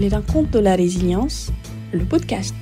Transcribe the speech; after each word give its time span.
Les 0.00 0.08
rencontres 0.08 0.50
de 0.50 0.58
la 0.58 0.74
résilience, 0.74 1.52
le 1.92 2.04
podcast. 2.04 2.54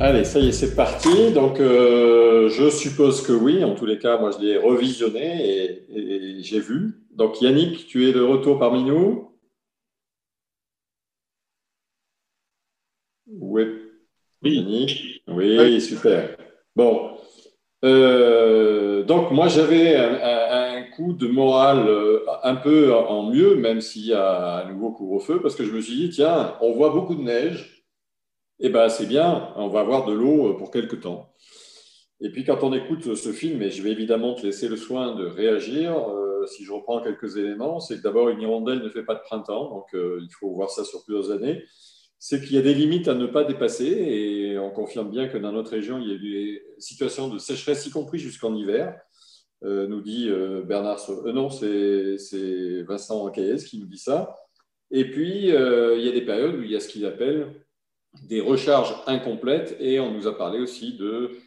Allez, 0.00 0.24
ça 0.24 0.40
y 0.40 0.48
est, 0.48 0.52
c'est 0.52 0.74
parti. 0.74 1.30
Donc, 1.32 1.60
euh, 1.60 2.48
je 2.48 2.70
suppose 2.70 3.24
que 3.24 3.32
oui. 3.32 3.62
En 3.62 3.76
tous 3.76 3.86
les 3.86 3.98
cas, 4.00 4.18
moi, 4.18 4.32
je 4.32 4.44
l'ai 4.44 4.56
revisionné 4.58 5.86
et, 5.88 6.42
j'ai 6.42 6.58
vu. 6.58 7.04
Donc, 7.12 7.40
Yannick, 7.40 7.86
tu 7.86 8.08
es 8.08 8.12
de 8.12 8.20
retour 8.20 8.58
parmi 8.58 8.82
nous 8.82 9.30
Oui. 13.28 13.62
Oui. 14.42 14.56
Yannick 14.56 15.22
Oui, 15.28 15.80
super. 15.80 16.36
Bon. 16.74 17.13
Euh, 17.84 19.02
donc, 19.04 19.30
moi, 19.30 19.48
j'avais 19.48 19.96
un, 19.96 20.82
coup 20.96 21.12
de 21.12 21.26
morale 21.26 21.88
euh, 21.88 22.24
un 22.44 22.54
peu 22.54 22.94
en 22.94 23.28
mieux, 23.28 23.56
même 23.56 23.80
s'il 23.80 24.06
y 24.06 24.12
a 24.12 24.64
un 24.64 24.72
nouveau 24.72 24.92
couvre-feu, 24.92 25.40
parce 25.42 25.56
que 25.56 25.64
je 25.64 25.72
me 25.72 25.80
suis 25.80 25.96
dit, 25.96 26.10
tiens, 26.10 26.56
on 26.60 26.72
voit 26.72 26.90
beaucoup 26.90 27.16
de 27.16 27.22
neige 27.22 27.84
eh 28.60 28.68
bien, 28.68 28.88
c'est 28.88 29.06
bien, 29.06 29.52
on 29.56 29.66
va 29.66 29.80
avoir 29.80 30.04
de 30.06 30.12
l'eau 30.12 30.50
euh, 30.50 30.56
pour 30.56 30.70
quelque 30.70 30.94
temps. 30.94 31.34
Et 32.20 32.30
puis, 32.30 32.44
quand 32.44 32.62
on 32.62 32.72
écoute 32.72 33.16
ce 33.16 33.32
film, 33.32 33.60
et 33.60 33.70
je 33.70 33.82
vais 33.82 33.90
évidemment 33.90 34.34
te 34.34 34.42
laisser 34.46 34.68
le 34.68 34.76
soin 34.76 35.16
de 35.16 35.26
réagir, 35.26 35.96
si 36.46 36.64
je 36.64 36.72
reprends 36.72 37.02
quelques 37.02 37.36
éléments, 37.36 37.80
c'est 37.80 37.96
que 37.98 38.02
d'abord, 38.02 38.28
une 38.28 38.40
hirondelle 38.40 38.82
ne 38.82 38.88
fait 38.88 39.02
pas 39.02 39.16
de 39.16 39.20
printemps, 39.20 39.68
donc 39.70 39.86
il 39.92 40.28
faut 40.38 40.52
voir 40.52 40.70
ça 40.70 40.84
sur 40.84 41.04
plusieurs 41.04 41.32
années. 41.32 41.64
C'est 42.18 42.40
qu'il 42.40 42.52
y 42.52 42.58
a 42.58 42.62
des 42.62 42.74
limites 42.74 43.08
à 43.08 43.14
ne 43.14 43.26
pas 43.26 43.44
dépasser, 43.44 43.86
et 43.86 44.58
on 44.58 44.70
confirme 44.70 45.10
bien 45.10 45.28
que 45.28 45.36
dans 45.36 45.52
notre 45.52 45.72
région, 45.72 45.98
il 45.98 46.10
y 46.10 46.14
a 46.14 46.18
des 46.18 46.62
situations 46.78 47.28
de 47.28 47.38
sécheresse, 47.38 47.86
y 47.86 47.90
compris 47.90 48.18
jusqu'en 48.18 48.54
hiver, 48.54 48.98
nous 49.62 50.00
dit 50.00 50.30
Bernard. 50.64 51.00
non, 51.26 51.50
c'est 51.50 52.82
Vincent 52.82 53.20
Rocaillès 53.20 53.64
qui 53.64 53.78
nous 53.78 53.86
dit 53.86 53.98
ça. 53.98 54.34
Et 54.90 55.10
puis, 55.10 55.48
il 55.48 56.00
y 56.02 56.08
a 56.08 56.12
des 56.12 56.24
périodes 56.24 56.56
où 56.56 56.62
il 56.62 56.70
y 56.70 56.76
a 56.76 56.80
ce 56.80 56.88
qu'il 56.88 57.04
appelle 57.04 57.64
des 58.22 58.40
recharges 58.40 58.94
incomplètes 59.06 59.76
et 59.80 60.00
on 60.00 60.12
nous 60.12 60.26
a 60.26 60.36
parlé 60.36 60.60
aussi 60.60 60.96
de, 60.96 61.38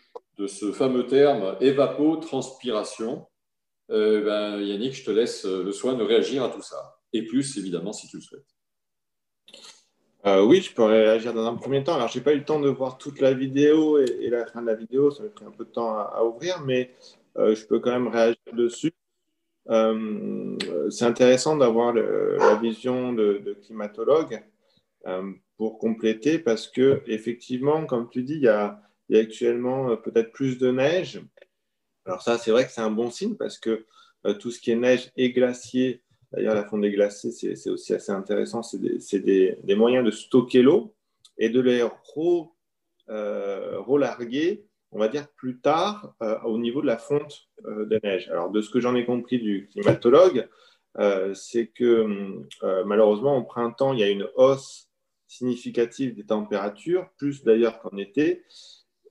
ce 0.48 0.72
fameux 0.72 1.08
terme 1.08 1.56
évapotranspiration. 1.62 3.28
Euh, 3.90 4.24
ben, 4.24 4.62
Yannick, 4.62 4.96
je 4.96 5.06
te 5.06 5.12
laisse 5.12 5.46
le 5.46 5.72
soin 5.72 5.94
de 5.94 6.04
réagir 6.04 6.44
à 6.44 6.50
tout 6.50 6.62
ça. 6.62 7.00
Et 7.14 7.26
plus, 7.26 7.58
évidemment, 7.58 7.94
si 7.94 8.08
tu 8.08 8.18
le 8.18 8.22
souhaites. 8.22 8.56
Euh, 10.28 10.44
oui, 10.44 10.62
je 10.62 10.74
peux 10.74 10.84
réagir 10.84 11.34
dans 11.34 11.46
un 11.46 11.56
premier 11.56 11.84
temps. 11.84 11.96
Alors, 11.96 12.10
je 12.10 12.18
n'ai 12.18 12.24
pas 12.24 12.34
eu 12.34 12.38
le 12.38 12.46
temps 12.46 12.60
de 12.60 12.70
voir 12.70 12.98
toute 12.98 13.22
la 13.22 13.34
vidéo 13.34 13.98
et, 13.98 14.30
la 14.30 14.46
fin 14.46 14.62
de 14.62 14.68
la 14.68 14.76
vidéo, 14.76 15.10
ça 15.10 15.24
m'a 15.24 15.30
pris 15.30 15.46
un 15.46 15.52
peu 15.52 15.64
de 15.66 15.70
temps 15.70 15.98
à, 15.98 16.22
ouvrir, 16.24 16.62
mais 16.62 16.92
euh, 17.38 17.56
je 17.56 17.66
peux 17.66 17.80
quand 17.80 17.92
même 17.92 18.10
réagir 18.10 18.38
dessus. 18.54 18.94
c'est 20.90 21.06
intéressant 21.06 21.56
d'avoir 21.58 21.94
la 21.94 22.56
vision 22.56 23.14
de, 23.14 23.58
climatologue 23.64 24.44
pour 25.58 25.80
compléter 25.80 26.40
parce 26.40 26.68
que 26.68 27.02
effectivement, 27.08 27.86
comme 27.86 28.10
tu 28.10 28.24
dis, 28.24 28.36
il 28.36 28.44
y 28.44 28.48
a, 28.48 28.82
actuellement 29.14 29.90
euh, 29.90 29.96
peut-être 29.96 30.32
plus 30.32 30.58
de 30.58 30.72
neige. 30.72 31.22
Alors 32.06 32.22
ça, 32.22 32.38
c'est 32.38 32.52
vrai 32.52 32.66
que 32.66 32.72
c'est 32.72 32.82
un 32.82 32.92
bon 32.92 33.10
signe 33.10 33.36
parce 33.36 33.58
que 33.58 33.86
euh, 34.26 34.34
tout 34.34 34.52
ce 34.52 34.60
qui 34.60 34.72
est 34.72 34.76
neige 34.76 35.12
et 35.16 35.32
glacier, 35.32 36.04
d'ailleurs 36.32 36.56
la 36.56 36.66
fonte 36.66 36.82
des 36.82 36.92
glaciers, 36.92 37.32
c'est 37.32 37.70
aussi 37.70 37.94
assez 37.94 38.12
intéressant, 38.12 38.64
c'est 38.64 38.80
des, 39.20 39.76
moyens 39.76 40.06
de 40.06 40.12
stocker 40.12 40.62
l'eau 40.62 40.96
et 41.38 41.50
de 41.50 41.62
les 41.62 41.86
euh, 43.10 43.80
relarguer, 43.80 44.66
on 44.92 45.00
va 45.00 45.08
dire 45.08 45.28
plus 45.36 45.60
tard, 45.60 46.16
au 46.46 46.58
niveau 46.58 46.82
de 46.82 46.88
la 46.88 46.98
fonte 46.98 47.48
des 47.88 48.00
neiges. 48.04 48.30
Alors 48.30 48.50
de 48.50 48.62
ce 48.62 48.70
que 48.70 48.80
j'en 48.80 48.96
ai 48.96 49.06
compris 49.06 49.40
du 49.40 49.68
climatologue, 49.72 50.48
c'est 51.34 51.68
que 51.68 52.46
malheureusement 52.86 53.38
au 53.38 53.44
printemps, 53.44 53.94
il 53.94 54.00
y 54.00 54.04
a 54.04 54.10
une 54.10 54.28
hausse 54.36 54.88
significative 55.28 56.16
des 56.16 56.26
températures, 56.26 57.10
plus 57.18 57.44
d'ailleurs 57.44 57.80
qu'en 57.80 57.96
été. 57.98 58.44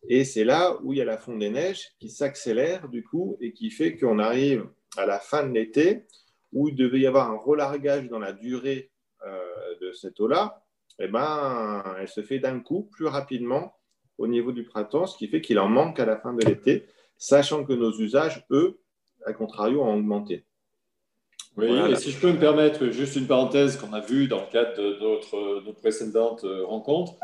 Et 0.09 0.25
c'est 0.25 0.45
là 0.45 0.79
où 0.83 0.93
il 0.93 0.99
y 0.99 1.03
a 1.03 1.05
la 1.05 1.19
fonte 1.19 1.39
des 1.39 1.51
neiges 1.51 1.93
qui 1.99 2.11
s'accélère 2.11 2.89
du 2.89 3.03
coup 3.03 3.37
et 3.41 3.53
qui 3.53 3.71
fait 3.71 3.97
qu'on 3.97 4.19
arrive 4.19 4.67
à 4.97 5.07
la 5.07 5.19
fin 5.19 5.47
de 5.47 5.53
l'été 5.53 6.07
où 6.53 6.69
il 6.69 6.77
devait 6.77 7.01
y 7.01 7.07
avoir 7.07 7.31
un 7.31 7.37
relargage 7.37 8.09
dans 8.09 8.19
la 8.19 8.33
durée 8.33 8.91
euh, 9.27 9.41
de 9.81 9.93
cette 9.93 10.21
eau-là. 10.21 10.63
Eh 10.99 11.09
ben, 11.09 11.83
elle 12.01 12.09
se 12.09 12.23
fait 12.23 12.39
d'un 12.39 12.61
coup 12.61 12.89
plus 12.91 13.07
rapidement 13.07 13.75
au 14.19 14.27
niveau 14.27 14.53
du 14.53 14.65
printemps, 14.65 15.07
ce 15.07 15.19
qui 15.19 15.29
fait 15.29 15.41
qu'il 15.41 15.59
en 15.59 15.69
manque 15.69 16.01
à 16.01 16.07
la 16.07 16.17
fin 16.17 16.33
de 16.33 16.45
l'été, 16.45 16.87
sachant 17.19 17.65
que 17.65 17.73
nos 17.73 17.93
usages, 17.93 18.47
eux, 18.51 18.81
à 19.27 19.33
contrario, 19.33 19.83
ont 19.83 19.95
augmenté. 19.95 20.47
Oui, 21.57 21.69
et 21.91 21.97
si 21.97 22.11
je 22.11 22.21
peux 22.21 22.33
me 22.33 22.39
permettre 22.39 22.87
juste 22.91 23.17
une 23.17 23.27
parenthèse 23.27 23.79
qu'on 23.79 23.95
a 23.95 24.01
vue 24.01 24.29
dans 24.29 24.41
le 24.41 24.53
cadre 24.53 24.77
de 24.77 24.99
notre, 25.01 25.65
nos 25.65 25.73
précédentes 25.73 26.45
euh, 26.45 26.67
rencontres, 26.67 27.15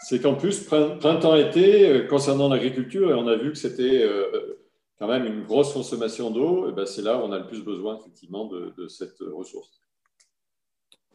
c'est 0.00 0.20
qu'en 0.20 0.34
plus, 0.34 0.64
printemps-été, 0.64 1.88
euh, 1.88 2.06
concernant 2.06 2.48
l'agriculture, 2.48 3.10
et 3.10 3.14
on 3.14 3.28
a 3.28 3.36
vu 3.36 3.52
que 3.52 3.58
c'était 3.58 4.02
euh, 4.02 4.59
quand 5.00 5.08
même 5.08 5.24
une 5.24 5.44
grosse 5.44 5.72
consommation 5.72 6.30
d'eau, 6.30 6.68
et 6.68 6.72
ben 6.72 6.84
c'est 6.84 7.00
là 7.00 7.16
où 7.16 7.22
on 7.22 7.32
a 7.32 7.38
le 7.38 7.46
plus 7.46 7.64
besoin 7.64 7.98
effectivement 7.98 8.46
de, 8.46 8.86
cette 8.88 9.18
ressource. 9.20 9.80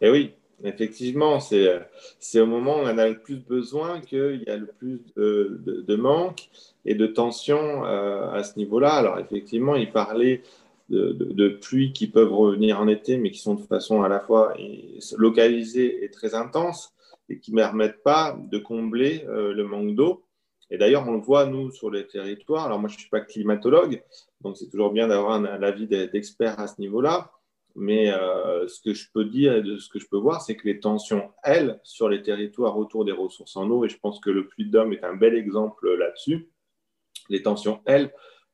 Et 0.01 0.09
oui, 0.09 0.31
effectivement, 0.63 1.39
c'est 1.39 2.39
au 2.39 2.47
moment 2.47 2.77
où 2.77 2.79
on 2.79 2.89
en 2.89 2.97
a 2.97 3.07
le 3.07 3.19
plus 3.19 3.37
besoin 3.37 4.01
qu'il 4.01 4.43
y 4.45 4.49
a 4.49 4.57
le 4.57 4.65
plus 4.65 5.01
de, 5.15 5.95
manque 5.95 6.49
et 6.83 6.95
de 6.95 7.05
tension 7.05 7.83
à 7.83 8.43
ce 8.43 8.57
niveau-là. 8.57 8.91
Alors 8.91 9.19
effectivement, 9.19 9.75
il 9.75 9.91
parlait 9.91 10.41
de, 10.89 11.47
pluies 11.49 11.93
qui 11.93 12.07
peuvent 12.07 12.33
revenir 12.33 12.79
en 12.79 12.87
été, 12.87 13.17
mais 13.17 13.29
qui 13.29 13.39
sont 13.39 13.53
de 13.53 13.61
façon 13.61 14.01
à 14.01 14.09
la 14.09 14.19
fois 14.19 14.55
localisée 15.15 16.03
et 16.03 16.09
très 16.09 16.33
intense, 16.33 16.91
et 17.29 17.39
qui 17.39 17.51
ne 17.51 17.57
permettent 17.57 18.03
pas 18.03 18.37
de 18.51 18.57
combler 18.57 19.25
euh, 19.27 19.53
le 19.53 19.63
manque 19.63 19.95
d'eau. 19.95 20.24
Et 20.71 20.77
d'ailleurs, 20.77 21.07
on 21.07 21.13
le 21.13 21.19
voit, 21.19 21.45
nous, 21.45 21.71
sur 21.71 21.91
les 21.91 22.07
territoires. 22.07 22.65
Alors, 22.65 22.79
moi, 22.79 22.89
je 22.89 22.95
ne 22.95 22.99
suis 22.99 23.09
pas 23.09 23.21
climatologue, 23.21 24.01
donc 24.41 24.57
c'est 24.57 24.69
toujours 24.69 24.91
bien 24.91 25.07
d'avoir 25.07 25.39
l'avis 25.39 25.87
d'experts 25.87 26.59
à 26.59 26.67
ce 26.67 26.81
niveau-là. 26.81 27.31
Mais 27.75 28.09
euh, 28.11 28.67
ce 28.67 28.81
que 28.81 28.93
je 28.93 29.07
peux 29.13 29.25
dire, 29.25 29.61
ce 29.79 29.89
que 29.89 29.99
je 29.99 30.07
peux 30.07 30.17
voir, 30.17 30.41
c'est 30.41 30.55
que 30.55 30.65
les 30.65 30.79
tensions, 30.79 31.29
elles, 31.43 31.79
sur 31.83 32.07
les 32.07 32.21
territoires 32.21 32.77
autour 32.77 33.03
des 33.03 33.11
ressources 33.11 33.57
en 33.57 33.69
eau, 33.69 33.83
et 33.83 33.89
je 33.89 33.99
pense 33.99 34.19
que 34.19 34.29
le 34.29 34.47
Puy 34.47 34.65
de 34.65 34.71
Dôme 34.71 34.93
est 34.93 35.03
un 35.03 35.15
bel 35.15 35.35
exemple 35.35 35.93
là-dessus, 35.95 36.49
les 37.29 37.41
tensions, 37.41 37.81
elles, 37.85 38.13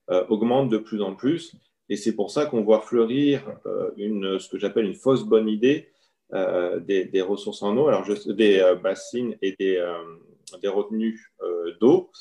euh, 0.09 0.25
augmentent 0.29 0.69
de 0.69 0.79
plus 0.79 1.01
en 1.01 1.13
plus. 1.13 1.55
Et 1.87 1.97
c'est 1.97 2.15
pour 2.15 2.31
ça 2.31 2.45
qu'on 2.45 2.63
voit 2.63 2.81
fleurir 2.81 3.43
euh, 3.67 3.91
une, 3.97 4.39
ce 4.39 4.49
que 4.49 4.57
j'appelle 4.57 4.85
une 4.85 4.95
fausse 4.95 5.23
bonne 5.23 5.47
idée 5.47 5.89
des, 6.31 7.21
ressources 7.21 7.61
en 7.61 7.75
eau, 7.75 7.89
alors 7.89 8.05
des 8.25 8.75
bassines 8.81 9.35
et 9.41 9.53
des, 9.59 9.77
des 10.61 10.67
retenues 10.67 11.33
d'eau. 11.79 12.11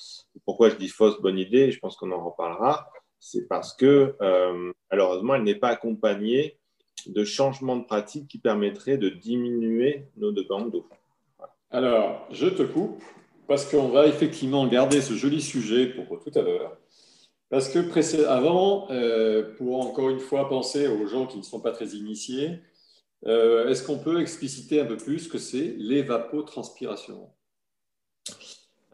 Pourquoi 0.44 0.70
je 0.70 0.76
dis 0.76 0.88
fausse 0.88 1.20
bonne 1.20 1.38
idée 1.38 1.70
Je 1.70 1.78
pense 1.78 1.96
qu'on 1.96 2.12
en 2.12 2.24
reparlera. 2.24 2.90
C'est 3.18 3.46
parce 3.48 3.74
que 3.74 4.16
malheureusement, 4.90 5.34
elle 5.34 5.42
n'est 5.42 5.54
pas 5.54 5.68
accompagnée 5.68 6.58
de 7.06 7.24
changements 7.24 7.76
de 7.76 7.84
pratiques 7.84 8.28
qui 8.28 8.38
permettraient 8.38 8.98
de 8.98 9.08
diminuer 9.08 10.06
nos 10.16 10.32
demandes 10.32 10.70
d'eau. 10.70 10.86
Alors, 11.70 12.26
je 12.30 12.46
te 12.46 12.62
coupe 12.62 13.02
parce 13.46 13.64
qu'on 13.64 13.88
va 13.88 14.06
effectivement 14.06 14.66
garder 14.66 15.00
ce 15.00 15.14
joli 15.14 15.40
sujet 15.40 15.86
pour 15.86 16.20
tout 16.20 16.36
à 16.38 16.42
l'heure. 16.42 16.76
Parce 17.48 17.68
que 17.68 18.26
avant, 18.26 18.88
euh, 18.90 19.54
pour 19.56 19.80
encore 19.80 20.08
une 20.08 20.20
fois 20.20 20.48
penser 20.48 20.86
aux 20.86 21.06
gens 21.06 21.26
qui 21.26 21.36
ne 21.36 21.42
sont 21.42 21.60
pas 21.60 21.72
très 21.72 21.88
initiés, 21.88 22.60
euh, 23.26 23.68
est-ce 23.68 23.84
qu'on 23.84 23.98
peut 23.98 24.20
expliciter 24.20 24.80
un 24.80 24.86
peu 24.86 24.96
plus 24.96 25.20
ce 25.20 25.28
que 25.28 25.38
c'est 25.38 25.74
l'évapotranspiration? 25.78 27.28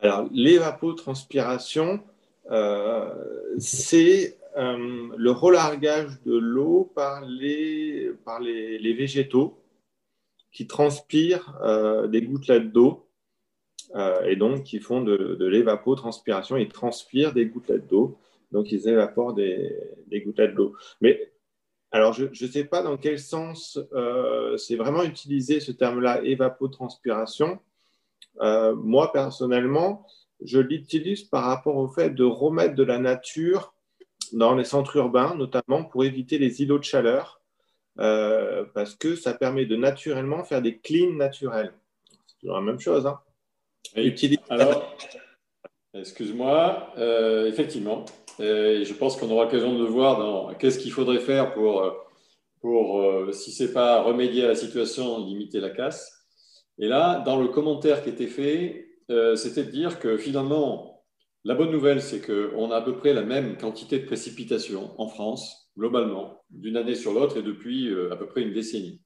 Alors, 0.02 0.28
l'évapotranspiration, 0.32 2.02
euh, 2.50 3.14
c'est 3.58 4.38
le 4.56 5.30
relargage 5.30 6.22
de 6.24 6.34
l'eau 6.36 6.90
par, 6.94 7.22
les, 7.26 8.10
par 8.24 8.40
les, 8.40 8.94
végétaux 8.94 9.58
qui 10.50 10.66
transpirent 10.66 11.52
des 12.08 12.22
gouttelettes 12.22 12.72
d'eau 12.72 13.06
et 14.24 14.36
donc 14.36 14.62
qui 14.62 14.80
font 14.80 15.02
de, 15.02 15.36
de 15.38 15.46
l'évapotranspiration. 15.46 16.56
Ils 16.56 16.68
transpirent 16.68 17.34
des 17.34 17.44
gouttelettes 17.44 17.86
d'eau 17.86 18.18
donc 18.52 18.72
ils 18.72 18.88
évaporent 18.88 19.34
des, 19.34 19.76
des 20.06 20.20
gouttelettes 20.20 20.54
d'eau. 20.54 20.74
Mais 21.00 21.32
alors, 21.90 22.12
je 22.12 22.24
ne 22.24 22.50
sais 22.50 22.64
pas 22.64 22.82
dans 22.82 22.96
quel 22.96 23.18
sens 23.18 23.78
euh, 23.92 24.56
c'est 24.56 24.76
vraiment 24.76 25.02
utilisé 25.02 25.60
ce 25.60 25.72
terme-là, 25.72 26.22
évapotranspiration. 26.24 27.58
Euh, 28.40 28.74
moi, 28.74 29.12
personnellement, 29.12 30.06
je 30.44 30.58
l'utilise 30.58 31.24
par 31.24 31.44
rapport 31.44 31.76
au 31.76 31.88
fait 31.88 32.10
de 32.10 32.24
remettre 32.24 32.74
de 32.74 32.82
la 32.82 32.98
nature 32.98 33.74
dans 34.32 34.54
les 34.54 34.64
centres 34.64 34.96
urbains, 34.96 35.34
notamment 35.34 35.84
pour 35.84 36.04
éviter 36.04 36.38
les 36.38 36.62
îlots 36.62 36.78
de 36.78 36.84
chaleur, 36.84 37.40
euh, 37.98 38.64
parce 38.74 38.94
que 38.94 39.14
ça 39.14 39.34
permet 39.34 39.64
de 39.66 39.76
naturellement 39.76 40.44
faire 40.44 40.60
des 40.60 40.78
cleans 40.78 41.14
naturels. 41.16 41.72
C'est 42.26 42.38
toujours 42.40 42.56
la 42.56 42.62
même 42.62 42.80
chose. 42.80 43.06
Hein. 43.06 43.20
Alors, 44.50 44.96
excuse-moi, 45.94 46.92
effectivement, 47.46 48.04
euh, 48.40 48.84
je 48.84 48.92
pense 48.92 49.16
qu'on 49.16 49.30
aura 49.30 49.44
l'occasion 49.44 49.78
de 49.78 49.84
voir 49.84 50.18
dans 50.18 50.54
qu'est-ce 50.54 50.78
qu'il 50.78 50.92
faudrait 50.92 51.20
faire 51.20 51.54
pour, 51.54 52.06
pour, 52.60 53.32
si 53.32 53.52
ce 53.52 53.64
n'est 53.64 53.72
pas 53.72 54.02
remédier 54.02 54.44
à 54.44 54.48
la 54.48 54.54
situation, 54.54 55.24
limiter 55.24 55.60
la 55.60 55.70
casse. 55.70 56.15
Et 56.78 56.88
là, 56.88 57.22
dans 57.24 57.40
le 57.40 57.48
commentaire 57.48 58.02
qui 58.02 58.10
était 58.10 58.26
fait, 58.26 58.88
euh, 59.10 59.36
c'était 59.36 59.64
de 59.64 59.70
dire 59.70 59.98
que 59.98 60.16
finalement, 60.16 61.04
la 61.44 61.54
bonne 61.54 61.70
nouvelle, 61.70 62.02
c'est 62.02 62.20
qu'on 62.20 62.70
a 62.70 62.76
à 62.76 62.82
peu 62.82 62.96
près 62.96 63.14
la 63.14 63.22
même 63.22 63.56
quantité 63.56 63.98
de 63.98 64.06
précipitations 64.06 64.90
en 65.00 65.08
France, 65.08 65.70
globalement, 65.78 66.42
d'une 66.50 66.76
année 66.76 66.94
sur 66.94 67.12
l'autre 67.12 67.38
et 67.38 67.42
depuis 67.42 67.88
euh, 67.88 68.12
à 68.12 68.16
peu 68.16 68.26
près 68.26 68.42
une 68.42 68.52
décennie. 68.52 69.00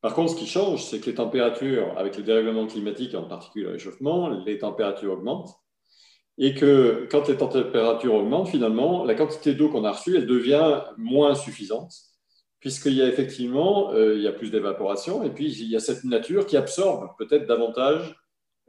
Par 0.00 0.14
contre, 0.14 0.32
ce 0.32 0.36
qui 0.36 0.46
change, 0.46 0.82
c'est 0.82 1.00
que 1.00 1.06
les 1.06 1.16
températures, 1.16 1.96
avec 1.98 2.16
le 2.16 2.22
dérèglement 2.22 2.66
climatique, 2.66 3.14
en 3.14 3.24
particulier 3.24 3.66
le 3.66 3.72
réchauffement, 3.72 4.30
les 4.30 4.58
températures 4.58 5.12
augmentent. 5.12 5.54
Et 6.38 6.54
que 6.54 7.06
quand 7.10 7.28
les 7.28 7.36
températures 7.36 8.14
augmentent, 8.14 8.48
finalement, 8.48 9.04
la 9.04 9.14
quantité 9.14 9.52
d'eau 9.52 9.68
qu'on 9.68 9.84
a 9.84 9.92
reçue, 9.92 10.16
elle 10.16 10.26
devient 10.26 10.84
moins 10.96 11.34
suffisante, 11.34 11.92
puisqu'il 12.60 12.92
y 12.92 13.02
a 13.02 13.08
effectivement 13.08 13.92
euh, 13.92 14.14
il 14.14 14.22
y 14.22 14.28
a 14.28 14.32
plus 14.32 14.50
d'évaporation, 14.50 15.24
et 15.24 15.30
puis 15.30 15.50
il 15.50 15.68
y 15.68 15.76
a 15.76 15.80
cette 15.80 16.04
nature 16.04 16.46
qui 16.46 16.56
absorbe 16.56 17.10
peut-être 17.18 17.46
davantage 17.46 18.14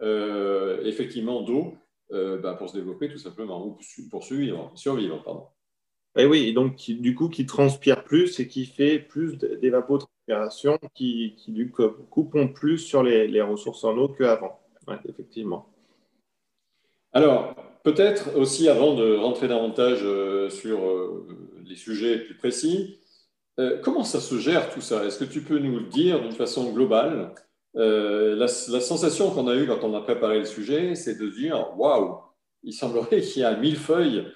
euh, 0.01 0.81
effectivement 0.85 1.41
d'eau 1.41 1.75
euh, 2.11 2.37
bah, 2.37 2.53
pour 2.53 2.69
se 2.69 2.75
développer 2.75 3.09
tout 3.09 3.17
simplement, 3.17 3.65
ou 3.65 3.77
pour 4.09 4.23
survivre. 4.23 4.71
survivre 4.75 5.21
pardon. 5.21 5.45
Et 6.17 6.25
oui, 6.25 6.47
et 6.47 6.53
donc 6.53 6.75
du 6.89 7.15
coup 7.15 7.29
qui 7.29 7.45
transpire 7.45 8.03
plus 8.03 8.39
et 8.39 8.47
qui 8.47 8.65
fait 8.65 8.99
plus 8.99 9.37
d'évapotranspiration, 9.37 10.79
qui, 10.93 11.35
qui 11.37 11.51
du 11.51 11.69
coup 11.69 11.87
coupons 12.09 12.47
plus 12.47 12.79
sur 12.79 13.03
les, 13.03 13.27
les 13.27 13.41
ressources 13.41 13.83
en 13.83 13.97
eau 13.97 14.09
qu'avant. 14.09 14.59
Ouais, 14.87 14.97
effectivement. 15.07 15.67
Alors, 17.13 17.55
peut-être 17.83 18.35
aussi 18.37 18.67
avant 18.67 18.95
de 18.95 19.15
rentrer 19.15 19.47
davantage 19.47 19.99
sur 20.49 20.79
les 21.65 21.75
sujets 21.75 22.17
plus 22.19 22.35
précis, 22.35 23.00
comment 23.83 24.03
ça 24.03 24.19
se 24.19 24.37
gère 24.39 24.73
tout 24.73 24.81
ça? 24.81 25.05
Est-ce 25.05 25.19
que 25.19 25.25
tu 25.31 25.41
peux 25.41 25.59
nous 25.59 25.79
le 25.79 25.85
dire 25.85 26.21
d'une 26.21 26.31
façon 26.31 26.71
globale? 26.71 27.33
Euh, 27.77 28.35
la, 28.35 28.47
sensation 28.47 29.31
qu'on 29.31 29.47
a 29.47 29.55
eue 29.55 29.65
quand 29.65 29.83
on 29.83 29.95
a 29.95 30.01
préparé 30.01 30.39
le 30.39 30.45
sujet, 30.45 30.95
c'est 30.95 31.17
de 31.17 31.29
dire 31.29 31.69
waouh, 31.77 32.19
il 32.63 32.73
semblerait 32.73 33.21
qu'il 33.21 33.41
y 33.41 33.45
a 33.45 33.55
mille 33.55 33.77
feuilles 33.77 34.27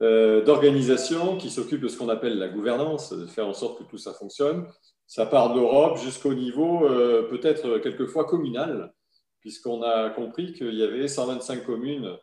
euh, 0.00 0.44
d'organisations 0.44 1.36
qui 1.36 1.50
s'occupent 1.50 1.80
de 1.80 1.88
ce 1.88 1.98
qu'on 1.98 2.08
appelle 2.08 2.38
la 2.38 2.48
gouvernance, 2.48 3.12
de 3.12 3.26
faire 3.26 3.48
en 3.48 3.52
sorte 3.52 3.78
que 3.78 3.84
tout 3.84 3.98
ça 3.98 4.12
fonctionne. 4.12 4.66
Ça 5.06 5.26
part 5.26 5.54
d'Europe 5.54 5.98
jusqu'au 5.98 6.34
niveau 6.34 6.86
euh, 6.86 7.28
peut-être 7.28 7.78
quelquefois 7.78 8.26
communal, 8.26 8.92
puisqu'on 9.40 9.82
a 9.82 10.10
compris 10.10 10.52
qu'il 10.52 10.74
y 10.74 10.82
avait 10.82 11.08
125 11.08 11.64
communes 11.64 12.16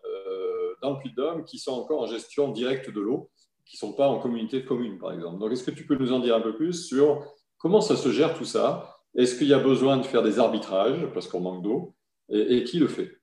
dans 0.82 0.94
le 0.94 1.00
Puy-de-Dôme 1.00 1.46
qui 1.46 1.58
sont 1.58 1.72
encore 1.72 2.02
en 2.02 2.06
gestion 2.06 2.52
directe 2.52 2.92
de 2.92 3.02
l'eau, 3.02 3.32
qui 3.66 3.76
ne 3.78 3.80
sont 3.80 3.94
pas 3.94 4.08
en 4.08 4.20
communauté 4.20 4.62
de 4.62 4.68
communes, 4.68 5.00
par 5.00 5.12
exemple. 5.12 5.40
Donc, 5.40 5.52
est-ce 5.52 5.64
que 5.64 5.72
tu 5.72 5.86
peux 5.86 5.96
nous 5.96 6.14
en 6.14 6.20
dire 6.20 6.36
un 6.36 6.42
peu 6.42 6.56
plus 6.56 6.88
sur 6.88 7.26
comment 7.58 7.82
ça 7.82 7.96
se 7.96 8.10
gère 8.12 8.38
tout 8.38 8.46
ça? 8.46 8.96
Est-ce 9.16 9.38
qu'il 9.38 9.48
y 9.48 9.54
a 9.54 9.60
besoin 9.60 9.98
de 9.98 10.04
faire 10.04 10.24
des 10.24 10.40
arbitrages 10.40 11.08
parce 11.14 11.28
qu'on 11.28 11.40
manque 11.40 11.64
d'eau? 11.64 11.96
Et, 12.30 12.64
qui 12.64 12.80
le 12.80 12.88
fait? 12.88 13.20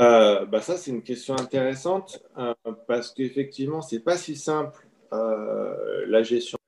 Euh, 0.00 0.44
bah 0.46 0.60
ça, 0.60 0.76
c'est 0.76 0.90
une 0.90 1.02
question 1.02 1.34
intéressante 1.34 2.22
euh, 2.38 2.54
parce 2.86 3.12
qu'effectivement, 3.12 3.82
ce 3.82 3.96
n'est 3.96 4.02
pas 4.02 4.16
si 4.16 4.36
simple 4.36 4.86
euh, 5.12 6.04
la 6.06 6.22
gestion. 6.22 6.58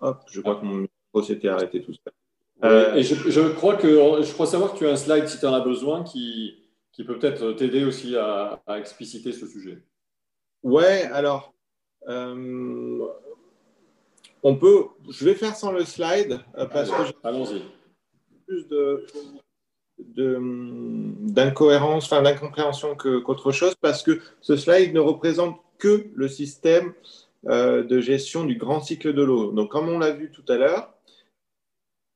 Hop, 0.00 0.22
je 0.30 0.40
crois 0.40 0.56
que 0.56 0.64
mon 0.64 0.76
micro 0.76 1.22
s'était 1.22 1.48
arrêté 1.48 1.82
tout 1.82 1.92
ça. 1.92 2.96
et 2.96 3.02
je, 3.02 3.48
crois 3.54 3.76
que 3.76 4.22
je 4.22 4.32
crois 4.32 4.46
savoir 4.46 4.72
que 4.72 4.78
tu 4.78 4.86
as 4.86 4.90
un 4.90 4.96
slide 4.96 5.28
si 5.28 5.38
tu 5.38 5.46
en 5.46 5.54
as 5.54 5.60
besoin 5.60 6.04
qui, 6.04 6.57
qui 6.98 7.04
peut 7.04 7.16
peut-être 7.16 7.52
t'aider 7.52 7.84
aussi 7.84 8.16
à, 8.16 8.60
à, 8.66 8.80
expliciter 8.80 9.30
ce 9.30 9.46
sujet. 9.46 9.78
Ouais, 10.64 11.04
alors 11.12 11.54
on 14.42 14.56
peut, 14.56 14.86
je 15.08 15.24
vais 15.24 15.36
faire 15.36 15.54
sans 15.54 15.70
le 15.70 15.84
slide 15.84 16.40
euh, 16.56 16.66
parce 16.66 16.90
que 16.90 17.04
j'ai 17.06 17.12
plus 18.46 18.66
de, 18.66 19.06
d'incohérence, 21.30 22.06
enfin 22.06 22.22
d'incompréhension 22.22 22.96
qu'autre 22.96 23.52
chose, 23.52 23.76
parce 23.80 24.02
que 24.02 24.20
ce 24.40 24.56
slide 24.56 24.92
ne 24.92 25.00
représente 25.00 25.60
que 25.78 26.10
le 26.14 26.26
système 26.26 26.94
euh, 27.46 27.84
de 27.84 28.00
gestion 28.00 28.44
du 28.44 28.56
grand 28.56 28.80
cycle 28.80 29.12
de 29.12 29.22
l'eau. 29.22 29.52
Donc, 29.52 29.70
comme 29.70 29.88
on 29.88 30.00
l'a 30.00 30.10
vu 30.10 30.32
tout 30.32 30.44
à 30.48 30.56
l'heure, 30.56 30.92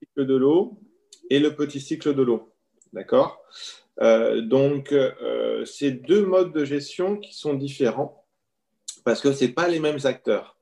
le 0.01 0.07
cycle 0.07 0.27
de 0.27 0.35
l'eau 0.35 0.77
et 1.31 1.39
le 1.39 1.55
petit 1.55 1.81
cycle 1.81 2.15
de 2.15 2.23
l'eau. 2.23 2.49
D'accord? 2.93 3.39
euh, 3.92 3.92
Donc, 4.01 4.95
c'est 5.65 5.91
deux 5.91 6.25
modes 6.25 6.53
de 6.53 6.65
gestion 6.65 7.17
qui 7.17 7.35
sont 7.35 7.55
différents 7.55 8.25
parce 9.05 9.21
que 9.21 9.33
ce 9.33 9.45
pas 9.47 9.69
les 9.69 9.81
mêmes 9.81 9.99
acteurs. 10.05 10.57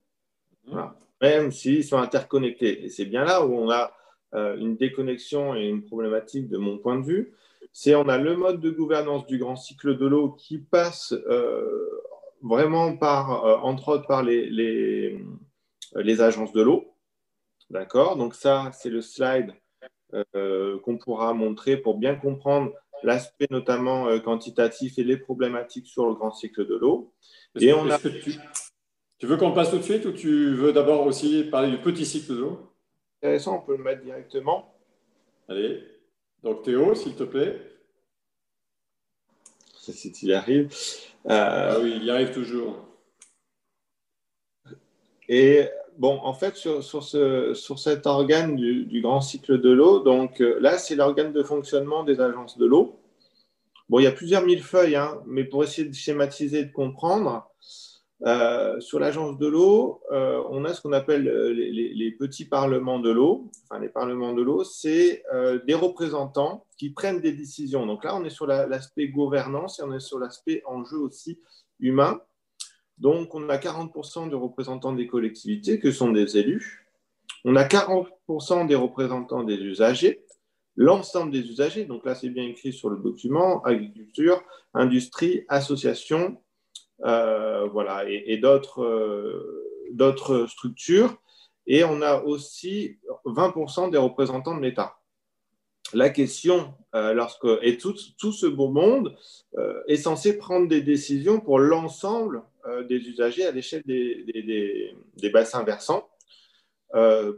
Voilà 0.65 0.97
même 1.21 1.53
s'ils 1.53 1.85
sont 1.85 1.99
interconnectés. 1.99 2.85
Et 2.85 2.89
c'est 2.89 3.05
bien 3.05 3.25
là 3.25 3.45
où 3.45 3.55
on 3.55 3.71
a 3.71 3.93
euh, 4.35 4.57
une 4.57 4.77
déconnexion 4.77 5.55
et 5.55 5.67
une 5.69 5.85
problématique 5.85 6.49
de 6.49 6.59
mon 6.59 6.79
point 6.79 6.99
de 6.99 7.05
vue. 7.05 7.35
C'est 7.73 7.95
on 7.95 8.09
a 8.09 8.19
le 8.19 8.37
mode 8.37 8.61
de 8.61 8.71
gouvernance 8.71 9.27
du 9.27 9.39
grand 9.39 9.57
cycle 9.57 9.97
de 9.97 10.07
l'eau 10.07 10.31
qui 10.31 10.59
passe 10.59 11.13
euh, 11.13 11.89
vraiment 12.43 12.97
par, 12.97 13.45
euh, 13.45 13.57
entre 13.59 13.89
autres, 13.91 14.07
par 14.07 14.23
les, 14.23 14.49
les, 14.49 15.23
les 15.95 16.21
agences 16.21 16.53
de 16.53 16.63
l'eau. 16.63 16.95
D'accord? 17.69 18.17
Donc 18.17 18.35
ça, 18.35 18.71
c'est 18.73 18.91
le 18.91 19.01
slide 19.01 19.55
qu'on 20.83 20.99
pourra 20.99 21.33
montrer 21.35 21.77
pour 21.77 21.97
bien 21.97 22.17
comprendre 22.17 22.73
l'aspect 23.03 23.49
notamment 23.51 24.19
quantitatif 24.21 24.99
et 24.99 25.05
les 25.05 25.17
problématiques 25.17 25.87
sur 25.87 26.07
le 26.07 26.15
grand 26.15 26.33
cycle 26.33 26.67
de 26.67 26.77
l'eau. 26.77 27.13
Et 27.61 27.73
on 27.73 27.89
a... 27.91 27.99
Tu 27.99 29.27
veux 29.27 29.37
qu'on 29.37 29.53
passe 29.53 29.71
tout 29.71 29.79
de 29.79 29.83
suite 29.83 30.07
ou 30.07 30.13
tu 30.13 30.55
veux 30.55 30.73
d'abord 30.73 31.07
aussi 31.07 31.45
parler 31.45 31.71
du 31.71 31.79
petit 31.79 32.07
cycle 32.07 32.33
de 32.33 32.39
l'eau? 32.39 32.73
Intéressant, 33.23 33.59
on 33.59 33.67
peut 33.67 33.77
le 33.77 33.83
mettre 33.83 34.03
directement. 34.03 34.75
Allez, 35.49 35.85
donc 36.43 36.63
Théo, 36.63 36.95
s'il 36.95 37.15
te 37.15 37.25
plaît. 37.25 37.61
Si 39.75 40.13
tu 40.13 40.27
y 40.27 40.33
arrives. 40.33 40.73
Euh, 41.27 41.75
ah 41.75 41.81
oui, 41.81 41.95
il 41.97 42.05
y 42.05 42.11
arrive 42.11 42.33
toujours. 42.33 42.87
Et 45.29 45.69
bon, 46.01 46.19
en 46.23 46.33
fait, 46.33 46.57
sur, 46.57 46.83
ce, 46.83 47.53
sur 47.55 47.79
cet 47.79 48.07
organe 48.07 48.57
du, 48.57 49.01
grand 49.03 49.21
cycle 49.21 49.61
de 49.61 49.71
l'eau, 49.71 50.01
donc 50.01 50.41
euh, 50.41 50.59
là, 50.59 50.79
c'est 50.79 50.97
l'organe 50.97 51.33
de 51.33 51.43
fonctionnement 51.43 52.05
des 52.05 52.21
agences 52.21 52.57
de 52.59 52.65
l'eau. 52.65 52.99
Bon, 53.91 54.01
il 54.01 54.05
y 54.05 54.07
a 54.07 54.13
plusieurs 54.13 54.43
mille 54.43 54.63
feuilles, 54.63 54.97
hein, 54.97 55.21
mais 55.27 55.45
pour 55.45 55.63
essayer 55.63 55.87
de 55.87 55.95
schématiser 55.95 56.61
et 56.61 56.65
de 56.65 56.73
comprendre, 56.73 57.47
euh, 58.27 58.81
sur 58.81 58.99
l'agence 58.99 59.37
de 59.39 59.47
l'eau, 59.47 60.01
euh, 60.11 60.43
on 60.49 60.65
a 60.65 60.73
ce 60.73 60.81
qu'on 60.81 60.93
appelle 60.93 61.25
les, 61.25 62.11
petits 62.13 62.47
parlements 62.47 62.99
de 62.99 63.11
l'eau. 63.11 63.51
Enfin, 63.65 63.81
les 63.81 63.89
parlements 63.91 64.33
de 64.33 64.43
l'eau, 64.43 64.65
c'est 64.65 65.23
des 65.67 65.75
représentants 65.75 66.65
qui 66.79 66.91
prennent 66.91 67.21
des 67.21 67.33
décisions. 67.33 67.87
Donc 67.87 68.05
là, 68.05 68.17
on 68.17 68.25
est 68.25 68.31
sur 68.31 68.47
l'aspect 68.47 69.09
gouvernance 69.09 69.81
et 69.81 69.83
on 69.83 69.93
est 69.93 70.01
sur 70.01 70.19
l'aspect 70.19 70.63
enjeu 70.67 70.99
aussi 70.99 71.39
humain. 71.79 72.21
Donc, 73.01 73.35
on 73.35 73.49
a 73.49 73.57
40% 73.57 74.29
de 74.29 74.37
représentants 74.37 74.93
des 74.93 75.07
collectivités, 75.07 75.81
que 75.81 75.91
sont 75.91 76.13
des 76.13 76.37
élus. 76.37 76.87
On 77.47 77.57
a 77.57 77.65
40% 77.65 78.67
des 78.67 78.75
représentants 78.75 79.43
des 79.43 79.57
usagers, 79.57 80.23
l'ensemble 80.77 81.33
des 81.33 81.41
usagers. 81.41 81.87
Donc 81.87 82.05
là, 82.05 82.15
c'est 82.15 82.29
bien 82.29 82.45
écrit 82.45 82.75
sur 82.75 82.91
le 82.91 82.99
document, 82.99 83.63
agriculture, 83.63 84.43
industrie, 84.75 85.45
association, 85.49 86.43
euh, 87.07 87.67
voilà, 87.69 88.05
et, 88.07 88.39
euh, 88.45 89.65
d'autres 89.93 90.47
structures. 90.47 91.17
Et 91.67 91.85
on 91.85 92.03
a 92.03 92.23
aussi 92.23 92.99
20% 93.25 93.89
des 93.89 93.99
représentants 93.99 94.57
de 94.57 94.63
l'État. 94.63 95.00
La 95.93 96.11
question, 96.11 96.73
euh, 96.95 97.13
lorsque, 97.13 97.47
et 97.63 97.77
tout, 97.77 97.97
ce 97.97 98.47
beau 98.47 98.69
monde 98.69 99.17
est 99.89 99.97
censé 99.97 100.39
prendre 100.39 100.69
des 100.69 100.83
décisions 100.83 101.41
pour 101.41 101.59
l'ensemble 101.59 102.43
des 102.89 102.97
usagers 102.97 103.47
à 103.47 103.51
l'échelle 103.51 103.83
des, 103.85 104.95
des, 105.17 105.31
bassins 105.31 105.65
versants 105.65 106.09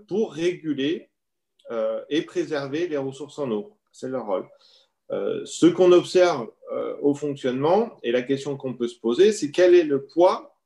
pour 0.08 0.34
réguler 0.34 1.08
et 2.10 2.22
préserver 2.22 2.86
les 2.88 2.98
ressources 2.98 3.38
en 3.38 3.50
eau. 3.50 3.78
C'est 3.92 4.08
leur 4.08 4.26
rôle. 4.26 4.46
Euh, 5.12 5.42
ce 5.44 5.66
qu'on 5.66 5.92
observe 5.92 6.48
euh, 6.72 6.96
au 7.02 7.14
fonctionnement 7.14 7.98
et 8.02 8.12
la 8.12 8.22
question 8.22 8.56
qu'on 8.56 8.74
peut 8.74 8.88
se 8.88 8.98
poser, 8.98 9.32
c'est 9.32 9.50
quel 9.50 9.74
est 9.74 9.84
le 9.84 10.06
poids, 10.06 10.56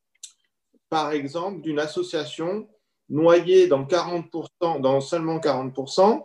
par 0.88 1.10
exemple, 1.10 1.62
d'une 1.62 1.80
association 1.80 2.68
noyée 3.08 3.66
dans, 3.66 3.84
40%, 3.84 4.80
dans 4.80 5.00
seulement 5.00 5.38
40% 5.38 6.24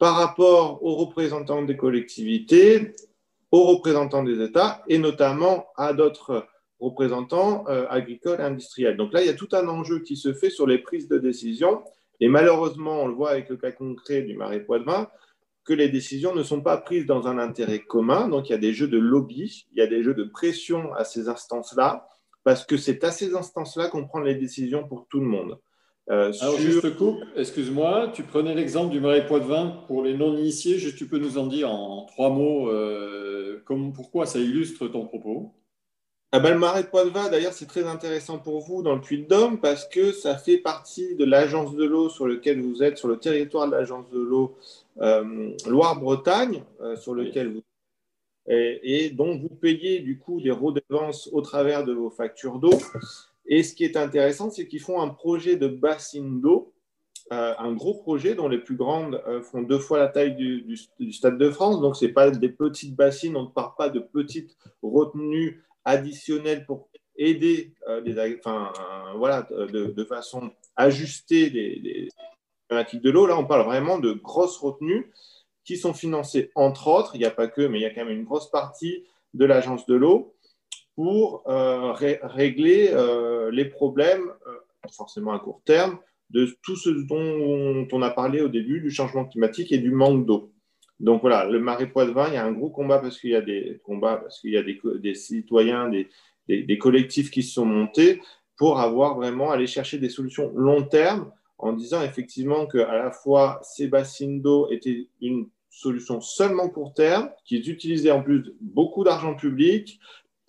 par 0.00 0.16
rapport 0.16 0.82
aux 0.82 0.94
représentants 0.96 1.62
des 1.62 1.76
collectivités, 1.76 2.94
aux 3.52 3.64
représentants 3.64 4.24
des 4.24 4.42
États 4.42 4.82
et 4.88 4.96
notamment 4.96 5.66
à 5.76 5.92
d'autres 5.92 6.46
représentants 6.80 7.66
euh, 7.68 7.86
agricoles 7.90 8.40
et 8.40 8.44
industriels. 8.44 8.96
Donc 8.96 9.12
là, 9.12 9.20
il 9.20 9.26
y 9.26 9.30
a 9.30 9.34
tout 9.34 9.50
un 9.52 9.68
enjeu 9.68 10.00
qui 10.00 10.16
se 10.16 10.32
fait 10.32 10.48
sur 10.48 10.66
les 10.66 10.78
prises 10.78 11.06
de 11.06 11.18
décision. 11.18 11.82
Et 12.18 12.28
malheureusement, 12.28 13.02
on 13.02 13.08
le 13.08 13.12
voit 13.12 13.30
avec 13.30 13.50
le 13.50 13.58
cas 13.58 13.72
concret 13.72 14.22
du 14.22 14.34
marais 14.34 14.60
Poitevin, 14.60 15.06
que 15.64 15.74
les 15.74 15.90
décisions 15.90 16.34
ne 16.34 16.42
sont 16.42 16.62
pas 16.62 16.78
prises 16.78 17.04
dans 17.04 17.26
un 17.26 17.38
intérêt 17.38 17.80
commun. 17.80 18.28
Donc, 18.28 18.48
il 18.48 18.52
y 18.52 18.54
a 18.54 18.58
des 18.58 18.72
jeux 18.72 18.88
de 18.88 18.98
lobby, 18.98 19.66
il 19.72 19.78
y 19.78 19.82
a 19.82 19.86
des 19.86 20.02
jeux 20.02 20.14
de 20.14 20.24
pression 20.24 20.94
à 20.94 21.04
ces 21.04 21.28
instances-là 21.28 22.08
parce 22.42 22.64
que 22.64 22.78
c'est 22.78 23.04
à 23.04 23.10
ces 23.10 23.34
instances-là 23.34 23.88
qu'on 23.88 24.06
prend 24.06 24.20
les 24.20 24.34
décisions 24.34 24.88
pour 24.88 25.06
tout 25.08 25.20
le 25.20 25.26
monde. 25.26 25.58
Euh, 26.08 26.32
Alors, 26.40 26.58
juste 26.58 26.96
coupe, 26.96 27.22
excuse-moi, 27.36 28.10
tu 28.14 28.22
prenais 28.22 28.54
l'exemple 28.54 28.90
du 28.90 29.00
marais 29.00 29.26
Poitevin 29.26 29.84
pour 29.86 30.02
les 30.02 30.16
non-initiés. 30.16 30.78
Tu 30.96 31.06
peux 31.06 31.18
nous 31.18 31.38
en 31.38 31.46
dire 31.46 31.70
en 31.70 32.04
trois 32.06 32.30
mots 32.30 32.68
euh, 32.70 33.62
pourquoi 33.94 34.26
ça 34.26 34.38
illustre 34.38 34.88
ton 34.88 35.06
propos? 35.06 35.52
Ah 36.32 36.40
ben, 36.40 36.52
le 36.52 36.58
marais 36.58 36.82
de 36.82 36.88
Poitevin, 36.88 37.28
d'ailleurs, 37.28 37.52
c'est 37.52 37.66
très 37.66 37.84
intéressant 37.84 38.38
pour 38.38 38.60
vous 38.60 38.82
dans 38.82 38.94
le 38.94 39.00
Puy-de-Dôme 39.00 39.60
parce 39.60 39.86
que 39.86 40.12
ça 40.12 40.36
fait 40.36 40.58
partie 40.58 41.14
de 41.16 41.24
l'agence 41.24 41.74
de 41.74 41.84
l'eau 41.84 42.08
sur 42.08 42.26
lequel 42.26 42.60
vous 42.60 42.82
êtes, 42.82 42.98
sur 42.98 43.08
le 43.08 43.18
territoire 43.18 43.66
de 43.66 43.72
l'agence 43.72 44.08
de 44.10 44.20
l'eau 44.20 44.56
euh, 45.00 45.50
Loire-Bretagne, 45.66 46.62
sur 46.96 47.14
lequel 47.14 47.52
vous 47.52 47.62
et, 48.48 48.80
et, 48.82 49.10
dont 49.10 49.36
vous 49.38 49.48
payez 49.48 50.00
du 50.00 50.18
coup 50.18 50.40
des 50.40 50.50
redevances 50.50 51.28
au 51.32 51.40
travers 51.40 51.84
de 51.84 51.92
vos 51.92 52.10
factures 52.10 52.58
d'eau. 52.58 52.78
Et 53.50 53.64
ce 53.64 53.74
qui 53.74 53.84
est 53.84 53.96
intéressant, 53.96 54.48
c'est 54.50 54.68
qu'ils 54.68 54.80
font 54.80 55.02
un 55.02 55.08
projet 55.08 55.56
de 55.56 55.66
bassine 55.66 56.40
d'eau, 56.40 56.72
euh, 57.32 57.52
un 57.58 57.72
gros 57.72 57.94
projet 57.94 58.36
dont 58.36 58.48
les 58.48 58.58
plus 58.58 58.76
grandes 58.76 59.20
euh, 59.26 59.42
font 59.42 59.62
deux 59.62 59.78
fois 59.78 59.98
la 59.98 60.08
taille 60.08 60.36
du, 60.36 60.78
Stade 61.12 61.36
de 61.36 61.50
France. 61.50 61.80
Donc, 61.80 61.96
ce 61.96 62.06
n'est 62.06 62.12
pas 62.12 62.30
des 62.30 62.48
petites 62.48 62.94
bassines, 62.94 63.36
on 63.36 63.42
ne 63.42 63.48
part 63.48 63.74
pas 63.74 63.90
de 63.90 63.98
petites 63.98 64.56
retenues 64.82 65.64
additionnelles 65.84 66.64
pour 66.64 66.88
aider 67.16 67.74
euh, 67.88 68.36
enfin, 68.38 68.72
voilà, 69.16 69.42
de, 69.50 70.04
façon 70.04 70.52
ajustée 70.76 71.50
des 71.50 72.08
problématiques 72.68 73.02
de 73.02 73.10
l'eau. 73.10 73.26
Là, 73.26 73.36
on 73.36 73.46
parle 73.46 73.66
vraiment 73.66 73.98
de 73.98 74.12
grosses 74.12 74.58
retenues 74.58 75.10
qui 75.64 75.76
sont 75.76 75.92
financées, 75.92 76.50
entre 76.54 76.88
autres, 76.88 77.14
il 77.14 77.18
n'y 77.18 77.26
a 77.26 77.30
pas 77.30 77.48
que, 77.48 77.62
mais 77.62 77.78
il 77.78 77.82
y 77.82 77.86
a 77.86 77.90
quand 77.90 78.04
même 78.04 78.16
une 78.16 78.24
grosse 78.24 78.50
partie 78.50 79.04
de 79.34 79.44
l'agence 79.44 79.86
de 79.86 79.94
l'eau 79.94 80.34
pour 81.00 81.44
euh, 81.48 81.92
régler 81.92 82.90
euh, 82.92 83.50
les 83.50 83.64
problèmes, 83.64 84.28
euh, 84.46 84.52
forcément 84.92 85.32
à 85.32 85.38
court 85.38 85.62
terme, 85.64 85.96
de 86.28 86.54
tout 86.62 86.76
ce 86.76 86.90
dont 86.90 87.88
on 87.90 88.02
a 88.02 88.10
parlé 88.10 88.42
au 88.42 88.48
début, 88.48 88.82
du 88.82 88.90
changement 88.90 89.24
climatique 89.24 89.72
et 89.72 89.78
du 89.78 89.92
manque 89.92 90.26
d'eau. 90.26 90.52
Donc 90.98 91.22
voilà, 91.22 91.46
le 91.46 91.58
marais 91.58 91.88
Poitevin, 91.88 92.28
il 92.28 92.34
y 92.34 92.36
a 92.36 92.44
un 92.44 92.52
gros 92.52 92.68
combat 92.68 92.98
parce 92.98 93.18
qu'il 93.18 93.30
y 93.30 93.34
a 93.34 93.40
des 93.40 93.80
combats, 93.82 94.16
parce 94.16 94.40
qu'il 94.40 94.50
y 94.50 94.58
a 94.58 94.62
des, 94.62 95.14
citoyens, 95.14 95.88
des, 95.88 96.78
collectifs 96.78 97.30
qui 97.30 97.42
se 97.42 97.54
sont 97.54 97.64
montés 97.64 98.20
pour 98.58 98.78
avoir 98.78 99.16
vraiment 99.16 99.50
aller 99.50 99.66
chercher 99.66 99.96
des 99.96 100.10
solutions 100.10 100.52
long 100.54 100.82
terme 100.82 101.32
en 101.56 101.72
disant 101.72 102.02
effectivement 102.02 102.66
que 102.66 102.76
à 102.76 102.98
la 102.98 103.10
fois 103.10 103.58
ces 103.62 103.88
bassines 103.88 104.42
d'eau 104.42 104.68
étaient 104.70 105.08
une 105.22 105.48
solution 105.70 106.20
seulement 106.20 106.68
court 106.68 106.92
terme, 106.92 107.30
qui 107.46 107.56
utilisait 107.56 108.10
en 108.10 108.22
plus 108.22 108.54
beaucoup 108.60 109.02
d'argent 109.02 109.34
public, 109.34 109.98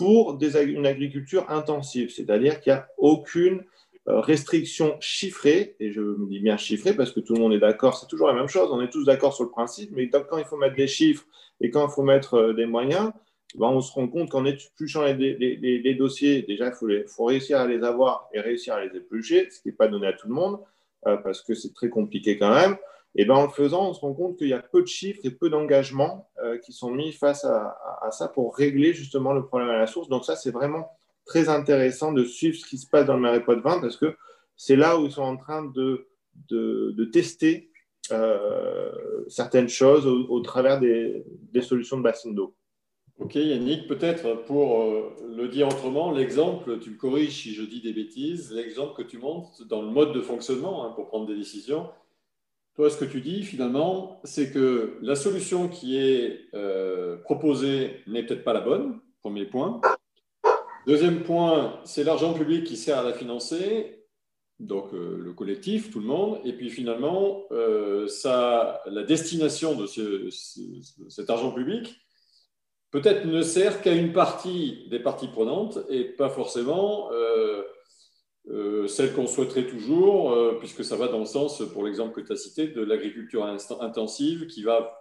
pour 0.02 0.40
une 0.42 0.88
agriculture 0.88 1.46
intensive, 1.48 2.10
c'est-à-dire 2.10 2.60
qu'il 2.60 2.74
n'y 2.74 2.80
a 2.80 2.88
aucune 2.98 3.64
euh, 4.08 4.20
restriction 4.20 4.98
chiffrée, 5.00 5.76
et 5.80 5.92
je 5.92 6.02
me 6.02 6.28
dis 6.28 6.40
bien 6.40 6.58
chiffrée 6.58 6.96
parce 6.96 7.12
que 7.12 7.20
tout 7.20 7.36
le 7.36 7.40
monde 7.40 7.54
est 7.54 7.60
d'accord, 7.60 7.96
c'est 7.96 8.08
toujours 8.08 8.28
la 8.28 8.34
même 8.34 8.48
chose, 8.48 8.70
on 8.72 8.82
est 8.82 8.90
tous 8.90 9.06
d'accord 9.06 9.36
sur 9.36 9.44
le 9.44 9.52
principe, 9.52 9.92
mais 9.92 10.10
quand 10.10 10.40
il 10.40 10.46
faut 10.46 10.58
mettre 10.58 10.76
des 10.76 10.88
chiffres 10.88 11.24
et 11.60 11.70
quand 11.70 11.88
il 11.88 11.92
faut 11.92 12.02
mettre 12.02 12.34
euh, 12.34 12.54
des 12.54 12.66
moyens, 12.66 13.12
ben 13.54 13.68
on 13.68 13.80
se 13.80 13.92
rend 13.92 14.08
compte 14.08 14.32
qu'en 14.32 14.44
épluchant 14.44 15.04
les, 15.04 15.96
dossiers, 16.00 16.42
déjà 16.42 16.70
il 16.70 16.74
faut, 16.74 16.88
faut, 17.06 17.26
réussir 17.26 17.60
à 17.60 17.68
les 17.68 17.84
avoir 17.84 18.28
et 18.34 18.40
réussir 18.40 18.74
à 18.74 18.84
les 18.84 18.98
éplucher, 18.98 19.52
ce 19.52 19.62
qui 19.62 19.68
n'est 19.68 19.76
pas 19.76 19.88
donné 19.88 20.08
à 20.08 20.14
tout 20.14 20.28
le 20.28 20.34
monde, 20.34 20.58
euh, 21.06 21.18
parce 21.18 21.44
que 21.44 21.54
c'est 21.54 21.76
très 21.76 21.90
compliqué 21.90 22.40
quand 22.40 22.56
même. 22.56 22.76
Et 23.16 23.26
ben, 23.26 23.36
en 23.36 23.44
le 23.44 23.50
faisant, 23.50 23.90
on 23.90 23.94
se 23.94 24.00
rend 24.00 24.14
compte 24.14 24.38
qu'il 24.38 24.48
y 24.48 24.54
a 24.54 24.60
peu 24.60 24.82
de 24.82 24.88
chiffres 24.88 25.20
et 25.24 25.32
peu 25.32 25.50
d'engagements 25.50 26.30
euh, 26.44 26.58
qui 26.58 26.72
sont 26.72 26.92
mis 26.92 27.12
face 27.12 27.44
à, 27.44 27.78
ça 28.12 28.28
pour 28.28 28.56
régler 28.56 28.94
justement 28.94 29.34
le 29.34 29.46
problème 29.46 29.70
à 29.70 29.78
la 29.78 29.88
source. 29.88 30.08
Donc 30.08 30.26
ça, 30.26 30.36
c'est 30.36 30.52
vraiment 30.52 30.90
très 31.26 31.50
intéressant 31.50 32.14
de 32.14 32.24
suivre 32.24 32.56
ce 32.56 32.66
qui 32.66 32.78
se 32.78 32.88
passe 32.88 33.06
dans 33.06 33.16
le 33.16 33.22
Marais 33.22 33.44
Poitevin 33.44 33.80
parce 33.80 33.98
que 33.98 34.16
c'est 34.56 34.76
là 34.76 34.98
où 34.98 35.06
ils 35.06 35.12
sont 35.12 35.24
en 35.24 35.38
train 35.38 35.66
de, 35.66 36.08
de, 36.50 37.06
tester 37.06 37.70
euh, 38.12 38.92
certaines 39.28 39.70
choses 39.70 40.08
au, 40.08 40.40
travers 40.42 40.80
des, 40.80 41.24
des, 41.52 41.62
solutions 41.62 41.98
de 41.98 42.04
bassin 42.04 42.32
d'eau. 42.32 42.56
Ok 43.20 43.36
Yannick, 43.36 43.88
peut-être 43.88 44.46
pour 44.46 44.82
euh, 44.82 45.16
le 45.36 45.48
dire 45.48 45.68
autrement, 45.68 46.12
l'exemple, 46.12 46.80
tu 46.80 46.92
me 46.92 46.98
corriges 46.98 47.44
si 47.44 47.54
je 47.54 47.64
dis 47.64 47.82
des 47.82 47.94
bêtises, 47.94 48.52
l'exemple 48.52 48.96
que 48.96 49.08
tu 49.08 49.18
montres 49.18 49.66
dans 49.68 49.82
le 49.82 49.90
mode 49.90 50.14
de 50.14 50.22
fonctionnement 50.22 50.86
hein, 50.86 50.94
pour 50.96 51.08
prendre 51.08 51.28
des 51.28 51.36
décisions, 51.36 51.88
toi, 52.76 52.90
ce 52.90 52.98
que 52.98 53.06
tu 53.06 53.22
dis 53.22 53.44
finalement, 53.44 54.22
c'est 54.24 54.52
que 54.52 54.98
la 55.02 55.16
solution 55.16 55.68
qui 55.68 55.98
est 55.98 56.40
euh, 56.54 57.18
proposée 57.18 57.98
n'est 58.08 58.24
peut-être 58.26 58.44
pas 58.44 58.54
la 58.54 58.62
bonne, 58.62 59.00
premier 59.22 59.46
point. 59.46 59.82
Deuxième 60.88 61.24
point, 61.24 61.80
c'est 61.84 62.04
l'argent 62.04 62.34
public 62.34 62.64
qui 62.64 62.78
sert 62.78 62.98
à 62.98 63.04
la 63.04 63.14
financer, 63.14 64.06
donc 64.60 64.94
euh, 64.94 65.18
le 65.18 65.34
collectif, 65.34 65.92
tout 65.92 66.00
le 66.00 66.06
monde. 66.06 66.40
Et 66.46 66.54
puis 66.54 66.70
finalement, 66.70 67.44
euh, 67.52 68.08
ça, 68.08 68.82
la 68.86 69.04
destination 69.04 69.76
de 69.76 69.86
cet 71.10 71.30
argent 71.30 71.52
public 71.52 71.96
peut-être 72.90 73.26
ne 73.26 73.42
sert 73.42 73.82
qu'à 73.82 73.94
une 73.94 74.14
partie 74.14 74.88
des 74.90 75.00
parties 75.00 75.30
prenantes 75.30 75.80
et 75.90 76.04
pas 76.04 76.30
forcément 76.30 77.10
euh, 78.50 78.88
celle 78.88 79.14
qu'on 79.14 79.28
souhaiterait 79.28 79.68
toujours, 79.68 80.32
euh, 80.32 80.58
puisque 80.60 80.84
ça 80.84 80.96
va 80.96 81.08
dans 81.08 81.20
le 81.20 81.26
sens, 81.26 81.62
pour 81.74 81.84
l'exemple 81.86 82.20
que 82.20 82.26
tu 82.26 82.34
as 82.34 82.38
cité, 82.38 82.68
de 82.68 82.82
l'agriculture 82.84 83.46
intensive 83.46 84.48
qui 84.48 84.64
va 84.64 84.98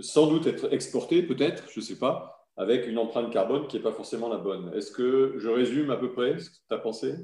sans 0.00 0.26
doute 0.26 0.46
être 0.46 0.72
exportée, 0.72 1.22
peut-être, 1.22 1.64
je 1.70 1.78
ne 1.78 1.84
sais 1.84 1.98
pas, 1.98 2.48
avec 2.56 2.88
une 2.88 2.98
empreinte 2.98 3.32
carbone 3.32 3.68
qui 3.68 3.76
n'est 3.76 3.82
pas 3.82 3.92
forcément 3.92 4.28
la 4.28 4.38
bonne. 4.38 4.72
Est-ce 4.74 4.90
que 4.90 5.34
je 5.36 5.48
résume 5.48 5.90
à 5.90 5.96
peu 5.96 6.10
près 6.10 6.40
ce 6.40 6.50
que 6.50 6.56
tu 6.56 6.74
as 6.74 6.78
pensé? 6.78 7.14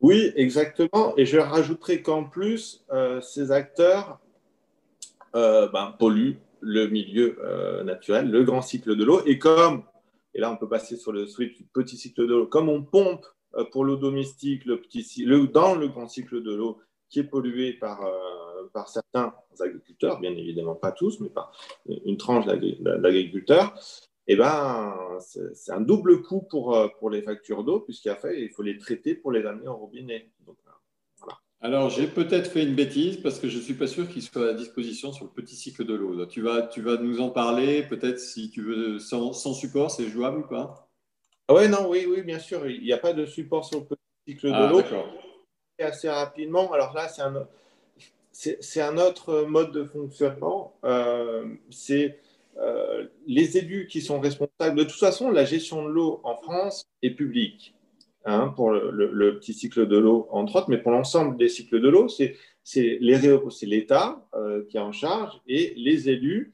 Oui, 0.00 0.32
exactement. 0.34 1.14
Et 1.16 1.24
je 1.24 1.38
rajouterai 1.38 2.02
qu'en 2.02 2.24
plus, 2.24 2.84
euh, 2.92 3.20
ces 3.20 3.52
acteurs 3.52 4.18
ben, 5.32 5.94
polluent 5.98 6.38
le 6.60 6.86
milieu 6.86 7.38
naturel, 7.84 8.30
le 8.30 8.42
grand 8.42 8.62
cycle 8.62 8.96
de 8.96 9.04
l'eau. 9.04 9.20
Et 9.26 9.38
comme, 9.38 9.84
et 10.34 10.40
là 10.40 10.50
on 10.50 10.56
peut 10.56 10.68
passer 10.68 10.96
sur 10.96 11.12
le 11.12 11.26
petit 11.74 11.96
cycle 11.98 12.22
de 12.22 12.34
l'eau, 12.34 12.46
comme 12.46 12.70
on 12.70 12.82
pompe 12.82 13.26
pour 13.64 13.84
l'eau 13.84 13.96
domestique, 13.96 14.64
le 14.64 14.80
petit, 14.80 15.24
le, 15.24 15.46
dans 15.46 15.74
le 15.74 15.88
grand 15.88 16.08
cycle 16.08 16.42
de 16.42 16.54
l'eau 16.54 16.78
qui 17.08 17.20
est 17.20 17.24
pollué 17.24 17.72
par, 17.74 18.04
euh, 18.04 18.68
par 18.72 18.88
certains 18.88 19.34
agriculteurs, 19.60 20.20
bien 20.20 20.32
évidemment 20.32 20.74
pas 20.74 20.92
tous, 20.92 21.20
mais 21.20 21.28
par 21.28 21.52
une 21.86 22.16
tranche 22.16 22.46
d'agriculteurs, 22.46 23.78
eh 24.28 24.36
ben, 24.36 24.94
c'est 25.20 25.72
un 25.72 25.80
double 25.80 26.22
coût 26.22 26.42
pour, 26.42 26.76
euh, 26.76 26.88
pour 26.98 27.10
les 27.10 27.22
factures 27.22 27.62
d'eau, 27.62 27.80
puisqu'il 27.80 28.50
faut 28.54 28.62
les 28.62 28.78
traiter 28.78 29.14
pour 29.14 29.30
les 29.30 29.46
amener 29.46 29.68
au 29.68 29.76
robinet. 29.76 30.30
Alors, 31.60 31.90
j'ai 31.90 32.06
peut-être 32.06 32.50
fait 32.50 32.64
une 32.64 32.74
bêtise 32.74 33.16
parce 33.18 33.38
que 33.38 33.48
je 33.48 33.56
ne 33.56 33.62
suis 33.62 33.74
pas 33.74 33.86
sûr 33.86 34.08
qu'il 34.08 34.22
soit 34.22 34.50
à 34.50 34.52
disposition 34.52 35.12
sur 35.12 35.24
le 35.24 35.30
petit 35.30 35.56
cycle 35.56 35.84
de 35.84 35.94
l'eau. 35.94 36.26
Tu 36.26 36.42
vas, 36.42 36.62
tu 36.62 36.82
vas 36.82 36.96
nous 36.98 37.20
en 37.20 37.30
parler, 37.30 37.82
peut-être 37.84 38.18
si 38.18 38.50
tu 38.50 38.62
veux, 38.62 38.98
sans, 38.98 39.32
sans 39.32 39.54
support, 39.54 39.90
c'est 39.90 40.08
jouable 40.08 40.40
ou 40.40 40.46
pas? 40.48 40.85
Ah 41.48 41.54
ouais, 41.54 41.68
non, 41.68 41.88
oui, 41.88 42.06
oui, 42.08 42.22
bien 42.22 42.38
sûr. 42.38 42.68
Il 42.68 42.82
n'y 42.82 42.92
a 42.92 42.98
pas 42.98 43.12
de 43.12 43.24
support 43.24 43.64
sur 43.64 43.80
le 43.80 43.84
petit 43.86 44.00
cycle 44.28 44.48
de 44.48 44.52
ah, 44.52 44.70
l'eau. 44.70 44.82
Assez 45.78 46.08
rapidement. 46.08 46.72
Alors 46.72 46.92
là, 46.94 47.08
c'est 47.08 47.22
un, 47.22 47.46
c'est, 48.32 48.80
un 48.80 48.98
autre 48.98 49.44
mode 49.44 49.72
de 49.72 49.84
fonctionnement. 49.84 50.76
Euh, 50.84 51.46
c'est 51.70 52.18
euh, 52.58 53.06
les 53.26 53.58
élus 53.58 53.86
qui 53.86 54.00
sont 54.00 54.18
responsables. 54.20 54.76
De 54.76 54.84
toute 54.84 54.98
façon, 54.98 55.30
la 55.30 55.44
gestion 55.44 55.84
de 55.84 55.90
l'eau 55.90 56.20
en 56.24 56.36
France 56.36 56.84
est 57.02 57.10
publique. 57.10 57.74
Hein, 58.28 58.52
pour 58.56 58.72
le, 58.72 59.38
petit 59.38 59.54
cycle 59.54 59.86
de 59.86 59.96
l'eau, 59.96 60.26
entre 60.32 60.56
autres, 60.56 60.68
mais 60.68 60.78
pour 60.78 60.90
l'ensemble 60.90 61.36
des 61.36 61.48
cycles 61.48 61.80
de 61.80 61.88
l'eau, 61.88 62.08
c'est, 62.08 62.34
c'est, 62.64 62.98
l'État 63.00 64.26
euh, 64.34 64.64
qui 64.68 64.78
est 64.78 64.80
en 64.80 64.90
charge 64.90 65.40
et 65.46 65.74
les 65.76 66.10
élus 66.10 66.52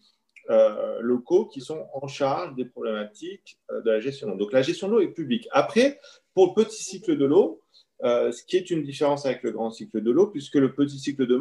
euh, 0.51 0.99
locaux 1.01 1.47
qui 1.47 1.61
sont 1.61 1.87
en 1.95 2.09
charge 2.09 2.57
des 2.57 2.65
problématiques 2.65 3.59
euh, 3.71 3.81
de 3.81 3.91
la 3.91 4.01
gestion 4.01 4.35
Donc 4.35 4.53
la 4.53 4.63
gestion 4.63 4.89
de 4.89 4.95
l'eau 4.95 5.01
est 5.01 5.13
publique. 5.13 5.49
Après, 5.53 6.01
pour 6.35 6.49
le 6.49 6.65
petit 6.65 6.83
cycle 6.83 7.17
de 7.17 7.25
l'eau, 7.25 7.63
euh, 8.03 8.33
ce 8.33 8.43
qui 8.43 8.57
est 8.57 8.71
une 8.71 8.83
différence 8.83 9.25
avec 9.25 9.45
le 9.45 9.53
grand 9.53 9.71
cycle 9.71 10.03
de 10.03 10.11
l'eau, 10.11 10.27
puisque 10.27 10.57
le 10.57 10.75
petit 10.75 10.99
cycle 10.99 11.27
de, 11.27 11.35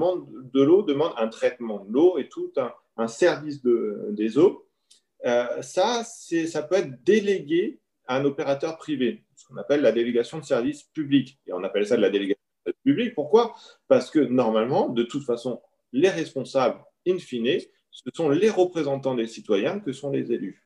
l'eau 0.61 0.83
demande 0.83 1.13
un 1.17 1.27
traitement 1.29 1.83
de 1.83 1.91
l'eau 1.91 2.19
et 2.19 2.29
tout 2.29 2.51
un, 2.97 3.07
service 3.07 3.63
de, 3.63 4.09
des 4.11 4.37
eaux. 4.37 4.67
ça, 5.23 6.03
ça 6.03 6.61
peut 6.61 6.75
être 6.75 7.03
délégué 7.03 7.79
à 8.05 8.17
un 8.17 8.25
opérateur 8.25 8.77
privé, 8.77 9.23
ce 9.35 9.47
qu'on 9.47 9.57
appelle 9.57 9.81
la 9.81 9.91
délégation 9.91 10.37
de 10.37 10.45
service 10.45 10.83
public. 10.83 11.39
Et 11.47 11.53
on 11.53 11.63
appelle 11.63 11.87
ça 11.87 11.97
de 11.97 12.01
la 12.01 12.11
délégation 12.11 12.43
de 12.65 12.71
service 12.71 12.83
public. 12.83 13.15
Pourquoi? 13.15 13.55
Parce 13.87 14.11
que 14.11 14.19
normalement, 14.19 14.89
de 14.89 15.01
toute 15.01 15.23
façon, 15.23 15.59
les 15.91 16.09
responsables, 16.09 16.79
in 17.07 17.17
fine, 17.17 17.59
ce 17.91 18.09
sont 18.13 18.29
les 18.29 18.49
représentants 18.49 19.15
des 19.15 19.27
citoyens 19.27 19.79
que 19.79 19.91
sont 19.91 20.11
les 20.11 20.31
élus. 20.31 20.65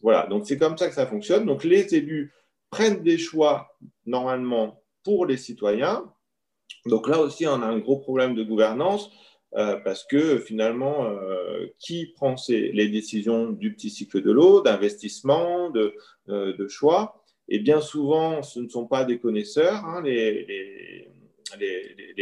Voilà, 0.00 0.26
donc 0.26 0.46
c'est 0.46 0.58
comme 0.58 0.78
ça 0.78 0.88
que 0.88 0.94
ça 0.94 1.06
fonctionne. 1.06 1.46
Donc 1.46 1.64
les 1.64 1.94
élus 1.94 2.32
prennent 2.70 3.02
des 3.02 3.18
choix 3.18 3.76
normalement 4.06 4.82
pour 5.04 5.26
les 5.26 5.36
citoyens. 5.36 6.10
Donc 6.86 7.08
là 7.08 7.20
aussi, 7.20 7.46
on 7.46 7.62
a 7.62 7.66
un 7.66 7.78
gros 7.78 7.98
problème 7.98 8.34
de 8.34 8.42
gouvernance 8.42 9.10
euh, 9.54 9.76
parce 9.84 10.04
que 10.04 10.38
finalement, 10.38 11.04
euh, 11.04 11.66
qui 11.78 12.06
prend 12.06 12.34
les 12.48 12.88
décisions 12.88 13.50
du 13.50 13.74
petit 13.74 13.90
cycle 13.90 14.22
de 14.22 14.32
l'eau, 14.32 14.62
d'investissement, 14.62 15.70
de, 15.70 15.94
euh, 16.28 16.68
choix? 16.68 17.22
Et 17.48 17.58
bien 17.58 17.80
souvent, 17.80 18.42
ce 18.42 18.60
ne 18.60 18.68
sont 18.68 18.86
pas 18.86 19.04
des 19.04 19.18
connaisseurs, 19.18 19.84
hein, 19.84 20.00
les, 20.02 21.08